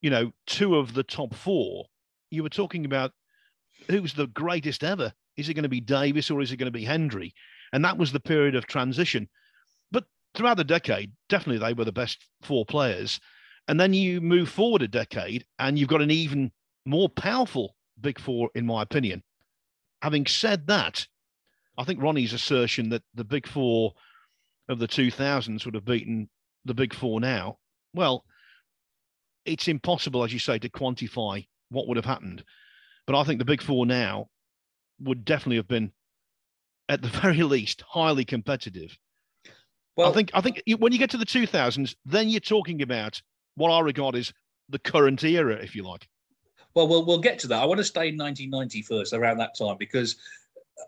you 0.00 0.10
know, 0.10 0.32
two 0.46 0.76
of 0.76 0.94
the 0.94 1.02
top 1.02 1.34
four. 1.34 1.86
You 2.30 2.42
were 2.42 2.48
talking 2.48 2.84
about 2.84 3.12
who's 3.88 4.14
the 4.14 4.26
greatest 4.28 4.82
ever. 4.84 5.12
Is 5.36 5.48
it 5.48 5.54
going 5.54 5.64
to 5.64 5.68
be 5.68 5.80
Davis 5.80 6.30
or 6.30 6.40
is 6.40 6.50
it 6.50 6.56
going 6.56 6.72
to 6.72 6.78
be 6.78 6.84
Hendry? 6.84 7.34
And 7.72 7.84
that 7.84 7.98
was 7.98 8.12
the 8.12 8.20
period 8.20 8.54
of 8.54 8.66
transition. 8.66 9.28
But 9.92 10.04
throughout 10.34 10.56
the 10.56 10.64
decade, 10.64 11.12
definitely 11.28 11.64
they 11.64 11.74
were 11.74 11.84
the 11.84 11.92
best 11.92 12.24
four 12.42 12.64
players. 12.64 13.20
And 13.68 13.78
then 13.78 13.92
you 13.92 14.20
move 14.22 14.48
forward 14.48 14.82
a 14.82 14.88
decade 14.88 15.44
and 15.58 15.78
you've 15.78 15.90
got 15.90 16.02
an 16.02 16.10
even 16.10 16.50
more 16.86 17.08
powerful 17.08 17.76
big 18.00 18.18
four, 18.18 18.50
in 18.54 18.66
my 18.66 18.82
opinion. 18.82 19.22
Having 20.02 20.26
said 20.26 20.66
that, 20.68 21.06
I 21.76 21.84
think 21.84 22.02
Ronnie's 22.02 22.32
assertion 22.32 22.88
that 22.90 23.02
the 23.14 23.24
big 23.24 23.46
four 23.46 23.92
of 24.68 24.78
the 24.78 24.88
2000s 24.88 25.64
would 25.64 25.74
have 25.74 25.84
beaten 25.84 26.28
the 26.64 26.74
big 26.74 26.94
four 26.94 27.20
now, 27.20 27.58
well, 27.94 28.24
it's 29.44 29.68
impossible, 29.68 30.24
as 30.24 30.32
you 30.32 30.38
say, 30.38 30.58
to 30.58 30.68
quantify 30.68 31.46
what 31.70 31.88
would 31.88 31.96
have 31.96 32.04
happened. 32.04 32.44
But 33.06 33.16
I 33.16 33.24
think 33.24 33.38
the 33.38 33.44
big 33.44 33.62
four 33.62 33.86
now 33.86 34.28
would 35.00 35.24
definitely 35.24 35.56
have 35.56 35.68
been, 35.68 35.92
at 36.88 37.02
the 37.02 37.08
very 37.22 37.42
least, 37.42 37.82
highly 37.88 38.24
competitive. 38.24 38.96
Well, 39.96 40.10
I 40.10 40.12
think 40.12 40.30
I 40.32 40.40
think 40.40 40.62
when 40.78 40.92
you 40.92 40.98
get 40.98 41.10
to 41.10 41.16
the 41.16 41.26
2000s, 41.26 41.96
then 42.04 42.28
you're 42.28 42.40
talking 42.40 42.82
about 42.82 43.20
what 43.58 43.70
I 43.70 43.80
regard 43.80 44.16
as 44.16 44.32
the 44.68 44.78
current 44.78 45.22
era, 45.24 45.54
if 45.56 45.74
you 45.74 45.82
like. 45.82 46.08
Well, 46.74 46.88
we'll 46.88 47.04
we'll 47.04 47.18
get 47.18 47.38
to 47.40 47.48
that. 47.48 47.62
I 47.62 47.64
want 47.64 47.78
to 47.78 47.84
stay 47.84 48.08
in 48.08 48.16
1990 48.16 48.82
first, 48.82 49.12
around 49.12 49.38
that 49.38 49.56
time, 49.56 49.76
because 49.78 50.16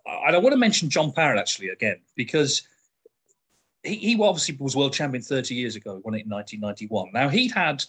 I 0.07 0.31
don't 0.31 0.43
want 0.43 0.53
to 0.53 0.59
mention 0.59 0.91
John 0.91 1.13
Parrott 1.13 1.39
actually 1.39 1.69
again, 1.69 2.01
because 2.17 2.63
he, 3.83 3.97
he 3.97 4.23
obviously 4.23 4.57
was 4.59 4.77
world 4.77 4.93
champion 4.93 5.23
30 5.23 5.55
years 5.55 5.77
ago, 5.77 6.01
won 6.05 6.15
it 6.15 6.25
in 6.25 6.31
1991. 6.31 7.11
Now, 7.13 7.29
he'd 7.29 7.53
had 7.53 7.85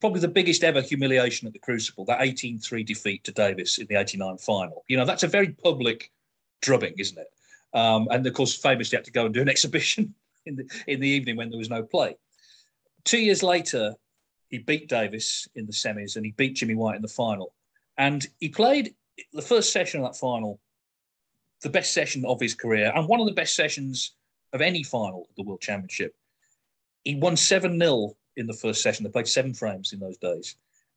probably 0.00 0.20
the 0.20 0.28
biggest 0.28 0.62
ever 0.62 0.82
humiliation 0.82 1.46
at 1.46 1.52
the 1.52 1.58
Crucible, 1.58 2.04
that 2.06 2.20
18 2.20 2.58
3 2.58 2.82
defeat 2.84 3.24
to 3.24 3.32
Davis 3.32 3.78
in 3.78 3.86
the 3.86 3.96
89 3.96 4.38
final. 4.38 4.84
You 4.88 4.96
know, 4.96 5.04
that's 5.04 5.22
a 5.22 5.28
very 5.28 5.48
public 5.48 6.10
drubbing, 6.62 6.94
isn't 6.98 7.18
it? 7.18 7.28
Um, 7.72 8.08
and 8.10 8.26
of 8.26 8.34
course, 8.34 8.54
famously 8.54 8.96
had 8.96 9.04
to 9.04 9.12
go 9.12 9.24
and 9.24 9.34
do 9.34 9.42
an 9.42 9.48
exhibition 9.56 10.14
in 10.44 10.56
the, 10.56 10.82
in 10.86 11.00
the 11.00 11.08
evening 11.08 11.36
when 11.36 11.50
there 11.50 11.58
was 11.58 11.70
no 11.70 11.82
play. 11.82 12.16
Two 13.06 13.20
years 13.20 13.44
later, 13.44 13.94
he 14.48 14.58
beat 14.58 14.88
Davis 14.88 15.46
in 15.54 15.64
the 15.64 15.72
semis 15.72 16.16
and 16.16 16.26
he 16.26 16.32
beat 16.32 16.56
Jimmy 16.56 16.74
White 16.74 16.96
in 16.96 17.02
the 17.02 17.08
final. 17.08 17.54
And 17.96 18.26
he 18.40 18.48
played 18.48 18.94
the 19.32 19.42
first 19.42 19.72
session 19.72 20.00
of 20.00 20.06
that 20.06 20.18
final, 20.18 20.60
the 21.62 21.70
best 21.70 21.94
session 21.94 22.24
of 22.24 22.40
his 22.40 22.52
career, 22.52 22.92
and 22.94 23.06
one 23.06 23.20
of 23.20 23.26
the 23.26 23.32
best 23.32 23.54
sessions 23.54 24.16
of 24.52 24.60
any 24.60 24.82
final 24.82 25.28
of 25.30 25.36
the 25.36 25.44
World 25.44 25.60
Championship. 25.60 26.16
He 27.04 27.14
won 27.14 27.36
7 27.36 27.78
0 27.78 28.16
in 28.36 28.48
the 28.48 28.52
first 28.52 28.82
session. 28.82 29.04
They 29.04 29.10
played 29.10 29.28
seven 29.28 29.54
frames 29.54 29.92
in 29.92 30.00
those 30.00 30.18
days. 30.18 30.56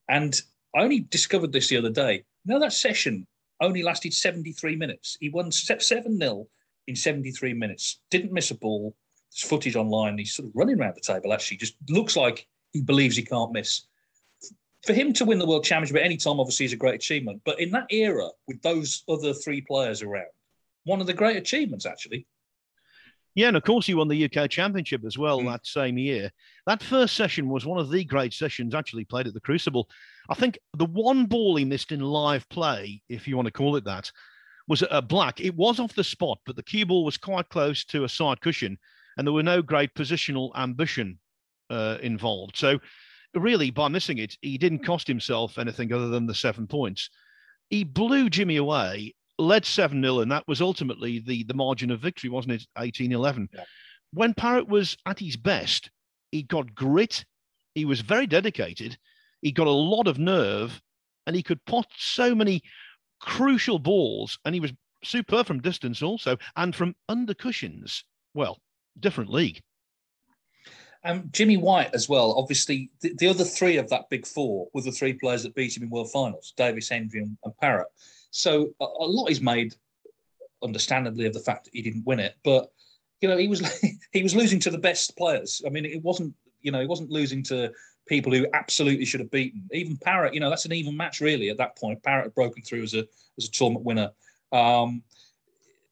And 0.09 0.41
I 0.75 0.81
only 0.81 1.01
discovered 1.01 1.51
this 1.51 1.67
the 1.67 1.77
other 1.77 1.91
day. 1.91 2.25
Now, 2.43 2.57
that 2.57 2.73
session 2.73 3.27
only 3.61 3.83
lasted 3.83 4.15
73 4.15 4.75
minutes. 4.75 5.15
He 5.19 5.29
won 5.29 5.51
7 5.51 6.17
0 6.19 6.47
in 6.87 6.95
73 6.95 7.53
minutes. 7.53 7.99
Didn't 8.09 8.33
miss 8.33 8.49
a 8.49 8.55
ball. 8.55 8.95
There's 9.31 9.47
footage 9.47 9.75
online. 9.75 10.17
He's 10.17 10.33
sort 10.33 10.49
of 10.49 10.55
running 10.55 10.79
around 10.79 10.95
the 10.95 11.01
table, 11.01 11.33
actually. 11.33 11.57
Just 11.57 11.75
looks 11.89 12.15
like 12.15 12.47
he 12.73 12.81
believes 12.81 13.15
he 13.15 13.23
can't 13.23 13.51
miss. 13.51 13.83
For 14.85 14.93
him 14.93 15.13
to 15.13 15.25
win 15.25 15.39
the 15.39 15.45
World 15.45 15.65
Championship 15.65 15.97
at 15.97 16.03
any 16.03 16.17
time, 16.17 16.39
obviously, 16.39 16.65
is 16.65 16.73
a 16.73 16.77
great 16.77 16.95
achievement. 16.95 17.41
But 17.45 17.59
in 17.59 17.71
that 17.71 17.87
era, 17.89 18.29
with 18.47 18.61
those 18.61 19.03
other 19.09 19.33
three 19.33 19.61
players 19.61 20.01
around, 20.01 20.27
one 20.85 21.01
of 21.01 21.07
the 21.07 21.13
great 21.13 21.37
achievements, 21.37 21.85
actually. 21.85 22.25
Yeah, 23.35 23.49
and 23.49 23.57
of 23.57 23.63
course 23.63 23.85
he 23.85 23.93
won 23.93 24.07
the 24.07 24.25
UK 24.25 24.49
Championship 24.49 25.05
as 25.05 25.17
well 25.17 25.39
mm. 25.39 25.45
that 25.45 25.65
same 25.65 25.97
year. 25.97 26.31
That 26.65 26.81
first 26.81 27.15
session 27.15 27.47
was 27.47 27.65
one 27.65 27.79
of 27.79 27.89
the 27.89 28.03
great 28.03 28.33
sessions 28.33 28.73
actually 28.73 29.05
played 29.05 29.27
at 29.27 29.33
the 29.33 29.39
Crucible. 29.39 29.87
I 30.29 30.35
think 30.35 30.57
the 30.77 30.85
one 30.85 31.25
ball 31.25 31.55
he 31.55 31.65
missed 31.65 31.91
in 31.91 31.99
live 31.99 32.47
play, 32.49 33.01
if 33.07 33.27
you 33.27 33.35
want 33.35 33.45
to 33.45 33.51
call 33.51 33.75
it 33.75 33.85
that, 33.85 34.11
was 34.67 34.83
a 34.91 35.01
black. 35.01 35.39
It 35.39 35.55
was 35.55 35.79
off 35.79 35.95
the 35.95 36.03
spot, 36.03 36.39
but 36.45 36.55
the 36.55 36.63
cue 36.63 36.85
ball 36.85 37.05
was 37.05 37.17
quite 37.17 37.49
close 37.49 37.83
to 37.85 38.03
a 38.03 38.09
side 38.09 38.41
cushion, 38.41 38.77
and 39.19 39.27
there 39.27 39.33
were 39.33 39.43
no 39.43 39.61
great 39.61 39.93
positional 39.93 40.49
ambition 40.55 41.19
uh, 41.69 41.97
involved. 42.01 42.55
So, 42.55 42.79
really, 43.35 43.69
by 43.69 43.89
missing 43.89 44.17
it, 44.17 44.37
he 44.41 44.57
didn't 44.57 44.85
cost 44.85 45.07
himself 45.07 45.57
anything 45.57 45.91
other 45.91 46.07
than 46.07 46.25
the 46.25 46.33
seven 46.33 46.65
points. 46.65 47.09
He 47.69 47.83
blew 47.83 48.29
Jimmy 48.29 48.55
away 48.55 49.13
led 49.39 49.65
7 49.65 50.01
0, 50.01 50.19
and 50.19 50.31
that 50.31 50.47
was 50.47 50.61
ultimately 50.61 51.19
the, 51.19 51.43
the 51.43 51.53
margin 51.53 51.91
of 51.91 51.99
victory, 51.99 52.29
wasn't 52.29 52.53
it? 52.53 52.67
18 52.77 53.11
11. 53.11 53.49
Yeah. 53.53 53.63
When 54.11 54.33
Parrott 54.33 54.67
was 54.67 54.97
at 55.05 55.19
his 55.19 55.37
best, 55.37 55.89
he 56.31 56.43
got 56.43 56.75
grit, 56.75 57.25
he 57.73 57.85
was 57.85 58.01
very 58.01 58.27
dedicated, 58.27 58.97
he 59.41 59.51
got 59.51 59.67
a 59.67 59.71
lot 59.71 60.07
of 60.07 60.19
nerve, 60.19 60.81
and 61.25 61.35
he 61.35 61.43
could 61.43 61.63
pot 61.65 61.87
so 61.97 62.35
many 62.35 62.61
crucial 63.21 63.79
balls, 63.79 64.37
and 64.45 64.53
he 64.53 64.61
was 64.61 64.73
superb 65.03 65.47
from 65.47 65.61
distance 65.61 66.01
also, 66.01 66.37
and 66.55 66.75
from 66.75 66.95
under 67.07 67.33
cushions. 67.33 68.03
Well, 68.33 68.57
different 68.99 69.31
league. 69.31 69.61
Um, 71.03 71.29
Jimmy 71.31 71.57
White 71.57 71.91
as 71.93 72.09
well. 72.09 72.33
Obviously, 72.37 72.89
the, 73.01 73.13
the, 73.17 73.27
other 73.27 73.45
three 73.45 73.77
of 73.77 73.89
that 73.89 74.09
big 74.09 74.27
four 74.27 74.67
were 74.73 74.81
the 74.81 74.91
three 74.91 75.13
players 75.13 75.43
that 75.43 75.55
beat 75.55 75.75
him 75.77 75.83
in 75.83 75.89
World 75.89 76.11
Finals: 76.11 76.53
Davis, 76.57 76.89
Hendry, 76.89 77.21
and, 77.21 77.37
and 77.45 77.57
Parrott. 77.57 77.87
So 78.31 78.69
a, 78.81 78.85
a 78.85 79.07
lot 79.07 79.27
is 79.27 79.39
made, 79.39 79.75
understandably, 80.61 81.25
of 81.25 81.33
the 81.33 81.39
fact 81.39 81.65
that 81.65 81.73
he 81.73 81.81
didn't 81.81 82.05
win 82.05 82.19
it. 82.19 82.35
But 82.43 82.69
you 83.21 83.29
know, 83.29 83.37
he 83.37 83.47
was 83.47 83.61
he 84.11 84.23
was 84.23 84.35
losing 84.35 84.59
to 84.59 84.69
the 84.69 84.77
best 84.77 85.15
players. 85.17 85.61
I 85.65 85.69
mean, 85.69 85.85
it 85.85 86.03
wasn't 86.03 86.33
you 86.61 86.71
know 86.71 86.81
he 86.81 86.87
wasn't 86.87 87.11
losing 87.11 87.43
to 87.43 87.71
people 88.05 88.33
who 88.33 88.45
absolutely 88.53 89.05
should 89.05 89.21
have 89.21 89.31
beaten. 89.31 89.69
Even 89.71 89.95
Parrott, 89.95 90.33
you 90.33 90.41
know, 90.41 90.49
that's 90.49 90.65
an 90.65 90.73
even 90.73 90.97
match 90.97 91.21
really 91.21 91.49
at 91.49 91.57
that 91.57 91.77
point. 91.77 92.03
Parrott 92.03 92.25
had 92.25 92.35
broken 92.35 92.61
through 92.61 92.83
as 92.83 92.93
a 92.93 93.05
as 93.37 93.45
a 93.45 93.51
tournament 93.51 93.85
winner. 93.85 94.11
Um, 94.51 95.03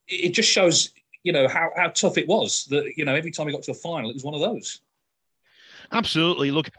it 0.08 0.30
just 0.30 0.50
shows 0.50 0.90
you 1.22 1.32
know 1.32 1.48
how 1.48 1.70
how 1.76 1.88
tough 1.88 2.18
it 2.18 2.28
was 2.28 2.64
that 2.66 2.92
you 2.96 3.04
know 3.04 3.14
every 3.14 3.30
time 3.30 3.46
he 3.46 3.52
got 3.52 3.62
to 3.64 3.72
a 3.72 3.74
final, 3.74 4.10
it 4.10 4.14
was 4.14 4.24
one 4.24 4.34
of 4.34 4.40
those. 4.40 4.80
Absolutely. 5.92 6.50
Look, 6.50 6.70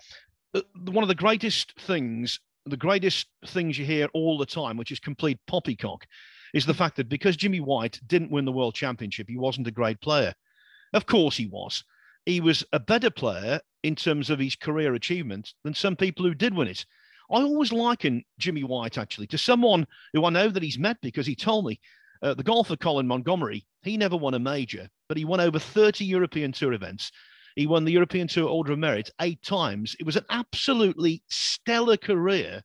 uh, 0.53 0.61
one 0.91 1.03
of 1.03 1.07
the 1.07 1.15
greatest 1.15 1.79
things 1.79 2.39
the 2.65 2.77
greatest 2.77 3.27
things 3.47 3.77
you 3.77 3.85
hear 3.85 4.07
all 4.13 4.37
the 4.37 4.45
time, 4.45 4.77
which 4.77 4.91
is 4.91 4.99
complete 4.99 5.39
poppycock, 5.47 6.05
is 6.53 6.65
the 6.65 6.73
fact 6.73 6.95
that 6.97 7.09
because 7.09 7.35
Jimmy 7.35 7.59
White 7.59 7.99
didn't 8.07 8.31
win 8.31 8.45
the 8.45 8.51
world 8.51 8.75
championship, 8.75 9.27
he 9.27 9.37
wasn't 9.37 9.67
a 9.67 9.71
great 9.71 9.99
player. 10.01 10.33
Of 10.93 11.05
course 11.05 11.37
he 11.37 11.47
was. 11.47 11.83
He 12.25 12.41
was 12.41 12.63
a 12.73 12.79
better 12.79 13.09
player 13.09 13.59
in 13.83 13.95
terms 13.95 14.29
of 14.29 14.39
his 14.39 14.55
career 14.55 14.93
achievements 14.95 15.55
than 15.63 15.73
some 15.73 15.95
people 15.95 16.25
who 16.25 16.33
did 16.33 16.53
win 16.53 16.67
it. 16.67 16.85
I 17.31 17.41
always 17.41 17.71
liken 17.71 18.23
Jimmy 18.39 18.63
White 18.63 18.97
actually 18.97 19.27
to 19.27 19.37
someone 19.37 19.85
who 20.13 20.25
I 20.25 20.31
know 20.31 20.49
that 20.49 20.63
he's 20.63 20.79
met 20.79 20.97
because 21.01 21.27
he 21.27 21.35
told 21.35 21.67
me 21.67 21.79
uh, 22.21 22.33
the 22.33 22.43
golfer 22.43 22.75
Colin 22.75 23.07
Montgomerie, 23.07 23.65
he 23.81 23.97
never 23.97 24.17
won 24.17 24.33
a 24.33 24.39
major, 24.39 24.89
but 25.07 25.17
he 25.17 25.25
won 25.25 25.39
over 25.39 25.59
30 25.59 26.05
European 26.05 26.51
Tour 26.51 26.73
events. 26.73 27.11
He 27.55 27.67
won 27.67 27.85
the 27.85 27.91
European 27.91 28.27
Tour 28.27 28.47
Order 28.47 28.73
of 28.73 28.79
Merit 28.79 29.09
eight 29.21 29.41
times. 29.41 29.95
It 29.99 30.05
was 30.05 30.15
an 30.15 30.25
absolutely 30.29 31.23
stellar 31.29 31.97
career. 31.97 32.61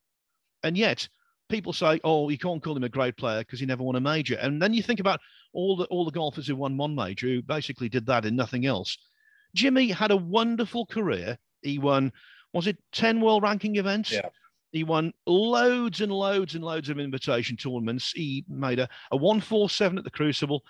And 0.63 0.77
yet, 0.77 1.09
people 1.49 1.73
say, 1.73 2.01
oh, 2.05 2.29
you 2.29 2.39
can't 2.39 2.63
call 2.63 2.77
him 2.77 2.85
a 2.85 2.89
great 2.89 3.17
player 3.17 3.41
because 3.41 3.61
he 3.61 3.67
never 3.67 3.83
won 3.83 3.97
a 3.97 4.01
major. 4.01 4.37
And 4.37 4.61
then 4.61 4.75
you 4.75 4.83
think 4.83 5.01
about 5.01 5.21
all 5.53 5.77
the 5.77 5.85
all 5.87 6.05
the 6.05 6.11
golfers 6.11 6.47
who 6.47 6.57
won 6.57 6.77
one 6.77 6.95
major 6.95 7.27
who 7.27 7.43
basically 7.43 7.89
did 7.89 8.07
that 8.07 8.25
and 8.25 8.37
nothing 8.37 8.67
else. 8.67 8.97
Jimmy 9.55 9.89
had 9.89 10.11
a 10.11 10.17
wonderful 10.17 10.87
career. 10.87 11.39
He 11.63 11.79
won, 11.79 12.13
was 12.53 12.67
it 12.67 12.77
10 12.93 13.21
world 13.21 13.43
ranking 13.43 13.77
events? 13.77 14.13
Yeah. 14.13 14.29
He 14.75 14.83
won 14.83 15.13
loads 15.25 16.01
and 16.01 16.11
loads 16.11 16.57
and 16.57 16.65
loads 16.65 16.89
of 16.89 16.99
invitation 16.99 17.57
tournaments. 17.57 18.11
He 18.11 18.45
made 18.49 18.81
a, 18.81 18.89
a 19.13 19.17
147 19.17 19.99
at 19.99 20.03
the 20.03 20.11
Crucible, 20.11 20.65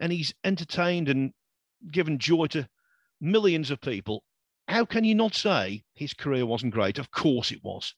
and 0.00 0.10
he's 0.10 0.32
entertained 0.44 1.10
and 1.10 1.34
given 1.90 2.18
joy 2.18 2.46
to 2.46 2.66
millions 3.20 3.70
of 3.70 3.78
people. 3.82 4.24
How 4.66 4.86
can 4.86 5.04
you 5.04 5.14
not 5.14 5.34
say 5.34 5.84
his 5.92 6.14
career 6.14 6.46
wasn't 6.46 6.72
great? 6.72 6.98
Of 6.98 7.10
course 7.10 7.52
it 7.52 7.62
was. 7.62 7.94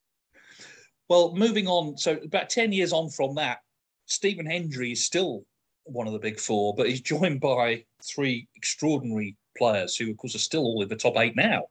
Well, 1.09 1.33
moving 1.37 1.69
on, 1.69 1.97
so 1.97 2.17
about 2.25 2.51
10 2.51 2.73
years 2.73 2.93
on 2.93 3.09
from 3.09 3.37
that, 3.37 3.59
Stephen 4.07 4.47
Hendry 4.47 4.91
is 4.91 5.05
still 5.05 5.45
one 5.85 6.09
of 6.09 6.13
the 6.13 6.19
big 6.19 6.41
four, 6.41 6.75
but 6.75 6.89
he's 6.89 7.01
joined 7.01 7.41
by 7.41 7.85
three 8.03 8.49
extraordinary 8.57 9.37
players 9.57 9.97
who, 9.97 10.11
of 10.11 10.17
course, 10.17 10.35
are 10.35 10.39
still 10.39 10.65
all 10.65 10.83
in 10.83 10.89
the 10.89 10.97
top 10.97 11.17
eight 11.19 11.37
now. 11.37 11.67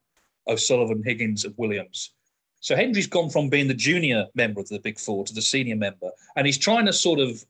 O'Sullivan, 0.48 1.04
Higgins, 1.06 1.44
and 1.44 1.54
Williams. 1.58 2.14
So 2.62 2.76
Hendry's 2.76 3.08
gone 3.08 3.30
from 3.30 3.50
being 3.50 3.68
the 3.68 3.74
junior 3.74 4.28
member 4.36 4.62
of 4.62 4.70
the 4.70 4.80
Big 4.80 5.00
Four 5.00 5.26
to 5.26 5.34
the 5.34 5.42
senior 5.42 5.76
member, 5.76 6.12
and 6.36 6.46
he's 6.46 6.60
trying 6.60 6.86
to 6.86 6.94
sort 6.94 7.20
of 7.20 7.44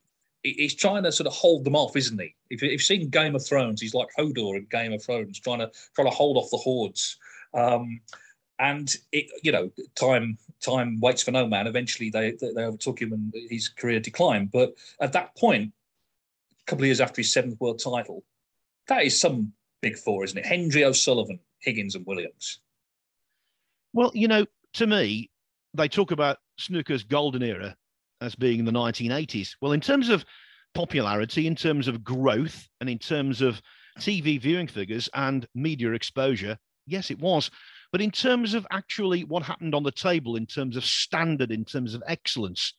he's 0.43 0.73
trying 0.73 1.03
to 1.03 1.11
sort 1.11 1.27
of 1.27 1.33
hold 1.33 1.65
them 1.65 1.75
off, 1.75 1.95
isn't 1.95 2.19
he? 2.19 2.33
If 2.49 2.61
you've 2.61 2.81
seen 2.81 3.09
Game 3.09 3.35
of 3.35 3.45
Thrones, 3.45 3.81
he's 3.81 3.93
like 3.93 4.07
Hodor 4.17 4.55
in 4.55 4.67
Game 4.71 4.93
of 4.93 5.03
Thrones, 5.03 5.39
trying 5.39 5.59
to 5.59 5.69
trying 5.95 6.09
to 6.09 6.15
hold 6.15 6.37
off 6.37 6.49
the 6.49 6.57
hordes. 6.57 7.17
Um, 7.53 8.01
and 8.57 8.95
it, 9.11 9.25
you 9.43 9.51
know, 9.51 9.69
time 9.95 10.37
time 10.61 10.99
waits 11.01 11.23
for 11.23 11.31
no 11.31 11.45
man. 11.45 11.67
Eventually, 11.67 12.09
they 12.09 12.31
they 12.39 12.63
overtook 12.63 13.01
him, 13.01 13.11
and 13.11 13.33
his 13.49 13.67
career 13.67 13.99
declined. 13.99 14.51
But 14.51 14.75
at 15.01 15.11
that 15.13 15.35
point, 15.35 15.73
a 16.51 16.65
couple 16.65 16.83
of 16.83 16.87
years 16.87 17.01
after 17.01 17.21
his 17.21 17.33
seventh 17.33 17.59
world 17.59 17.81
title, 17.83 18.23
that 18.87 19.03
is 19.03 19.19
some 19.19 19.51
big 19.81 19.97
four, 19.97 20.23
isn't 20.23 20.37
it? 20.37 20.45
Hendry 20.45 20.85
O'Sullivan, 20.85 21.39
Higgins, 21.59 21.95
and 21.95 22.05
Williams. 22.05 22.59
Well, 23.93 24.11
you 24.13 24.29
know, 24.29 24.45
to 24.73 24.87
me, 24.87 25.29
they 25.73 25.87
talk 25.87 26.11
about 26.11 26.37
snooker's 26.57 27.03
golden 27.03 27.43
era 27.43 27.75
as 28.21 28.35
being 28.35 28.59
in 28.59 28.65
the 28.65 28.71
1980s. 28.71 29.55
Well, 29.61 29.71
in 29.71 29.81
terms 29.81 30.09
of 30.09 30.25
popularity, 30.73 31.47
in 31.47 31.55
terms 31.55 31.87
of 31.87 32.03
growth, 32.03 32.67
and 32.79 32.89
in 32.89 32.99
terms 32.99 33.41
of 33.41 33.61
TV 33.99 34.39
viewing 34.39 34.67
figures 34.67 35.09
and 35.13 35.47
media 35.53 35.91
exposure, 35.91 36.57
yes, 36.85 37.11
it 37.11 37.19
was. 37.19 37.49
But 37.91 38.01
in 38.01 38.11
terms 38.11 38.53
of 38.53 38.65
actually 38.71 39.23
what 39.23 39.43
happened 39.43 39.75
on 39.75 39.83
the 39.83 39.91
table, 39.91 40.35
in 40.35 40.45
terms 40.45 40.77
of 40.77 40.85
standard, 40.85 41.51
in 41.51 41.65
terms 41.65 41.93
of 41.93 42.03
excellence, 42.07 42.73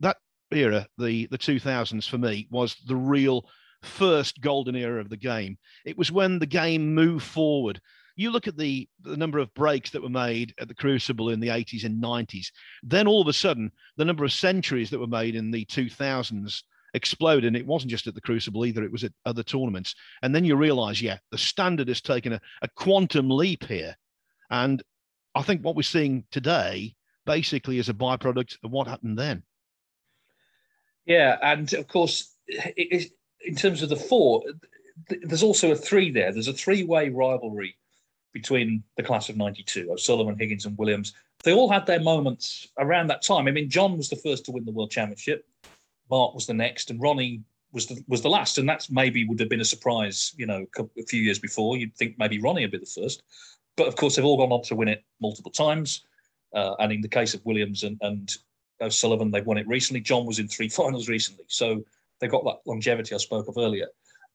that 0.00 0.16
era, 0.50 0.86
the, 0.98 1.28
the 1.30 1.38
2000s 1.38 2.08
for 2.08 2.18
me, 2.18 2.48
was 2.50 2.74
the 2.86 2.96
real 2.96 3.48
first 3.82 4.40
golden 4.40 4.74
era 4.74 5.00
of 5.00 5.08
the 5.08 5.16
game. 5.16 5.56
It 5.84 5.96
was 5.96 6.10
when 6.10 6.38
the 6.38 6.46
game 6.46 6.94
moved 6.94 7.24
forward 7.24 7.80
you 8.20 8.30
look 8.30 8.46
at 8.46 8.58
the, 8.58 8.86
the 9.02 9.16
number 9.16 9.38
of 9.38 9.52
breaks 9.54 9.88
that 9.90 10.02
were 10.02 10.10
made 10.10 10.54
at 10.60 10.68
the 10.68 10.74
Crucible 10.74 11.30
in 11.30 11.40
the 11.40 11.48
80s 11.48 11.84
and 11.84 12.02
90s, 12.02 12.48
then 12.82 13.06
all 13.06 13.22
of 13.22 13.28
a 13.28 13.32
sudden, 13.32 13.72
the 13.96 14.04
number 14.04 14.24
of 14.24 14.32
centuries 14.32 14.90
that 14.90 14.98
were 14.98 15.06
made 15.06 15.34
in 15.34 15.50
the 15.50 15.64
2000s 15.64 16.62
exploded. 16.92 17.46
And 17.46 17.56
it 17.56 17.66
wasn't 17.66 17.92
just 17.92 18.06
at 18.06 18.14
the 18.14 18.20
Crucible 18.20 18.66
either, 18.66 18.84
it 18.84 18.92
was 18.92 19.04
at 19.04 19.14
other 19.24 19.42
tournaments. 19.42 19.94
And 20.22 20.34
then 20.34 20.44
you 20.44 20.54
realize, 20.56 21.00
yeah, 21.00 21.16
the 21.30 21.38
standard 21.38 21.88
has 21.88 22.02
taken 22.02 22.34
a, 22.34 22.40
a 22.60 22.68
quantum 22.76 23.30
leap 23.30 23.64
here. 23.64 23.96
And 24.50 24.82
I 25.34 25.40
think 25.40 25.62
what 25.62 25.74
we're 25.74 25.82
seeing 25.82 26.24
today 26.30 26.94
basically 27.24 27.78
is 27.78 27.88
a 27.88 27.94
byproduct 27.94 28.58
of 28.62 28.70
what 28.70 28.86
happened 28.86 29.18
then. 29.18 29.44
Yeah. 31.06 31.38
And 31.42 31.72
of 31.72 31.88
course, 31.88 32.34
in 32.46 33.56
terms 33.56 33.80
of 33.80 33.88
the 33.88 33.96
four, 33.96 34.42
there's 35.08 35.42
also 35.42 35.70
a 35.70 35.76
three 35.76 36.10
there. 36.10 36.32
There's 36.32 36.48
a 36.48 36.52
three 36.52 36.82
way 36.82 37.08
rivalry 37.08 37.76
between 38.32 38.82
the 38.96 39.02
class 39.02 39.28
of 39.28 39.36
92, 39.36 39.90
O'Sullivan, 39.90 40.38
Higgins, 40.38 40.66
and 40.66 40.76
Williams. 40.78 41.14
They 41.42 41.52
all 41.52 41.70
had 41.70 41.86
their 41.86 42.00
moments 42.00 42.68
around 42.78 43.08
that 43.08 43.22
time. 43.22 43.48
I 43.48 43.50
mean, 43.50 43.70
John 43.70 43.96
was 43.96 44.08
the 44.08 44.16
first 44.16 44.44
to 44.44 44.52
win 44.52 44.64
the 44.64 44.72
World 44.72 44.90
Championship, 44.90 45.46
Mark 46.10 46.34
was 46.34 46.46
the 46.46 46.54
next, 46.54 46.90
and 46.90 47.00
Ronnie 47.00 47.42
was 47.72 47.86
the, 47.86 48.02
was 48.08 48.20
the 48.20 48.28
last. 48.28 48.58
And 48.58 48.68
that's 48.68 48.90
maybe 48.90 49.24
would 49.24 49.40
have 49.40 49.48
been 49.48 49.60
a 49.60 49.64
surprise, 49.64 50.34
you 50.36 50.46
know, 50.46 50.66
a 50.78 51.02
few 51.04 51.22
years 51.22 51.38
before. 51.38 51.76
You'd 51.76 51.96
think 51.96 52.18
maybe 52.18 52.40
Ronnie 52.40 52.62
would 52.62 52.72
be 52.72 52.78
the 52.78 52.86
first. 52.86 53.22
But 53.76 53.86
of 53.86 53.96
course, 53.96 54.16
they've 54.16 54.24
all 54.24 54.36
gone 54.36 54.52
on 54.52 54.62
to 54.64 54.74
win 54.74 54.88
it 54.88 55.04
multiple 55.20 55.52
times. 55.52 56.04
Uh, 56.52 56.74
and 56.80 56.92
in 56.92 57.00
the 57.00 57.08
case 57.08 57.32
of 57.32 57.44
Williams 57.46 57.84
and, 57.84 57.96
and 58.00 58.36
O'Sullivan, 58.80 59.30
they've 59.30 59.46
won 59.46 59.58
it 59.58 59.68
recently. 59.68 60.00
John 60.00 60.26
was 60.26 60.40
in 60.40 60.48
three 60.48 60.68
finals 60.80 61.08
recently. 61.08 61.44
So 61.46 61.84
they've 62.18 62.30
got 62.30 62.44
that 62.44 62.60
longevity 62.66 63.14
I 63.14 63.18
spoke 63.18 63.48
of 63.48 63.56
earlier. 63.56 63.86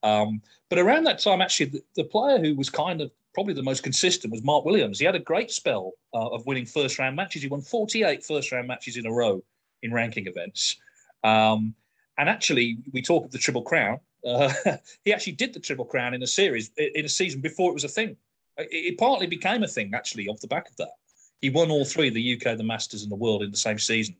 Um, 0.04 0.42
but 0.70 0.80
around 0.80 1.04
that 1.06 1.20
time, 1.20 1.42
actually, 1.42 1.68
the, 1.68 1.84
the, 1.96 2.04
player 2.04 2.40
who 2.40 2.56
was 2.56 2.70
kind 2.70 3.02
of 3.02 3.12
probably 3.36 3.54
the 3.54 3.62
most 3.62 3.84
consistent 3.84 4.32
was 4.32 4.42
Mark 4.44 4.66
Williams. 4.66 4.98
He 4.98 5.06
had 5.06 5.14
a 5.14 5.20
great 5.20 5.52
spell 5.52 5.92
uh, 6.14 6.30
of 6.30 6.46
winning 6.48 6.66
first 6.66 6.98
round 6.98 7.16
matches. 7.16 7.44
He 7.44 7.50
won 7.50 7.62
48 7.62 8.24
first 8.24 8.52
round 8.52 8.68
matches 8.68 8.98
in 8.98 9.06
a 9.06 9.12
row 9.12 9.44
in 9.84 9.94
ranking 9.94 10.26
events. 10.26 10.78
Um, 11.24 11.76
and 12.18 12.30
actually, 12.30 12.78
we 12.94 13.02
talk 13.02 13.26
of 13.26 13.32
the 13.32 13.38
Triple 13.38 13.62
Crown. 13.62 14.00
Uh, 14.26 14.52
he 15.04 15.14
actually 15.14 15.34
did 15.34 15.54
the 15.54 15.60
Triple 15.60 15.86
Crown 15.86 16.14
in 16.14 16.24
a 16.24 16.28
series, 16.28 16.72
in 16.78 17.06
a 17.06 17.10
season 17.10 17.42
before 17.42 17.70
it 17.70 17.74
was 17.74 17.84
a 17.84 17.90
thing. 17.90 18.16
It, 18.58 18.70
it, 18.72 18.98
partly 18.98 19.28
became 19.28 19.64
a 19.64 19.68
thing, 19.68 19.92
actually, 19.94 20.28
off 20.30 20.40
the 20.40 20.48
back 20.48 20.70
of 20.70 20.78
that. 20.78 20.94
He 21.42 21.50
won 21.50 21.70
all 21.70 21.84
three 21.84 22.10
the 22.10 22.36
UK, 22.36 22.58
the 22.58 22.64
Masters, 22.64 23.04
and 23.04 23.12
the 23.12 23.18
World 23.18 23.44
in 23.44 23.52
the 23.52 23.58
same 23.58 23.78
season. 23.78 24.16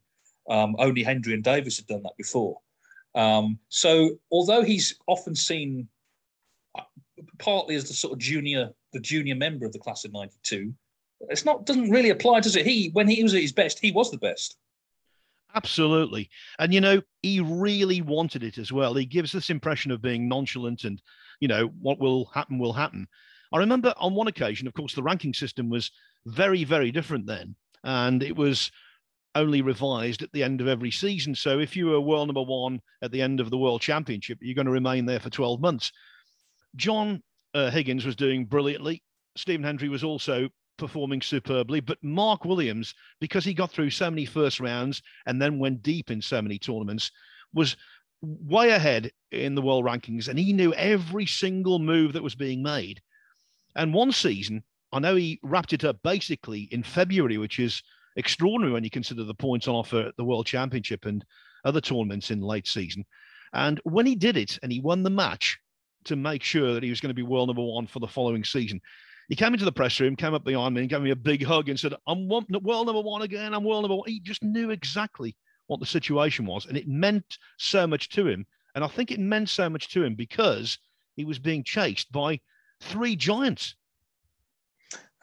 Um, 0.50 0.76
only 0.78 1.04
Hendry 1.04 1.34
and 1.34 1.44
Davis 1.44 1.78
had 1.78 1.88
done 1.88 2.04
that 2.04 2.18
before. 2.18 2.60
Um, 3.16 3.60
so, 3.70 4.20
although 4.30 4.62
he's 4.62 5.00
often 5.08 5.36
seen 5.36 5.88
uh, 6.78 6.84
partly 7.40 7.76
as 7.76 7.88
the 7.88 7.94
sort 7.94 8.12
of 8.12 8.20
junior 8.20 8.72
the 8.96 9.00
junior 9.00 9.36
member 9.36 9.66
of 9.66 9.74
the 9.74 9.80
class 9.80 10.06
of 10.06 10.14
92 10.14 10.74
it's 11.30 11.46
not 11.46 11.66
doesn't 11.66 11.90
really 11.90 12.10
apply 12.10 12.40
does 12.40 12.56
it? 12.56 12.66
He 12.66 12.90
when 12.94 13.08
he 13.08 13.24
was 13.24 13.34
at 13.34 13.42
his 13.42 13.52
best 13.52 13.80
he 13.80 13.92
was 13.92 14.12
the 14.12 14.18
best. 14.18 14.58
Absolutely. 15.54 16.30
And 16.60 16.74
you 16.74 16.82
know 16.82 17.02
he 17.22 17.40
really 17.40 18.02
wanted 18.02 18.44
it 18.44 18.58
as 18.58 18.72
well. 18.72 18.94
He 18.94 19.06
gives 19.06 19.32
this 19.32 19.50
impression 19.50 19.92
of 19.92 20.02
being 20.02 20.28
nonchalant 20.28 20.84
and 20.84 21.02
you 21.40 21.48
know 21.48 21.68
what 21.82 22.00
will 22.00 22.26
happen 22.26 22.60
will 22.60 22.74
happen. 22.74 23.08
I 23.54 23.60
remember 23.60 23.94
on 23.98 24.16
one 24.16 24.28
occasion 24.28 24.68
of 24.68 24.74
course 24.74 24.94
the 24.94 25.04
ranking 25.04 25.34
system 25.34 25.70
was 25.70 25.92
very 26.26 26.64
very 26.64 26.92
different 26.92 27.26
then 27.26 27.56
and 27.84 28.22
it 28.24 28.36
was 28.36 28.72
only 29.36 29.62
revised 29.62 30.22
at 30.22 30.32
the 30.32 30.44
end 30.44 30.62
of 30.62 30.68
every 30.68 30.92
season. 30.92 31.36
So 31.36 31.60
if 31.60 31.76
you 31.76 31.88
were 31.88 32.00
world 32.00 32.28
number 32.28 32.42
one 32.42 32.82
at 33.02 33.12
the 33.12 33.22
end 33.22 33.40
of 33.40 33.50
the 33.50 33.58
world 33.58 33.82
championship 33.82 34.40
you're 34.42 34.56
going 34.56 34.66
to 34.66 34.72
remain 34.72 35.06
there 35.06 35.20
for 35.20 35.30
12 35.30 35.62
months. 35.62 35.92
John 36.76 37.24
uh, 37.56 37.72
Higgins 37.72 38.06
was 38.06 38.16
doing 38.16 38.46
brilliantly. 38.46 39.02
Stephen 39.38 39.64
Hendry 39.64 39.90
was 39.90 40.04
also 40.04 40.50
performing 40.78 41.22
superbly, 41.22 41.80
but 41.80 42.04
Mark 42.04 42.44
Williams, 42.44 42.94
because 43.22 43.46
he 43.46 43.54
got 43.54 43.72
through 43.72 43.90
so 43.90 44.10
many 44.10 44.26
first 44.26 44.60
rounds 44.60 45.02
and 45.26 45.42
then 45.42 45.58
went 45.58 45.82
deep 45.82 46.12
in 46.12 46.22
so 46.22 46.42
many 46.42 46.60
tournaments, 46.60 47.12
was 47.54 47.78
way 48.22 48.72
ahead 48.72 49.10
in 49.32 49.56
the 49.56 49.62
world 49.62 49.86
rankings 49.86 50.28
and 50.28 50.38
he 50.38 50.52
knew 50.52 50.74
every 50.74 51.26
single 51.26 51.80
move 51.80 52.12
that 52.14 52.24
was 52.24 52.36
being 52.36 52.62
made. 52.62 53.02
And 53.76 53.94
one 53.94 54.12
season, 54.12 54.64
I 54.92 55.00
know 55.00 55.16
he 55.16 55.40
wrapped 55.42 55.74
it 55.74 55.86
up 55.86 55.98
basically 56.04 56.68
in 56.72 56.84
February, 56.84 57.38
which 57.38 57.60
is 57.60 57.82
extraordinary 58.18 58.74
when 58.74 58.84
you 58.84 58.90
consider 58.90 59.24
the 59.24 59.34
points 59.34 59.68
on 59.68 59.76
offer 59.76 60.08
at 60.08 60.18
the 60.18 60.26
World 60.26 60.46
Championship 60.46 61.06
and 61.06 61.24
other 61.64 61.82
tournaments 61.82 62.32
in 62.32 62.42
late 62.42 62.68
season. 62.68 63.06
And 63.54 63.80
when 63.84 64.06
he 64.06 64.16
did 64.16 64.36
it 64.36 64.60
and 64.62 64.72
he 64.72 64.82
won 64.82 65.04
the 65.04 65.10
match, 65.10 65.58
to 66.06 66.16
make 66.16 66.44
sure 66.44 66.74
that 66.74 66.84
he 66.84 66.90
was 66.90 67.02
going 67.02 67.10
to 67.10 67.16
be 67.16 67.24
world 67.24 67.50
number 67.50 67.64
one 67.64 67.88
for 67.88 68.00
the 68.00 68.08
following 68.08 68.44
season. 68.44 68.82
He 69.28 69.36
came 69.36 69.54
into 69.54 69.66
the 69.66 69.72
press 69.72 70.00
room, 70.00 70.16
came 70.16 70.34
up 70.34 70.44
behind 70.44 70.76
me, 70.76 70.82
and 70.82 70.90
gave 70.90 71.02
me 71.02 71.12
a 71.12 71.16
big 71.16 71.44
hug 71.44 71.70
and 71.70 71.80
said, 71.80 71.94
I'm 72.08 72.28
world 72.28 72.50
number 72.50 73.02
one 73.02 73.24
again. 73.24 73.54
I'm 73.54 73.64
world 73.64 73.84
number 73.84 73.96
one. 73.96 74.10
He 74.10 74.20
just 74.20 74.44
knew 74.44 74.70
exactly 74.70 75.36
what 75.68 75.80
the 75.80 75.86
situation 75.86 76.46
was. 76.46 76.68
And 76.68 76.78
it 76.78 76.88
meant 76.88 77.38
so 77.58 77.88
much 77.88 78.10
to 78.10 78.28
him. 78.28 78.46
And 78.76 78.84
I 78.84 78.88
think 78.88 79.12
it 79.12 79.20
meant 79.20 79.50
so 79.50 79.70
much 79.70 79.90
to 79.94 80.04
him 80.04 80.16
because 80.16 80.78
he 81.16 81.26
was 81.26 81.40
being 81.40 81.64
chased 81.64 82.12
by 82.12 82.40
three 82.82 83.16
giants. 83.16 83.76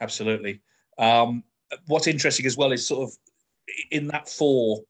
Absolutely. 0.01 0.61
Um, 0.97 1.43
what's 1.87 2.07
interesting 2.07 2.45
as 2.45 2.57
well 2.57 2.73
is 2.73 2.85
sort 2.85 3.09
of 3.09 3.15
in 3.91 4.07
that 4.07 4.27
four 4.27 4.81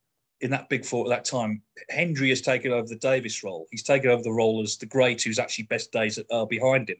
in 0.44 0.52
that 0.52 0.68
big 0.70 0.86
four 0.86 1.06
at 1.06 1.10
that 1.10 1.26
time, 1.26 1.62
Hendry 1.90 2.30
has 2.30 2.42
taken 2.42 2.72
over 2.72 2.88
the 2.88 2.98
Davis 2.98 3.44
role. 3.44 3.66
He's 3.72 3.82
taken 3.82 4.12
over 4.12 4.22
the 4.22 4.32
role 4.32 4.62
as 4.62 4.76
the 4.76 4.86
great 4.86 5.22
who's 5.22 5.40
actually 5.40 5.66
best 5.66 5.92
days 5.92 6.20
are 6.20 6.26
uh, 6.30 6.46
behind 6.46 6.90
him. 6.90 6.98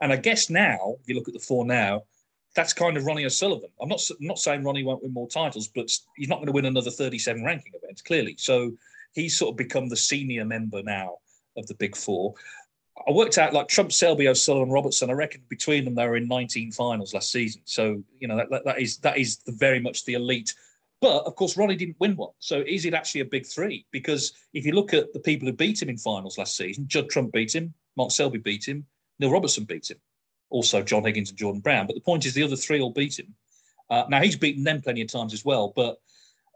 And 0.00 0.12
I 0.12 0.16
guess 0.16 0.48
now, 0.48 0.96
if 1.00 1.08
you 1.08 1.14
look 1.14 1.28
at 1.28 1.34
the 1.34 1.40
four 1.40 1.66
now, 1.66 2.02
that's 2.54 2.72
kind 2.72 2.96
of 2.96 3.04
Ronnie 3.04 3.26
O'Sullivan. 3.26 3.68
I'm 3.80 3.88
not 3.88 4.00
I'm 4.10 4.26
not 4.26 4.38
saying 4.38 4.64
Ronnie 4.64 4.82
won't 4.82 5.02
win 5.02 5.12
more 5.12 5.28
titles, 5.28 5.68
but 5.68 5.90
he's 6.16 6.28
not 6.28 6.36
going 6.36 6.46
to 6.46 6.52
win 6.52 6.64
another 6.64 6.90
37 6.90 7.44
ranking 7.44 7.72
events, 7.74 8.00
clearly. 8.00 8.34
So 8.38 8.72
he's 9.12 9.38
sort 9.38 9.52
of 9.52 9.56
become 9.58 9.90
the 9.90 9.96
senior 9.96 10.46
member 10.46 10.82
now 10.82 11.18
of 11.58 11.66
the 11.66 11.74
big 11.74 11.94
four. 11.94 12.34
I 13.06 13.12
worked 13.12 13.36
out 13.36 13.52
like 13.52 13.68
Trump, 13.68 13.92
Selby, 13.92 14.26
O'Sullivan, 14.26 14.70
Robertson. 14.70 15.10
I 15.10 15.12
reckon 15.12 15.42
between 15.50 15.84
them 15.84 15.94
they 15.94 16.06
were 16.06 16.16
in 16.16 16.28
19 16.28 16.72
finals 16.72 17.12
last 17.12 17.30
season. 17.30 17.60
So 17.66 18.02
you 18.18 18.26
know 18.26 18.36
that, 18.38 18.48
that, 18.48 18.64
that 18.64 18.80
is 18.80 18.96
that 18.98 19.18
is 19.18 19.36
the, 19.38 19.52
very 19.52 19.80
much 19.80 20.06
the 20.06 20.14
elite 20.14 20.54
but 21.00 21.24
of 21.24 21.34
course, 21.36 21.56
Ronnie 21.56 21.76
didn't 21.76 22.00
win 22.00 22.16
one. 22.16 22.30
So 22.38 22.62
is 22.66 22.84
it 22.84 22.94
actually 22.94 23.20
a 23.22 23.26
big 23.26 23.46
three? 23.46 23.86
Because 23.90 24.32
if 24.54 24.64
you 24.64 24.72
look 24.72 24.94
at 24.94 25.12
the 25.12 25.20
people 25.20 25.46
who 25.46 25.52
beat 25.52 25.82
him 25.82 25.88
in 25.88 25.98
finals 25.98 26.38
last 26.38 26.56
season, 26.56 26.88
Judd 26.88 27.10
Trump 27.10 27.32
beat 27.32 27.54
him, 27.54 27.74
Mark 27.96 28.10
Selby 28.10 28.38
beat 28.38 28.66
him, 28.66 28.86
Neil 29.18 29.30
Robertson 29.30 29.64
beat 29.64 29.90
him, 29.90 29.98
also 30.50 30.82
John 30.82 31.04
Higgins 31.04 31.30
and 31.30 31.38
Jordan 31.38 31.60
Brown. 31.60 31.86
But 31.86 31.94
the 31.94 32.00
point 32.00 32.24
is, 32.26 32.34
the 32.34 32.42
other 32.42 32.56
three 32.56 32.80
all 32.80 32.92
beat 32.92 33.18
him. 33.18 33.34
Uh, 33.90 34.04
now 34.08 34.20
he's 34.20 34.36
beaten 34.36 34.64
them 34.64 34.82
plenty 34.82 35.02
of 35.02 35.08
times 35.08 35.32
as 35.32 35.44
well. 35.44 35.72
But 35.74 35.98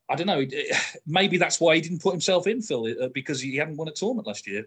I 0.08 0.16
don't 0.16 0.26
know. 0.26 0.44
Maybe 1.06 1.36
that's 1.36 1.60
why 1.60 1.76
he 1.76 1.80
didn't 1.80 2.02
put 2.02 2.12
himself 2.12 2.46
in, 2.46 2.62
Phil, 2.62 2.86
uh, 3.00 3.08
because 3.14 3.40
he 3.40 3.56
hadn't 3.56 3.76
won 3.76 3.88
a 3.88 3.92
tournament 3.92 4.26
last 4.26 4.46
year. 4.46 4.66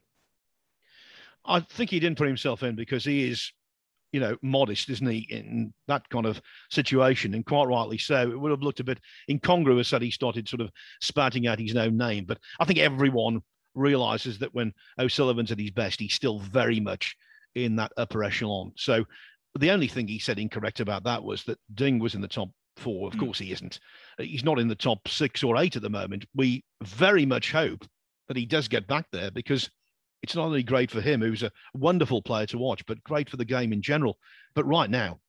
I 1.46 1.60
think 1.60 1.90
he 1.90 2.00
didn't 2.00 2.18
put 2.18 2.28
himself 2.28 2.64
in 2.64 2.76
because 2.76 3.04
he 3.04 3.30
is 3.30 3.52
you 4.14 4.20
know, 4.20 4.38
modest, 4.42 4.90
isn't 4.90 5.08
he, 5.08 5.28
in 5.30 5.74
that 5.88 6.08
kind 6.10 6.26
of 6.26 6.42
situation? 6.70 7.34
And 7.34 7.46
quite 7.46 7.66
rightly 7.66 7.98
so. 7.98 8.32
It 8.32 8.40
would 8.40 8.52
have 8.52 8.62
looked 8.62 8.80
a 8.80 8.86
bit 8.86 9.00
incongruous 9.30 9.92
had 9.92 10.04
he 10.04 10.12
started 10.12 10.48
sort 10.48 10.62
of 10.62 10.72
spouting 11.02 11.48
out 11.48 11.60
his 11.60 11.76
own 11.76 11.98
name. 11.98 12.24
But 12.26 12.38
I 12.60 12.66
think 12.66 12.80
everyone 12.80 13.42
realizes 13.76 14.40
that 14.40 14.54
when 14.54 14.72
O'Sullivan's 15.00 15.52
at 15.52 15.60
his 15.60 15.72
best, 15.72 16.00
he's 16.00 16.14
still 16.14 16.40
very 16.40 16.80
much 16.80 17.16
in 17.56 17.76
that 17.76 17.92
upper 17.98 18.24
echelon. 18.24 18.72
So 18.78 19.04
the 19.60 19.72
only 19.72 19.88
thing 19.88 20.08
he 20.08 20.20
said 20.20 20.40
incorrect 20.40 20.80
about 20.80 21.04
that 21.04 21.24
was 21.24 21.44
that 21.46 21.60
Ding 21.74 22.00
was 22.00 22.16
in 22.16 22.22
the 22.22 22.28
top 22.28 22.50
four. 22.78 23.08
Of 23.08 23.16
mm. 23.16 23.20
course, 23.20 23.40
he 23.40 23.52
isn't. 23.52 23.80
He's 24.20 24.44
not 24.44 24.60
in 24.60 24.68
the 24.68 24.76
top 24.76 25.08
six 25.08 25.44
or 25.44 25.58
eight 25.58 25.76
at 25.76 25.82
the 25.82 25.90
moment. 25.90 26.26
We 26.36 26.64
very 26.84 27.26
much 27.26 27.52
hope 27.52 27.86
that 28.28 28.38
he 28.38 28.46
does 28.46 28.68
get 28.68 28.88
back 28.88 29.06
there 29.12 29.32
because 29.32 29.70
it's 30.24 30.36
not 30.36 30.46
only 30.46 30.64
great 30.64 30.90
for 30.90 31.02
him, 31.02 31.22
who's 31.22 31.44
a 31.44 31.52
wonderful 31.74 32.22
player 32.22 32.46
to 32.48 32.58
watch, 32.58 32.86
but 32.86 33.04
great 33.04 33.30
for 33.30 33.36
the 33.38 33.46
game 33.46 33.74
in 33.74 33.82
general. 33.82 34.18
But 34.56 34.66
right 34.66 34.90
now, 34.90 35.20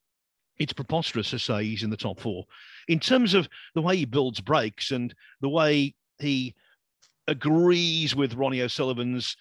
it's 0.58 0.72
preposterous 0.72 1.30
to 1.30 1.38
say 1.40 1.64
he's 1.64 1.82
in 1.82 1.90
the 1.90 1.96
top 1.96 2.20
four. 2.20 2.44
In 2.86 3.00
terms 3.00 3.34
of 3.34 3.48
the 3.74 3.82
way 3.82 3.96
he 3.96 4.04
builds 4.04 4.40
breaks 4.40 4.92
and 4.92 5.12
the 5.40 5.48
way 5.48 5.94
he 6.20 6.54
agrees 7.26 8.14
with 8.14 8.34
Ronnie 8.34 8.62
O'Sullivan's 8.62 9.36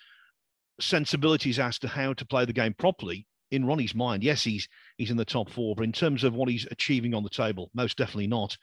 sensibilities 0.82 1.60
as 1.60 1.78
to 1.80 1.88
how 1.88 2.14
to 2.14 2.26
play 2.26 2.46
the 2.46 2.54
game 2.54 2.74
properly, 2.74 3.28
in 3.52 3.66
Ronnie's 3.66 3.94
mind, 3.94 4.24
yes, 4.24 4.44
he's 4.44 4.68
he's 4.98 5.12
in 5.12 5.18
the 5.18 5.24
top 5.24 5.52
four, 5.52 5.76
but 5.76 5.84
in 5.84 5.92
terms 5.92 6.24
of 6.24 6.34
what 6.34 6.50
he's 6.50 6.66
achieving 6.72 7.14
on 7.14 7.22
the 7.22 7.30
table, 7.30 7.70
most 7.76 7.98
definitely 7.98 8.26
not. 8.26 8.58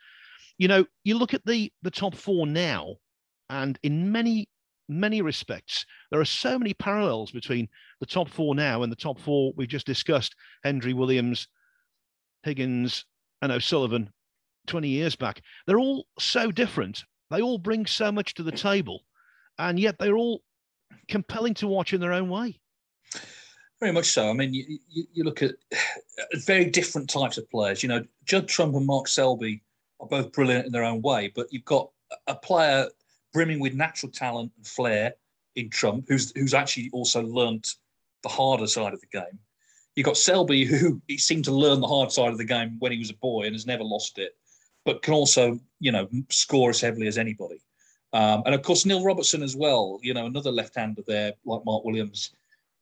You 0.57 0.67
know, 0.67 0.85
you 1.05 1.17
look 1.17 1.33
at 1.33 1.45
the 1.45 1.71
the 1.81 1.91
top 1.91 2.13
four 2.13 2.45
now, 2.45 2.95
and 3.49 3.79
in 3.83 4.11
many 4.11 4.49
many 4.91 5.21
respects, 5.21 5.85
there 6.11 6.19
are 6.19 6.25
so 6.25 6.59
many 6.59 6.73
parallels 6.73 7.31
between 7.31 7.67
the 7.99 8.05
top 8.05 8.29
four 8.29 8.53
now 8.53 8.83
and 8.83 8.91
the 8.91 8.97
top 8.97 9.19
four 9.19 9.53
we've 9.55 9.67
just 9.67 9.85
discussed 9.85 10.35
Hendry 10.63 10.93
Williams, 10.93 11.47
Higgins, 12.43 13.05
and 13.41 13.51
O'Sullivan 13.51 14.11
20 14.67 14.89
years 14.89 15.15
back. 15.15 15.41
They're 15.65 15.79
all 15.79 16.05
so 16.19 16.51
different. 16.51 17.03
They 17.29 17.41
all 17.41 17.57
bring 17.57 17.85
so 17.85 18.11
much 18.11 18.33
to 18.35 18.43
the 18.43 18.51
table, 18.51 19.03
and 19.57 19.79
yet 19.79 19.97
they're 19.97 20.17
all 20.17 20.43
compelling 21.07 21.53
to 21.55 21.67
watch 21.67 21.93
in 21.93 22.01
their 22.01 22.13
own 22.13 22.29
way. 22.29 22.59
Very 23.79 23.93
much 23.93 24.05
so. 24.05 24.29
I 24.29 24.33
mean, 24.33 24.53
you, 24.53 24.77
you, 24.89 25.03
you, 25.13 25.23
look 25.23 25.41
at 25.41 25.55
very 26.45 26.65
different 26.65 27.09
types 27.09 27.37
of 27.37 27.49
players. 27.49 27.81
You 27.81 27.89
know, 27.89 28.03
Judd 28.25 28.47
Trump 28.47 28.75
and 28.75 28.85
Mark 28.85 29.07
Selby 29.07 29.63
are 29.99 30.07
both 30.07 30.31
brilliant 30.33 30.65
in 30.65 30.71
their 30.71 30.83
own 30.83 31.01
way, 31.01 31.31
but 31.33 31.47
you've 31.51 31.65
got 31.65 31.89
a 32.27 32.35
player 32.35 32.87
brimming 33.33 33.59
with 33.59 33.73
natural 33.73 34.11
talent 34.11 34.51
and 34.57 34.67
flair 34.67 35.13
in 35.55 35.69
Trump, 35.69 36.05
who's 36.07 36.31
who's 36.35 36.53
actually 36.53 36.89
also 36.93 37.21
learnt 37.23 37.75
the 38.23 38.29
harder 38.29 38.67
side 38.67 38.93
of 38.93 39.01
the 39.01 39.07
game. 39.07 39.39
You've 39.95 40.05
got 40.05 40.17
Selby, 40.17 40.63
who 40.63 41.01
he 41.07 41.17
seemed 41.17 41.45
to 41.45 41.51
learn 41.51 41.81
the 41.81 41.87
hard 41.87 42.11
side 42.11 42.31
of 42.31 42.37
the 42.37 42.45
game 42.45 42.77
when 42.79 42.91
he 42.91 42.97
was 42.97 43.09
a 43.09 43.15
boy 43.15 43.43
and 43.43 43.53
has 43.53 43.65
never 43.65 43.83
lost 43.83 44.17
it, 44.19 44.37
but 44.85 45.01
can 45.01 45.13
also, 45.13 45.59
you 45.79 45.91
know, 45.91 46.07
score 46.29 46.69
as 46.69 46.79
heavily 46.79 47.07
as 47.07 47.17
anybody. 47.17 47.61
Um, 48.13 48.43
and 48.45 48.55
of 48.55 48.61
course, 48.61 48.85
Neil 48.85 49.03
Robertson 49.03 49.43
as 49.43 49.55
well, 49.55 49.99
you 50.01 50.13
know, 50.13 50.25
another 50.25 50.51
left-hander 50.51 51.01
there, 51.07 51.33
like 51.45 51.65
Mark 51.65 51.83
Williams, 51.83 52.33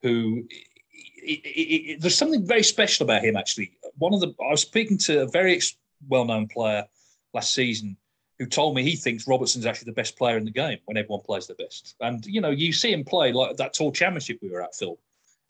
who 0.02 0.44
it, 0.92 1.40
it, 1.44 1.92
it, 1.92 2.00
there's 2.00 2.16
something 2.16 2.46
very 2.46 2.62
special 2.62 3.04
about 3.04 3.24
him. 3.24 3.36
Actually, 3.36 3.72
one 3.98 4.14
of 4.14 4.20
the 4.20 4.34
I 4.44 4.50
was 4.50 4.62
speaking 4.62 4.98
to 4.98 5.22
a 5.22 5.28
very 5.28 5.60
well-known 6.08 6.48
player 6.48 6.84
last 7.32 7.54
season 7.54 7.96
who 8.40 8.46
told 8.46 8.74
me 8.74 8.82
he 8.82 8.96
thinks 8.96 9.28
Robertson's 9.28 9.66
actually 9.66 9.90
the 9.90 10.00
best 10.00 10.16
player 10.16 10.38
in 10.38 10.46
the 10.46 10.50
game 10.50 10.78
when 10.86 10.96
everyone 10.96 11.20
plays 11.20 11.46
their 11.46 11.56
best. 11.56 11.94
And 12.00 12.24
you 12.24 12.40
know, 12.40 12.48
you 12.48 12.72
see 12.72 12.90
him 12.90 13.04
play 13.04 13.32
like 13.32 13.58
that 13.58 13.74
tour 13.74 13.92
championship 13.92 14.38
we 14.40 14.48
were 14.48 14.62
at, 14.62 14.74
Phil, 14.74 14.98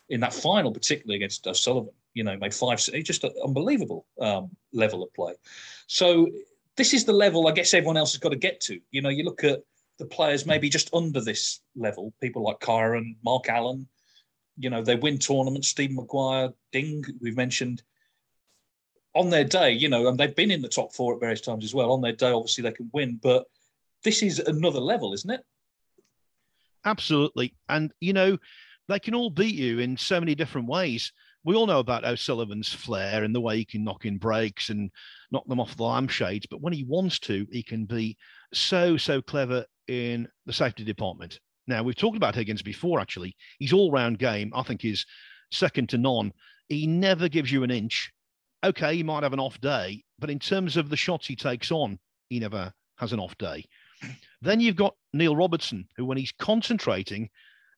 in 0.09 0.19
that 0.19 0.33
final, 0.33 0.73
particularly 0.73 1.15
against 1.15 1.47
O'Sullivan. 1.47 1.93
You 2.13 2.25
know, 2.25 2.35
made 2.35 2.53
five. 2.53 2.85
It's 2.93 3.07
just 3.07 3.23
an 3.23 3.31
unbelievable 3.45 4.05
um, 4.19 4.49
level 4.73 5.01
of 5.03 5.13
play. 5.13 5.33
So 5.87 6.27
this 6.75 6.93
is 6.93 7.05
the 7.05 7.13
level 7.13 7.47
I 7.47 7.53
guess 7.53 7.73
everyone 7.73 7.95
else 7.95 8.11
has 8.11 8.19
got 8.19 8.33
to 8.33 8.37
get 8.37 8.59
to. 8.61 8.77
You 8.91 9.01
know, 9.01 9.09
you 9.09 9.23
look 9.23 9.45
at 9.45 9.63
the 9.97 10.05
players 10.05 10.45
maybe 10.45 10.67
just 10.67 10.93
under 10.93 11.21
this 11.21 11.61
level, 11.77 12.13
people 12.19 12.43
like 12.43 12.59
Kyren, 12.59 13.15
Mark 13.23 13.47
Allen. 13.47 13.87
You 14.57 14.69
know, 14.69 14.83
they 14.83 14.97
win 14.97 15.17
tournaments. 15.17 15.69
Stephen 15.69 15.95
Maguire, 15.95 16.49
Ding, 16.73 17.05
we've 17.21 17.37
mentioned 17.37 17.83
on 19.13 19.29
their 19.29 19.43
day, 19.43 19.71
you 19.71 19.89
know, 19.89 20.07
and 20.07 20.17
they've 20.17 20.35
been 20.35 20.51
in 20.51 20.61
the 20.61 20.69
top 20.69 20.93
four 20.93 21.13
at 21.13 21.19
various 21.19 21.41
times 21.41 21.63
as 21.63 21.73
well. 21.73 21.91
On 21.91 22.01
their 22.01 22.13
day, 22.13 22.31
obviously 22.31 22.63
they 22.63 22.71
can 22.71 22.89
win, 22.93 23.19
but 23.21 23.45
this 24.03 24.23
is 24.23 24.39
another 24.39 24.79
level, 24.79 25.13
isn't 25.13 25.29
it? 25.29 25.41
Absolutely. 26.85 27.53
And, 27.69 27.91
you 27.99 28.13
know, 28.13 28.37
they 28.87 28.99
can 28.99 29.13
all 29.13 29.29
beat 29.29 29.55
you 29.55 29.79
in 29.79 29.97
so 29.97 30.19
many 30.19 30.33
different 30.33 30.67
ways. 30.67 31.11
We 31.43 31.55
all 31.55 31.67
know 31.67 31.79
about 31.79 32.05
O'Sullivan's 32.05 32.71
flair 32.71 33.23
and 33.23 33.33
the 33.33 33.41
way 33.41 33.57
he 33.57 33.65
can 33.65 33.83
knock 33.83 34.05
in 34.05 34.17
breaks 34.17 34.69
and 34.69 34.91
knock 35.31 35.47
them 35.47 35.59
off 35.59 35.75
the 35.75 35.83
lampshades. 35.83 36.45
But 36.49 36.61
when 36.61 36.73
he 36.73 36.83
wants 36.83 37.19
to, 37.19 37.47
he 37.51 37.63
can 37.63 37.85
be 37.85 38.17
so, 38.53 38.97
so 38.97 39.21
clever 39.21 39.65
in 39.87 40.27
the 40.45 40.53
safety 40.53 40.83
department. 40.83 41.39
Now, 41.67 41.83
we've 41.83 41.95
talked 41.95 42.17
about 42.17 42.35
Higgins 42.35 42.61
before, 42.61 42.99
actually. 42.99 43.35
He's 43.59 43.73
all 43.73 43.91
round 43.91 44.19
game, 44.19 44.51
I 44.55 44.63
think, 44.63 44.85
is 44.85 45.05
second 45.51 45.89
to 45.89 45.97
none. 45.97 46.31
He 46.69 46.87
never 46.87 47.27
gives 47.27 47.51
you 47.51 47.63
an 47.63 47.71
inch 47.71 48.11
okay, 48.63 48.95
he 48.95 49.03
might 49.03 49.23
have 49.23 49.33
an 49.33 49.39
off 49.39 49.59
day, 49.61 50.03
but 50.19 50.29
in 50.29 50.39
terms 50.39 50.77
of 50.77 50.89
the 50.89 50.97
shots 50.97 51.27
he 51.27 51.35
takes 51.35 51.71
on, 51.71 51.99
he 52.29 52.39
never 52.39 52.73
has 52.97 53.13
an 53.13 53.19
off 53.19 53.37
day. 53.37 53.65
Then 54.43 54.59
you've 54.59 54.75
got 54.75 54.95
Neil 55.13 55.35
Robertson, 55.35 55.87
who, 55.95 56.05
when 56.05 56.17
he's 56.17 56.31
concentrating 56.31 57.29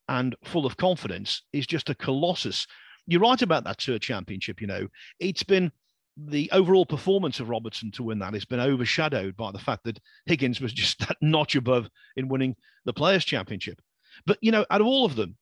and 0.08 0.34
full 0.46 0.66
of 0.66 0.78
confidence, 0.78 1.44
is 1.52 1.68
just 1.68 1.90
a 1.90 1.96
colossus. 1.96 2.66
You're 3.06 3.20
right 3.20 3.42
about 3.42 3.66
that 3.66 3.80
tour 3.80 4.00
championship. 4.00 4.62
You 4.62 4.68
know, 4.68 4.88
it's 5.20 5.44
been 5.44 5.74
the 6.16 6.50
overall 6.54 6.86
performance 6.86 7.42
of 7.42 7.50
Robertson 7.50 7.92
to 7.92 8.04
win 8.04 8.20
that 8.20 8.34
has 8.34 8.46
been 8.46 8.62
overshadowed 8.62 9.36
by 9.36 9.52
the 9.52 9.60
fact 9.60 9.84
that 9.84 10.00
Higgins 10.26 10.62
was 10.62 10.72
just 10.82 11.00
that 11.00 11.18
notch 11.22 11.56
above 11.56 11.90
in 12.16 12.30
winning 12.30 12.56
the 12.86 12.94
Players' 12.94 13.26
Championship. 13.26 13.82
But 14.26 14.38
you 14.42 14.52
know, 14.52 14.66
out 14.70 14.82
of 14.82 14.88
all 14.88 15.06
of 15.06 15.16
them, 15.16 15.36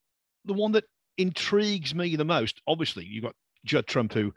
the 0.45 0.53
one 0.53 0.71
that 0.71 0.85
intrigues 1.17 1.93
me 1.93 2.15
the 2.15 2.25
most, 2.25 2.61
obviously, 2.67 3.05
you've 3.05 3.23
got 3.23 3.35
Judd 3.65 3.85
Trump, 3.85 4.13
who 4.13 4.33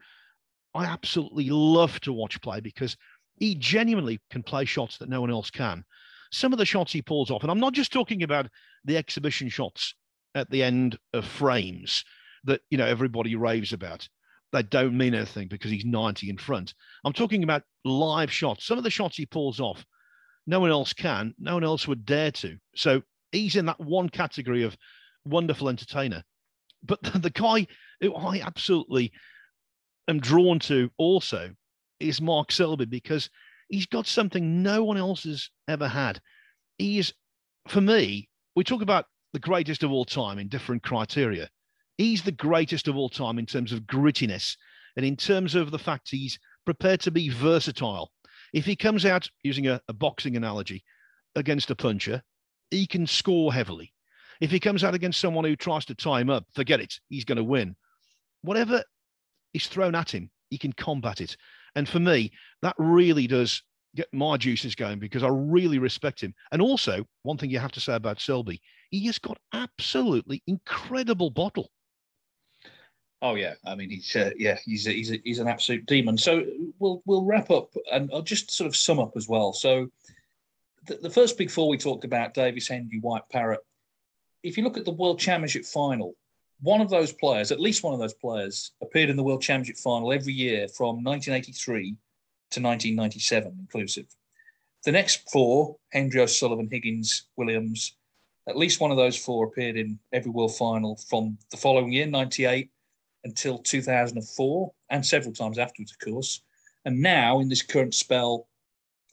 I 0.75 0.85
absolutely 0.87 1.51
love 1.51 2.01
to 2.01 2.13
watch 2.13 2.41
play 2.41 2.61
because 2.61 2.97
he 3.39 3.55
genuinely 3.55 4.21
can 4.31 4.43
play 4.43 4.65
shots 4.65 4.99
that 4.99 5.09
no 5.09 5.21
one 5.21 5.31
else 5.31 5.51
can. 5.51 5.85
Some 6.33 6.53
of 6.53 6.59
the 6.59 6.67
shots 6.67 6.93
he 6.93 7.03
pulls 7.03 7.31
off, 7.31 7.43
and 7.43 7.51
I'm 7.51 7.61
not 7.61 7.75
just 7.75 7.93
talking 7.93 8.23
about 8.23 8.49
the 8.85 8.97
exhibition 8.97 9.49
shots 9.49 9.95
at 10.35 10.51
the 10.51 10.63
end 10.63 10.99
of 11.13 11.25
frames 11.25 12.05
that 12.45 12.61
you 12.71 12.79
know 12.79 12.87
everybody 12.87 13.37
raves 13.37 13.73
about. 13.73 14.09
They 14.53 14.63
don't 14.63 14.97
mean 14.97 15.15
anything 15.15 15.49
because 15.49 15.71
he's 15.71 15.85
90 15.85 16.31
in 16.31 16.39
front. 16.39 16.75
I'm 17.05 17.13
talking 17.13 17.43
about 17.43 17.63
live 17.85 18.33
shots. 18.33 18.67
Some 18.67 18.79
of 18.79 18.85
the 18.85 18.91
shots 18.91 19.17
he 19.17 19.27
pulls 19.27 19.59
off, 19.59 19.85
no 20.47 20.61
one 20.61 20.71
else 20.71 20.93
can. 20.93 21.35
No 21.39 21.55
one 21.55 21.65
else 21.65 21.89
would 21.89 22.05
dare 22.05 22.31
to. 22.33 22.57
So 22.77 23.03
he's 23.33 23.57
in 23.57 23.67
that 23.67 23.81
one 23.81 24.09
category 24.09 24.63
of 24.63 24.77
wonderful 25.25 25.69
entertainer. 25.69 26.23
But 26.85 27.03
the 27.23 27.31
guy 27.31 27.67
who 28.01 28.15
I 28.15 28.41
absolutely 28.41 29.13
am 30.09 30.21
drawn 30.21 30.59
to 30.61 30.91
also 30.99 31.55
is 32.01 32.21
Mark 32.21 32.53
Selby 32.53 32.85
because 32.85 33.31
he's 33.69 33.87
got 33.87 34.07
something 34.07 34.63
no 34.63 34.85
one 34.85 34.97
else 34.97 35.25
has 35.25 35.51
ever 35.69 35.89
had. 35.89 36.21
He 36.79 36.99
is, 36.99 37.13
for 37.69 37.81
me, 37.81 38.29
we 38.57 38.65
talk 38.65 38.83
about 38.83 39.07
the 39.33 39.39
greatest 39.39 39.83
of 39.83 39.91
all 39.91 40.05
time 40.05 40.39
in 40.39 40.49
different 40.49 40.83
criteria. 40.83 41.49
He's 41.99 42.23
the 42.23 42.33
greatest 42.33 42.89
of 42.89 42.97
all 42.97 43.09
time 43.09 43.39
in 43.39 43.47
terms 43.47 43.73
of 43.73 43.81
grittiness 43.83 44.57
and 44.97 45.05
in 45.05 45.17
terms 45.17 45.55
of 45.55 45.71
the 45.71 45.79
fact 45.79 46.11
he's 46.11 46.39
prepared 46.65 47.01
to 47.01 47.11
be 47.11 47.29
versatile. 47.29 48.11
If 48.53 48.65
he 48.65 48.77
comes 48.77 49.05
out 49.05 49.29
using 49.43 49.67
a, 49.67 49.81
a 49.89 49.93
boxing 49.93 50.37
analogy 50.37 50.85
against 51.35 51.71
a 51.71 51.77
puncher, 51.77 52.23
he 52.71 52.87
can 52.87 53.07
score 53.07 53.53
heavily. 53.53 53.93
If 54.41 54.51
he 54.51 54.61
comes 54.61 54.85
out 54.85 54.95
against 54.95 55.21
someone 55.21 55.45
who 55.45 55.57
tries 55.57 55.85
to 55.87 55.95
tie 55.95 56.21
him 56.21 56.31
up, 56.31 56.45
forget 56.55 56.81
it, 56.81 56.95
he's 57.09 57.25
going 57.25 57.37
to 57.37 57.45
win. 57.45 57.77
Whatever 58.43 58.83
is 59.55 59.67
thrown 59.67 59.95
at 59.95 60.13
him, 60.13 60.31
he 60.51 60.59
can 60.59 60.73
combat 60.73 61.21
it. 61.21 61.37
And 61.75 61.89
for 61.89 62.01
me, 62.01 62.33
that 62.63 62.75
really 62.79 63.27
does 63.27 63.63
get 63.97 64.13
my 64.13 64.37
juices 64.37 64.75
going 64.75 64.99
because 64.99 65.23
I 65.23 65.29
really 65.29 65.79
respect 65.79 66.21
him. 66.21 66.35
And 66.53 66.61
also, 66.61 67.05
one 67.23 67.39
thing 67.39 67.51
you 67.51 67.59
have 67.59 67.73
to 67.73 67.81
say 67.81 67.95
about 67.95 68.21
Selby, 68.21 68.61
he 68.91 69.07
has 69.07 69.19
got 69.19 69.39
absolutely 69.53 70.43
incredible 70.47 71.31
bottle. 71.31 71.71
Oh 73.23 73.37
yeah, 73.37 73.55
I 73.65 73.75
mean 73.75 73.89
he's 73.89 74.15
uh, 74.15 74.33
yeah 74.37 74.59
he's 74.65 74.87
a, 74.87 74.91
he's 74.91 75.11
a, 75.11 75.21
he's 75.25 75.39
an 75.39 75.49
absolute 75.49 75.87
demon. 75.87 76.19
So 76.19 76.45
we'll 76.79 77.03
we'll 77.07 77.25
wrap 77.25 77.51
up 77.51 77.71
and 77.91 78.11
I'll 78.13 78.23
just 78.23 78.51
sort 78.51 78.69
of 78.69 78.77
sum 78.77 78.99
up 78.99 79.13
as 79.17 79.29
well. 79.29 79.53
So 79.55 79.91
the, 80.87 80.97
the 80.97 81.11
first 81.11 81.39
big 81.39 81.51
four 81.51 81.69
we 81.69 81.79
talked 81.79 82.05
about, 82.05 82.35
Davis, 82.35 82.69
Hendry, 82.69 83.01
White, 83.01 83.23
Parrott. 83.33 83.65
If 84.43 84.59
you 84.59 84.65
look 84.65 84.77
at 84.77 84.85
the 84.85 84.91
World 84.91 85.19
Championship 85.19 85.65
final, 85.65 86.15
one 86.61 86.81
of 86.81 86.91
those 86.91 87.13
players, 87.13 87.53
at 87.53 87.61
least 87.61 87.83
one 87.83 87.95
of 87.95 88.01
those 88.01 88.15
players, 88.15 88.73
appeared 88.83 89.11
in 89.11 89.17
the 89.17 89.23
World 89.23 89.43
Championship 89.43 89.77
final 89.77 90.13
every 90.13 90.33
year 90.33 90.69
from 90.69 91.03
1983 91.03 91.97
to 92.51 92.61
1997, 92.61 93.57
inclusive. 93.59 94.07
The 94.85 94.93
next 94.93 95.31
four, 95.31 95.77
Hendry 95.93 96.21
O'Sullivan, 96.21 96.69
Higgins, 96.71 97.27
Williams, 97.37 97.97
at 98.49 98.57
least 98.57 98.81
one 98.81 98.91
of 98.91 98.97
those 98.97 99.17
four 99.17 99.47
appeared 99.47 99.77
in 99.77 99.99
every 100.13 100.31
World 100.31 100.55
Final 100.57 100.97
from 101.09 101.39
the 101.51 101.57
following 101.57 101.93
year, 101.93 102.07
98, 102.07 102.71
until 103.25 103.59
2004, 103.59 104.73
and 104.91 105.05
several 105.05 105.33
times 105.33 105.59
afterwards, 105.59 105.93
of 105.93 105.99
course. 105.99 106.43
And 106.85 107.01
now, 107.01 107.41
in 107.41 107.49
this 107.49 107.63
current 107.63 107.95
spell, 107.95 108.47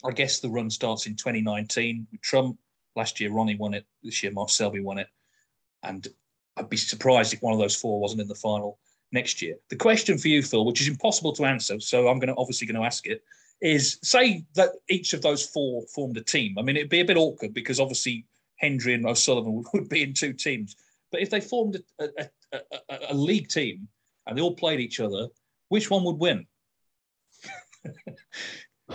I 0.03 0.11
guess 0.11 0.39
the 0.39 0.49
run 0.49 0.69
starts 0.69 1.05
in 1.05 1.15
2019 1.15 2.07
with 2.11 2.21
Trump. 2.21 2.57
Last 2.95 3.21
year, 3.21 3.31
Ronnie 3.31 3.55
won 3.55 3.73
it. 3.73 3.85
This 4.03 4.21
year, 4.21 4.33
Mark 4.33 4.49
Selby 4.49 4.81
won 4.81 4.97
it. 4.97 5.07
And 5.83 6.07
I'd 6.57 6.69
be 6.69 6.77
surprised 6.77 7.33
if 7.33 7.41
one 7.41 7.53
of 7.53 7.59
those 7.59 7.75
four 7.75 7.99
wasn't 7.99 8.21
in 8.21 8.27
the 8.27 8.35
final 8.35 8.77
next 9.11 9.41
year. 9.41 9.55
The 9.69 9.75
question 9.75 10.17
for 10.17 10.27
you, 10.27 10.41
Phil, 10.41 10.65
which 10.65 10.81
is 10.81 10.87
impossible 10.87 11.33
to 11.33 11.45
answer, 11.45 11.79
so 11.79 12.07
I'm 12.07 12.19
going 12.19 12.33
to 12.33 12.35
obviously 12.35 12.67
going 12.67 12.79
to 12.79 12.85
ask 12.85 13.07
it, 13.07 13.23
is 13.61 13.99
say 14.03 14.43
that 14.55 14.71
each 14.89 15.13
of 15.13 15.21
those 15.21 15.45
four 15.45 15.83
formed 15.93 16.17
a 16.17 16.21
team. 16.21 16.57
I 16.57 16.61
mean, 16.61 16.75
it'd 16.75 16.89
be 16.89 17.01
a 17.01 17.05
bit 17.05 17.17
awkward 17.17 17.53
because 17.53 17.79
obviously 17.79 18.25
Hendry 18.57 18.93
and 18.93 19.05
O'Sullivan 19.05 19.63
would 19.73 19.89
be 19.89 20.03
in 20.03 20.13
two 20.13 20.33
teams. 20.33 20.75
But 21.11 21.21
if 21.21 21.29
they 21.29 21.41
formed 21.41 21.81
a, 21.99 22.05
a, 22.17 22.29
a, 22.89 22.99
a 23.09 23.13
league 23.13 23.49
team 23.49 23.87
and 24.25 24.37
they 24.37 24.41
all 24.41 24.55
played 24.55 24.79
each 24.79 24.99
other, 24.99 25.27
which 25.69 25.89
one 25.89 26.03
would 26.03 26.17
win? 26.17 26.47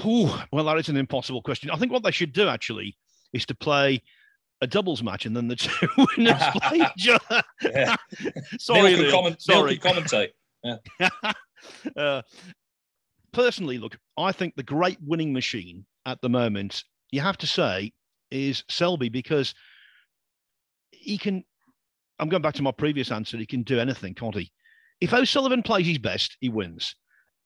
Ooh, 0.05 0.31
well, 0.53 0.65
that 0.65 0.79
is 0.79 0.89
an 0.89 0.97
impossible 0.97 1.43
question. 1.43 1.71
I 1.71 1.77
think 1.77 1.93
what 1.93 2.03
they 2.03 2.11
should 2.11 2.33
do 2.33 2.49
actually 2.49 2.97
is 3.33 3.47
to 3.47 3.55
play 3.55 4.03
a 4.61 4.67
doubles 4.67 5.03
match 5.03 5.27
and 5.27 5.37
then 5.37 5.49
the 5.49 5.57
two 5.57 5.89
winners 6.17 6.43
play 6.55 6.87
each 6.97 7.09
other. 7.09 7.43
Yeah. 7.63 7.97
Sorry, 8.59 8.95
Neil, 8.95 9.11
comment, 9.11 9.43
Sorry. 9.43 9.73
Neil 9.73 9.81
commentate. 9.81 10.31
Yeah. 10.63 11.09
uh, 11.97 12.23
personally, 13.33 13.79
look, 13.79 13.99
I 14.17 14.33
think 14.33 14.55
the 14.57 14.63
great 14.63 14.99
winning 15.05 15.33
machine 15.33 15.85
at 16.07 16.21
the 16.23 16.29
moment, 16.29 16.85
you 17.11 17.21
have 17.21 17.39
to 17.39 17.47
say, 17.47 17.93
is 18.31 18.65
Selby 18.69 19.09
because 19.09 19.55
he 20.91 21.19
can. 21.19 21.45
I'm 22.19 22.29
going 22.29 22.43
back 22.43 22.55
to 22.55 22.63
my 22.63 22.73
previous 22.73 23.13
answer. 23.13 23.37
He 23.37 23.47
can 23.47 23.63
do 23.63 23.79
anything, 23.79 24.15
can't 24.15 24.35
he? 24.35 24.51
If 25.01 25.13
O'Sullivan 25.13 25.63
plays 25.63 25.87
his 25.87 25.99
best, 25.99 26.37
he 26.41 26.49
wins. 26.49 26.97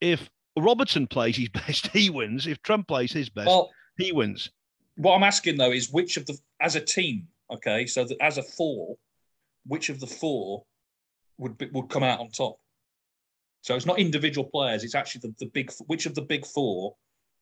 If 0.00 0.30
Robertson 0.56 1.06
plays 1.08 1.36
his 1.36 1.48
best, 1.48 1.88
he 1.88 2.08
wins. 2.08 2.46
If 2.46 2.62
Trump 2.62 2.86
plays 2.86 3.12
his 3.12 3.28
best, 3.28 3.48
well, 3.48 3.70
he 3.98 4.12
wins. 4.12 4.50
What 4.96 5.16
I'm 5.16 5.22
asking 5.24 5.56
though 5.56 5.72
is 5.72 5.90
which 5.90 6.16
of 6.16 6.26
the, 6.26 6.38
as 6.60 6.76
a 6.76 6.80
team, 6.80 7.28
okay, 7.52 7.86
so 7.86 8.04
that 8.04 8.16
as 8.20 8.38
a 8.38 8.42
four, 8.42 8.96
which 9.66 9.88
of 9.88 10.00
the 10.00 10.06
four 10.06 10.64
would 11.38 11.58
be, 11.58 11.66
would 11.72 11.88
come 11.88 12.02
out 12.02 12.20
on 12.20 12.30
top? 12.30 12.56
So 13.62 13.74
it's 13.74 13.86
not 13.86 13.98
individual 13.98 14.48
players; 14.48 14.84
it's 14.84 14.94
actually 14.94 15.20
the, 15.22 15.34
the 15.40 15.46
big. 15.46 15.72
Which 15.86 16.06
of 16.06 16.14
the 16.14 16.22
big 16.22 16.46
four, 16.46 16.94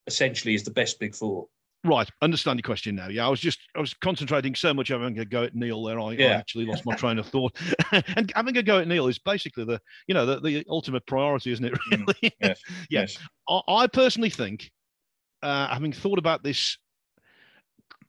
essentially, 0.07 0.55
is 0.55 0.65
the 0.65 0.71
best 0.71 0.99
big 0.99 1.15
four? 1.15 1.47
Right, 1.85 2.11
understand 2.23 2.59
your 2.59 2.65
question 2.65 2.97
now. 2.97 3.09
Yeah, 3.09 3.27
I 3.27 3.29
was 3.29 3.39
just 3.39 3.61
I 3.77 3.81
was 3.81 3.95
concentrating 3.95 4.57
so 4.57 4.75
much 4.75 4.89
having 4.89 5.17
a 5.21 5.25
go 5.25 5.45
at 5.45 5.55
Neil 5.55 5.85
there. 5.85 6.01
I, 6.01 6.13
yeah. 6.13 6.27
I 6.27 6.31
actually 6.33 6.67
lost 6.67 6.85
my 6.85 6.95
train 6.97 7.19
of 7.19 7.27
thought. 7.27 7.57
and 8.17 8.33
having 8.35 8.57
a 8.57 8.63
go 8.65 8.81
at 8.81 8.89
Neil 8.89 9.07
is 9.07 9.19
basically 9.21 9.65
the 9.65 9.81
you 10.09 10.15
know 10.15 10.27
the, 10.27 10.41
the 10.41 10.65
ultimate 10.69 11.07
priority, 11.07 11.53
isn't 11.53 11.65
it? 11.65 11.75
Mm, 11.93 12.07
really? 12.07 12.15
Mm, 12.25 12.33
yes. 12.41 12.61
yes. 12.91 13.19
I, 13.49 13.61
I, 13.69 13.87
personally 13.87 14.31
think, 14.31 14.73
uh, 15.43 15.69
having 15.69 15.93
thought 15.93 16.19
about 16.19 16.43
this 16.43 16.79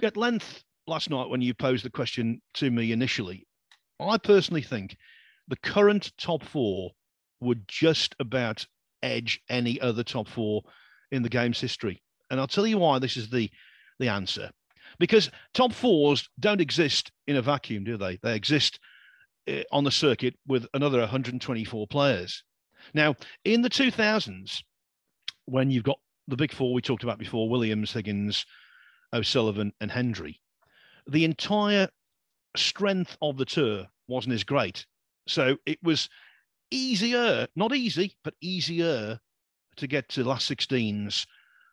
at 0.02 0.18
length 0.18 0.64
last 0.90 1.10
night 1.10 1.30
when 1.30 1.42
you 1.42 1.54
posed 1.54 1.86
the 1.86 1.90
question 1.90 2.42
to 2.56 2.70
me 2.70 2.92
initially, 2.92 3.48
I 4.00 4.18
personally 4.18 4.62
think 4.62 4.98
the 5.48 5.58
current 5.58 6.12
top 6.18 6.44
four 6.44 6.92
would 7.40 7.68
just 7.68 8.16
about 8.20 8.66
edge 9.02 9.40
any 9.50 9.80
other 9.80 10.04
top 10.04 10.28
four 10.28 10.64
in 11.12 11.24
the 11.24 11.30
game's 11.30 11.62
history. 11.62 12.02
And 12.30 12.40
I'll 12.40 12.48
tell 12.48 12.68
you 12.68 12.78
why 12.78 13.00
this 13.00 13.18
is 13.18 13.30
the, 13.30 13.50
the 14.00 14.10
answer. 14.10 14.50
Because 15.00 15.30
top 15.54 15.72
fours 15.72 16.28
don't 16.40 16.62
exist 16.62 17.12
in 17.28 17.36
a 17.36 17.42
vacuum, 17.42 17.84
do 17.84 17.96
they? 17.96 18.18
They 18.22 18.36
exist 18.36 18.80
eh, 19.48 19.64
on 19.72 19.84
the 19.84 19.92
circuit 19.92 20.36
with 20.48 20.66
another 20.74 21.00
124 21.00 21.88
players. 21.88 22.44
Now, 22.94 23.16
in 23.46 23.62
the 23.62 23.70
2000s, 23.70 24.62
when 25.46 25.70
you've 25.70 25.84
got 25.84 26.00
the 26.28 26.36
big 26.36 26.54
four 26.54 26.74
we 26.74 26.82
talked 26.82 27.04
about 27.04 27.20
before 27.20 27.50
Williams, 27.50 27.94
Higgins, 27.94 28.46
O'Sullivan, 29.14 29.74
and 29.82 29.92
Hendry, 29.92 30.40
the 31.10 31.26
entire 31.26 31.90
strength 32.56 33.18
of 33.22 33.38
the 33.38 33.46
tour 33.46 33.86
wasn't 34.08 34.34
as 34.34 34.44
great. 34.44 34.86
So 35.28 35.58
it 35.66 35.80
was 35.84 36.10
easier, 36.72 37.48
not 37.56 37.76
easy, 37.76 38.16
but 38.24 38.34
easier 38.42 39.20
to 39.78 39.88
get 39.88 40.10
to 40.10 40.24
last 40.24 40.50
16s 40.50 41.26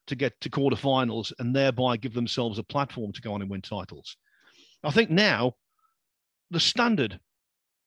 to 0.07 0.15
get 0.15 0.41
to 0.41 0.51
quarterfinals 0.51 1.33
and 1.39 1.55
thereby 1.55 1.97
give 1.97 2.15
themselves 2.15 2.59
a 2.59 2.63
platform 2.63 3.13
to 3.13 3.21
go 3.21 3.35
on 3.35 3.43
and 3.43 3.51
win 3.51 3.63
titles. 3.63 4.17
I 4.85 4.91
think 4.91 5.11
now 5.11 5.55
the 6.51 6.61
standard, 6.61 7.19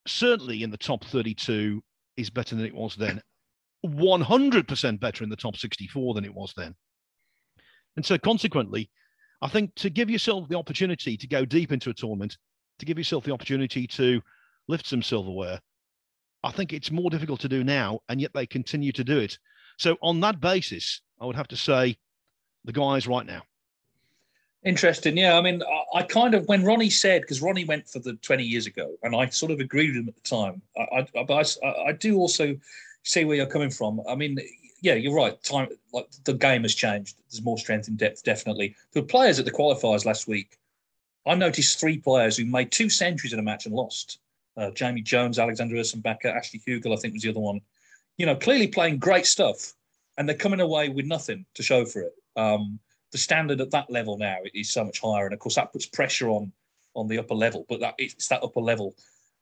certainly 0.06 0.64
in 0.64 0.70
the 0.70 0.78
top 0.78 1.06
32, 1.06 1.82
is 2.18 2.30
better 2.30 2.56
than 2.56 2.66
it 2.66 2.76
was 2.76 2.96
then. 2.96 3.22
100% 3.86 5.00
better 5.00 5.24
in 5.24 5.30
the 5.30 5.36
top 5.38 5.56
64 5.56 6.14
than 6.14 6.26
it 6.26 6.34
was 6.34 6.54
then. 6.58 6.76
And 7.96 8.06
so, 8.06 8.18
consequently, 8.18 8.90
I 9.42 9.48
think 9.48 9.74
to 9.76 9.90
give 9.90 10.10
yourself 10.10 10.50
the 10.50 10.58
opportunity 10.58 11.16
to 11.18 11.28
go 11.28 11.46
deep 11.46 11.72
into 11.72 11.90
a 11.90 11.94
tournament, 11.94 12.38
to 12.80 12.86
give 12.86 12.98
yourself 12.98 13.24
the 13.24 13.34
opportunity 13.34 13.88
to 13.88 14.22
lift 14.68 14.86
some 14.86 15.02
silverware, 15.02 15.60
I 16.44 16.52
think 16.52 16.74
it's 16.74 16.92
more 16.92 17.10
difficult 17.10 17.40
to 17.42 17.50
do 17.50 17.64
now, 17.64 18.00
and 18.10 18.22
yet 18.22 18.32
they 18.34 18.46
continue 18.46 18.92
to 18.94 19.04
do 19.04 19.20
it. 19.20 19.38
So, 19.78 19.98
on 20.02 20.20
that 20.22 20.40
basis, 20.40 21.02
I 21.20 21.26
would 21.26 21.36
have 21.36 21.48
to 21.50 21.58
say 21.58 21.98
the 22.66 22.72
guys 22.72 23.08
right 23.08 23.26
now. 23.26 23.42
Interesting. 24.66 25.16
Yeah. 25.16 25.38
I 25.38 25.42
mean, 25.42 25.62
I, 25.96 26.04
kind 26.04 26.34
of, 26.34 26.46
when 26.48 26.66
Ronnie 26.66 26.90
said, 26.90 27.22
because 27.22 27.42
Ronnie 27.42 27.64
went 27.64 27.88
for 27.88 28.00
the 28.00 28.14
20 28.16 28.44
years 28.44 28.68
ago, 28.68 28.94
and 29.04 29.16
I 29.16 29.30
sort 29.30 29.54
of 29.54 29.60
agreed 29.62 29.90
with 29.90 30.04
him 30.04 30.10
at 30.10 30.16
the 30.16 30.22
time, 30.22 30.62
I, 30.78 31.08
I, 31.18 31.24
but 31.24 31.58
I, 31.64 31.88
I 31.88 31.92
do 31.94 32.18
also 32.18 32.58
see 33.04 33.24
where 33.24 33.38
you're 33.38 33.46
coming 33.46 33.70
from. 33.70 34.02
I 34.08 34.16
mean, 34.16 34.38
yeah, 34.82 34.94
you're 34.96 35.16
right. 35.16 35.42
Time 35.44 35.68
like 35.94 36.08
the 36.24 36.34
game 36.34 36.64
has 36.64 36.76
changed. 36.76 37.18
There's 37.30 37.44
more 37.44 37.58
strength 37.58 37.88
in 37.88 37.96
depth, 37.96 38.24
definitely. 38.24 38.76
The 38.94 39.04
players 39.04 39.40
at 39.40 39.46
the 39.46 39.52
qualifiers 39.52 40.06
last 40.06 40.28
week, 40.28 40.58
I 41.26 41.36
noticed 41.36 41.80
three 41.80 41.98
players 41.98 42.38
who 42.38 42.46
made 42.46 42.72
two 42.72 42.90
centuries 42.90 43.34
in 43.34 43.40
a 43.40 43.44
match 43.44 43.66
and 43.66 43.76
lost. 43.76 44.20
Uh, 44.58 44.72
Jamie 44.72 45.02
Jones, 45.02 45.40
Alexander 45.40 45.76
Ursenbacher, 45.76 46.36
Ashley 46.36 46.62
Hugill, 46.66 46.94
I 46.94 47.00
think 47.00 47.14
was 47.14 47.24
the 47.24 47.30
other 47.30 47.40
one. 47.40 47.62
You 48.18 48.26
know, 48.26 48.36
clearly 48.36 48.68
playing 48.68 48.98
great 48.98 49.26
stuff, 49.26 49.74
and 50.18 50.28
they're 50.28 50.36
coming 50.36 50.60
away 50.60 50.90
with 50.90 51.06
nothing 51.06 51.46
to 51.56 51.64
show 51.64 51.86
for 51.86 52.02
it. 52.02 52.14
Um, 52.36 52.80
the 53.12 53.18
standard 53.18 53.62
at 53.62 53.72
that 53.72 53.90
level 53.90 54.18
now 54.18 54.38
is 54.54 54.72
so 54.72 54.84
much 54.84 55.00
higher, 55.00 55.26
and 55.26 55.34
of 55.34 55.40
course 55.40 55.56
that 55.56 55.72
puts 55.72 55.86
pressure 55.86 56.30
on 56.30 56.52
on 56.96 57.08
the 57.08 57.20
upper 57.20 57.36
level. 57.36 57.66
But 57.70 57.80
that 57.80 57.96
it's 57.98 58.28
that 58.28 58.44
upper 58.44 58.60
level 58.60 58.96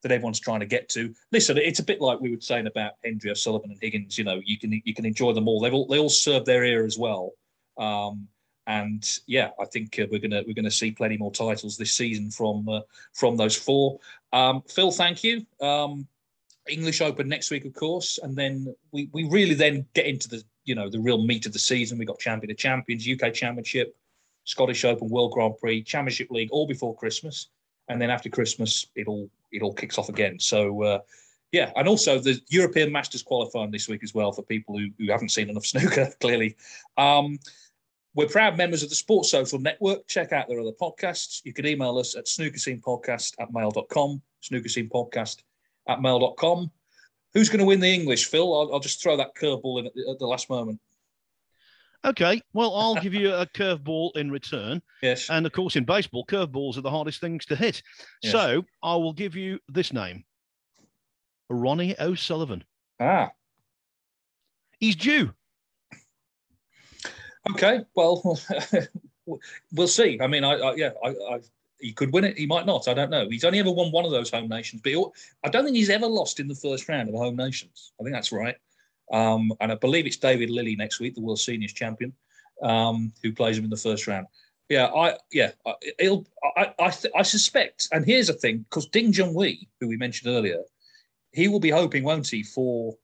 that 0.03 0.11
everyone's 0.11 0.39
trying 0.39 0.59
to 0.59 0.65
get 0.65 0.89
to. 0.89 1.13
Listen, 1.31 1.57
it's 1.57 1.79
a 1.79 1.83
bit 1.83 2.01
like 2.01 2.19
we 2.19 2.33
were 2.35 2.41
saying 2.41 2.67
about 2.67 2.93
Hendry 3.03 3.31
O'Sullivan 3.31 3.71
and 3.71 3.79
Higgins. 3.81 4.17
You 4.17 4.23
know, 4.23 4.41
you 4.45 4.57
can 4.57 4.81
you 4.83 4.93
can 4.93 5.05
enjoy 5.05 5.33
them 5.33 5.47
all. 5.47 5.59
They 5.59 5.71
all 5.71 5.87
they 5.87 5.99
all 5.99 6.09
serve 6.09 6.45
their 6.45 6.63
era 6.63 6.85
as 6.85 6.97
well. 6.97 7.31
Um, 7.77 8.27
and 8.67 9.09
yeah, 9.27 9.51
I 9.59 9.65
think 9.65 9.97
uh, 9.99 10.07
we're 10.11 10.19
gonna 10.19 10.43
we're 10.45 10.53
gonna 10.53 10.69
see 10.69 10.91
plenty 10.91 11.17
more 11.17 11.31
titles 11.31 11.77
this 11.77 11.93
season 11.93 12.29
from 12.29 12.67
uh, 12.67 12.81
from 13.13 13.37
those 13.37 13.55
four. 13.55 13.99
Um, 14.33 14.61
Phil, 14.67 14.91
thank 14.91 15.23
you. 15.23 15.45
Um, 15.61 16.07
English 16.67 16.99
Open 16.99 17.29
next 17.29 17.49
week, 17.49 17.63
of 17.63 17.73
course, 17.73 18.19
and 18.21 18.35
then 18.35 18.75
we 18.91 19.09
we 19.13 19.23
really 19.29 19.55
then 19.55 19.85
get 19.93 20.05
into 20.05 20.27
the 20.27 20.43
you 20.65 20.75
know 20.75 20.89
the 20.89 20.99
real 20.99 21.23
meat 21.23 21.45
of 21.45 21.53
the 21.53 21.59
season. 21.59 21.97
We 21.97 22.05
got 22.05 22.19
Champion 22.19 22.51
of 22.51 22.57
Champions, 22.57 23.07
UK 23.07 23.33
Championship, 23.33 23.95
Scottish 24.43 24.83
Open, 24.83 25.09
World 25.09 25.31
Grand 25.31 25.57
Prix, 25.57 25.83
Championship 25.83 26.29
League, 26.29 26.49
all 26.51 26.67
before 26.67 26.93
Christmas, 26.95 27.47
and 27.87 28.01
then 28.01 28.09
after 28.09 28.29
Christmas, 28.29 28.85
it 28.95 29.07
all 29.07 29.29
it 29.51 29.61
all 29.61 29.73
kicks 29.73 29.97
off 29.97 30.09
again. 30.09 30.39
So. 30.39 30.83
Uh, 30.83 30.99
yeah, 31.53 31.71
and 31.77 31.87
also 31.87 32.19
the 32.19 32.41
European 32.49 32.91
Masters 32.91 33.23
qualifying 33.23 33.71
this 33.71 33.87
week 33.87 34.03
as 34.03 34.13
well 34.13 34.33
for 34.33 34.41
people 34.41 34.77
who, 34.77 34.87
who 34.99 35.09
haven't 35.09 35.29
seen 35.29 35.49
enough 35.49 35.65
snooker, 35.65 36.11
clearly. 36.19 36.57
Um, 36.97 37.39
we're 38.15 38.27
proud 38.27 38.57
members 38.57 38.83
of 38.83 38.89
the 38.89 38.95
Sports 38.95 39.29
Social 39.29 39.59
Network. 39.59 40.07
Check 40.07 40.33
out 40.33 40.49
their 40.49 40.59
other 40.59 40.71
podcasts. 40.71 41.41
You 41.45 41.53
can 41.53 41.67
email 41.67 41.97
us 41.99 42.15
at 42.15 42.25
snookerscenepodcast 42.25 43.35
at 43.39 43.53
mail.com, 43.53 44.21
snookerscenepodcast 44.43 45.43
at 45.87 46.01
mail.com. 46.01 46.71
Who's 47.33 47.49
going 47.49 47.59
to 47.59 47.65
win 47.65 47.79
the 47.79 47.93
English, 47.93 48.25
Phil? 48.25 48.53
I'll, 48.53 48.73
I'll 48.73 48.79
just 48.79 49.01
throw 49.03 49.15
that 49.17 49.35
curveball 49.35 49.79
in 49.79 49.85
at 49.85 49.93
the, 49.93 50.09
at 50.09 50.19
the 50.19 50.25
last 50.25 50.49
moment. 50.49 50.79
Okay, 52.05 52.41
well, 52.53 52.75
I'll 52.75 52.95
give 53.01 53.13
you 53.13 53.33
a 53.33 53.45
curveball 53.45 54.15
in 54.15 54.31
return. 54.31 54.81
Yes. 55.01 55.29
And 55.29 55.45
of 55.45 55.51
course, 55.51 55.75
in 55.75 55.83
baseball, 55.83 56.25
curveballs 56.25 56.77
are 56.77 56.81
the 56.81 56.91
hardest 56.91 57.21
things 57.21 57.45
to 57.47 57.55
hit. 57.55 57.81
Yes. 58.21 58.31
So 58.31 58.65
I 58.83 58.95
will 58.95 59.13
give 59.13 59.35
you 59.35 59.59
this 59.67 59.93
name 59.93 60.23
Ronnie 61.49 61.95
O'Sullivan. 61.99 62.63
Ah. 62.99 63.31
He's 64.79 64.95
due. 64.95 65.33
Okay, 67.51 67.79
well, 67.95 68.37
we'll 69.73 69.87
see. 69.87 70.19
I 70.21 70.27
mean, 70.27 70.43
I, 70.43 70.53
I 70.53 70.75
yeah, 70.75 70.89
I, 71.03 71.09
I, 71.09 71.39
he 71.79 71.93
could 71.93 72.11
win 72.11 72.25
it. 72.25 72.37
He 72.37 72.45
might 72.45 72.65
not. 72.65 72.87
I 72.87 72.93
don't 72.93 73.09
know. 73.09 73.27
He's 73.29 73.43
only 73.43 73.59
ever 73.59 73.71
won 73.71 73.91
one 73.91 74.05
of 74.05 74.11
those 74.11 74.29
home 74.29 74.49
nations, 74.49 74.81
but 74.81 74.91
he, 74.91 75.05
I 75.43 75.49
don't 75.49 75.63
think 75.63 75.77
he's 75.77 75.89
ever 75.89 76.07
lost 76.07 76.39
in 76.39 76.47
the 76.47 76.55
first 76.55 76.89
round 76.89 77.09
of 77.09 77.13
the 77.13 77.19
home 77.19 77.35
nations. 77.35 77.93
I 77.99 78.03
think 78.03 78.13
that's 78.13 78.31
right. 78.31 78.55
Um, 79.11 79.53
and 79.59 79.71
I 79.71 79.75
believe 79.75 80.05
it's 80.05 80.17
David 80.17 80.49
Lilley 80.49 80.75
next 80.75 80.99
week, 80.99 81.15
the 81.15 81.21
world 81.21 81.39
seniors 81.39 81.73
champion, 81.73 82.13
um, 82.61 83.13
who 83.23 83.31
plays 83.31 83.57
him 83.57 83.63
in 83.63 83.69
the 83.69 83.77
first 83.77 84.07
round. 84.07 84.27
Yeah, 84.69 84.87
I 84.87 85.15
yeah, 85.31 85.51
it'll, 85.97 86.27
I 86.57 86.73
I, 86.79 86.93
I 87.15 87.21
suspect. 87.21 87.87
And 87.93 88.05
here's 88.05 88.27
the 88.27 88.33
thing, 88.33 88.65
because 88.69 88.87
Ding 88.87 89.13
Junhui, 89.13 89.67
who 89.79 89.87
we 89.87 89.95
mentioned 89.95 90.33
earlier, 90.33 90.61
he 91.31 91.47
will 91.47 91.61
be 91.61 91.69
hoping, 91.69 92.03
won't 92.03 92.27
he, 92.27 92.43
for 92.43 92.95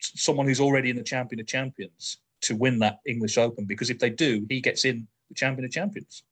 someone 0.00 0.46
who's 0.46 0.60
already 0.60 0.88
in 0.88 0.96
the 0.96 1.02
champion 1.02 1.40
of 1.40 1.46
champions 1.46 2.18
to 2.42 2.56
win 2.56 2.78
that 2.78 3.00
English 3.06 3.36
Open, 3.36 3.66
because 3.66 3.90
if 3.90 3.98
they 3.98 4.08
do, 4.08 4.46
he 4.48 4.62
gets 4.62 4.86
in 4.86 5.06
the 5.28 5.34
champion 5.34 5.66
of 5.66 5.70
champions 5.70 6.22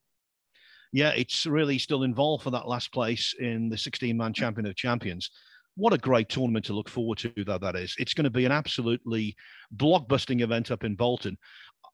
yeah, 0.93 1.11
it's 1.11 1.47
really 1.47 1.79
still 1.79 2.03
involved 2.03 2.45
for 2.45 2.51
that 2.51 2.69
last 2.69 2.93
place 2.93 3.35
in 3.39 3.69
the 3.69 3.77
16 3.77 4.17
man 4.17 4.33
champion 4.33 4.67
of 4.67 4.77
champions. 4.77 5.31
What 5.79 5.93
a 5.93 5.99
great 5.99 6.29
tournament 6.29 6.65
to 6.67 6.73
look 6.73 6.89
forward 6.89 7.19
to, 7.19 7.33
though, 7.47 7.59
that 7.59 7.77
is. 7.77 7.95
It's 7.99 8.13
going 8.13 8.25
to 8.25 8.31
be 8.31 8.45
an 8.45 8.53
absolutely 8.53 9.37
blockbusting 9.77 10.43
event 10.43 10.71
up 10.73 10.83
in 10.83 10.97
Bolton. 10.97 11.39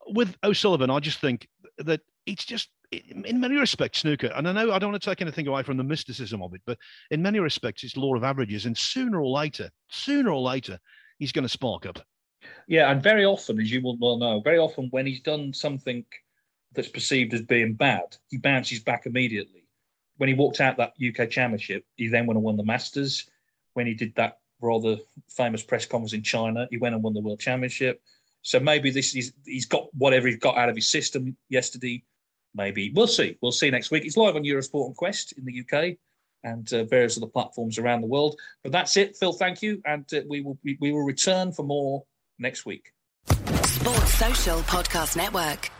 With 0.08 0.36
O'Sullivan, 0.42 0.90
I 0.90 1.00
just 1.00 1.20
think 1.20 1.46
that 1.78 2.00
it's 2.26 2.46
just, 2.46 2.70
in 2.90 3.40
many 3.40 3.56
respects, 3.56 4.00
snooker. 4.00 4.28
And 4.34 4.48
I 4.48 4.52
know 4.52 4.72
I 4.72 4.78
don't 4.78 4.90
want 4.90 5.02
to 5.02 5.10
take 5.10 5.20
anything 5.20 5.46
away 5.48 5.62
from 5.62 5.76
the 5.76 5.84
mysticism 5.84 6.42
of 6.42 6.54
it, 6.54 6.62
but 6.64 6.78
in 7.10 7.20
many 7.20 7.40
respects, 7.40 7.84
it's 7.84 7.96
law 7.96 8.16
of 8.16 8.24
averages. 8.24 8.64
And 8.64 8.76
sooner 8.76 9.20
or 9.20 9.30
later, 9.30 9.70
sooner 9.90 10.30
or 10.30 10.40
later, 10.40 10.78
he's 11.18 11.32
going 11.32 11.44
to 11.44 11.48
spark 11.48 11.84
up. 11.84 12.00
Yeah, 12.66 12.90
and 12.90 13.02
very 13.02 13.26
often, 13.26 13.60
as 13.60 13.70
you 13.70 13.82
will 13.82 13.98
well 13.98 14.16
know, 14.16 14.40
very 14.40 14.58
often 14.58 14.88
when 14.90 15.06
he's 15.06 15.20
done 15.20 15.52
something 15.52 16.04
that's 16.72 16.88
perceived 16.88 17.34
as 17.34 17.42
being 17.42 17.74
bad, 17.74 18.16
he 18.30 18.38
bounces 18.38 18.80
back 18.80 19.06
immediately. 19.06 19.66
When 20.16 20.28
he 20.28 20.34
walked 20.34 20.60
out 20.60 20.76
that 20.78 20.94
UK 21.04 21.28
Championship, 21.28 21.84
he 21.96 22.08
then 22.08 22.26
went 22.26 22.36
and 22.36 22.44
won 22.44 22.56
the 22.56 22.64
Masters. 22.64 23.28
When 23.74 23.86
he 23.86 23.94
did 23.94 24.14
that 24.16 24.38
rather 24.60 24.96
famous 25.28 25.62
press 25.62 25.86
conference 25.86 26.12
in 26.12 26.22
China, 26.22 26.66
he 26.70 26.78
went 26.78 26.94
and 26.94 27.04
won 27.04 27.14
the 27.14 27.20
World 27.20 27.40
Championship. 27.40 28.00
So 28.42 28.60
maybe 28.60 28.90
this 28.90 29.14
is 29.14 29.32
he's 29.44 29.66
got 29.66 29.88
whatever 29.94 30.28
he 30.28 30.36
got 30.36 30.56
out 30.56 30.68
of 30.68 30.76
his 30.76 30.88
system 30.88 31.36
yesterday. 31.48 32.02
Maybe 32.54 32.92
we'll 32.94 33.06
see. 33.06 33.36
We'll 33.40 33.52
see 33.52 33.70
next 33.70 33.90
week. 33.90 34.04
It's 34.04 34.16
live 34.16 34.36
on 34.36 34.44
Eurosport 34.44 34.86
and 34.86 34.96
Quest 34.96 35.32
in 35.32 35.44
the 35.44 35.60
UK 35.60 35.96
and 36.44 36.70
uh, 36.72 36.84
various 36.84 37.16
other 37.16 37.26
platforms 37.26 37.78
around 37.78 38.02
the 38.02 38.06
world. 38.06 38.38
But 38.62 38.72
that's 38.72 38.96
it, 38.96 39.16
Phil. 39.16 39.32
Thank 39.32 39.62
you, 39.62 39.82
and 39.86 40.04
uh, 40.14 40.20
we 40.28 40.42
will 40.42 40.58
we, 40.62 40.76
we 40.80 40.92
will 40.92 41.04
return 41.04 41.52
for 41.52 41.64
more 41.64 42.04
next 42.38 42.66
week. 42.66 42.92
Sports 43.26 44.14
Social 44.14 44.58
Podcast 44.60 45.16
Network. 45.16 45.70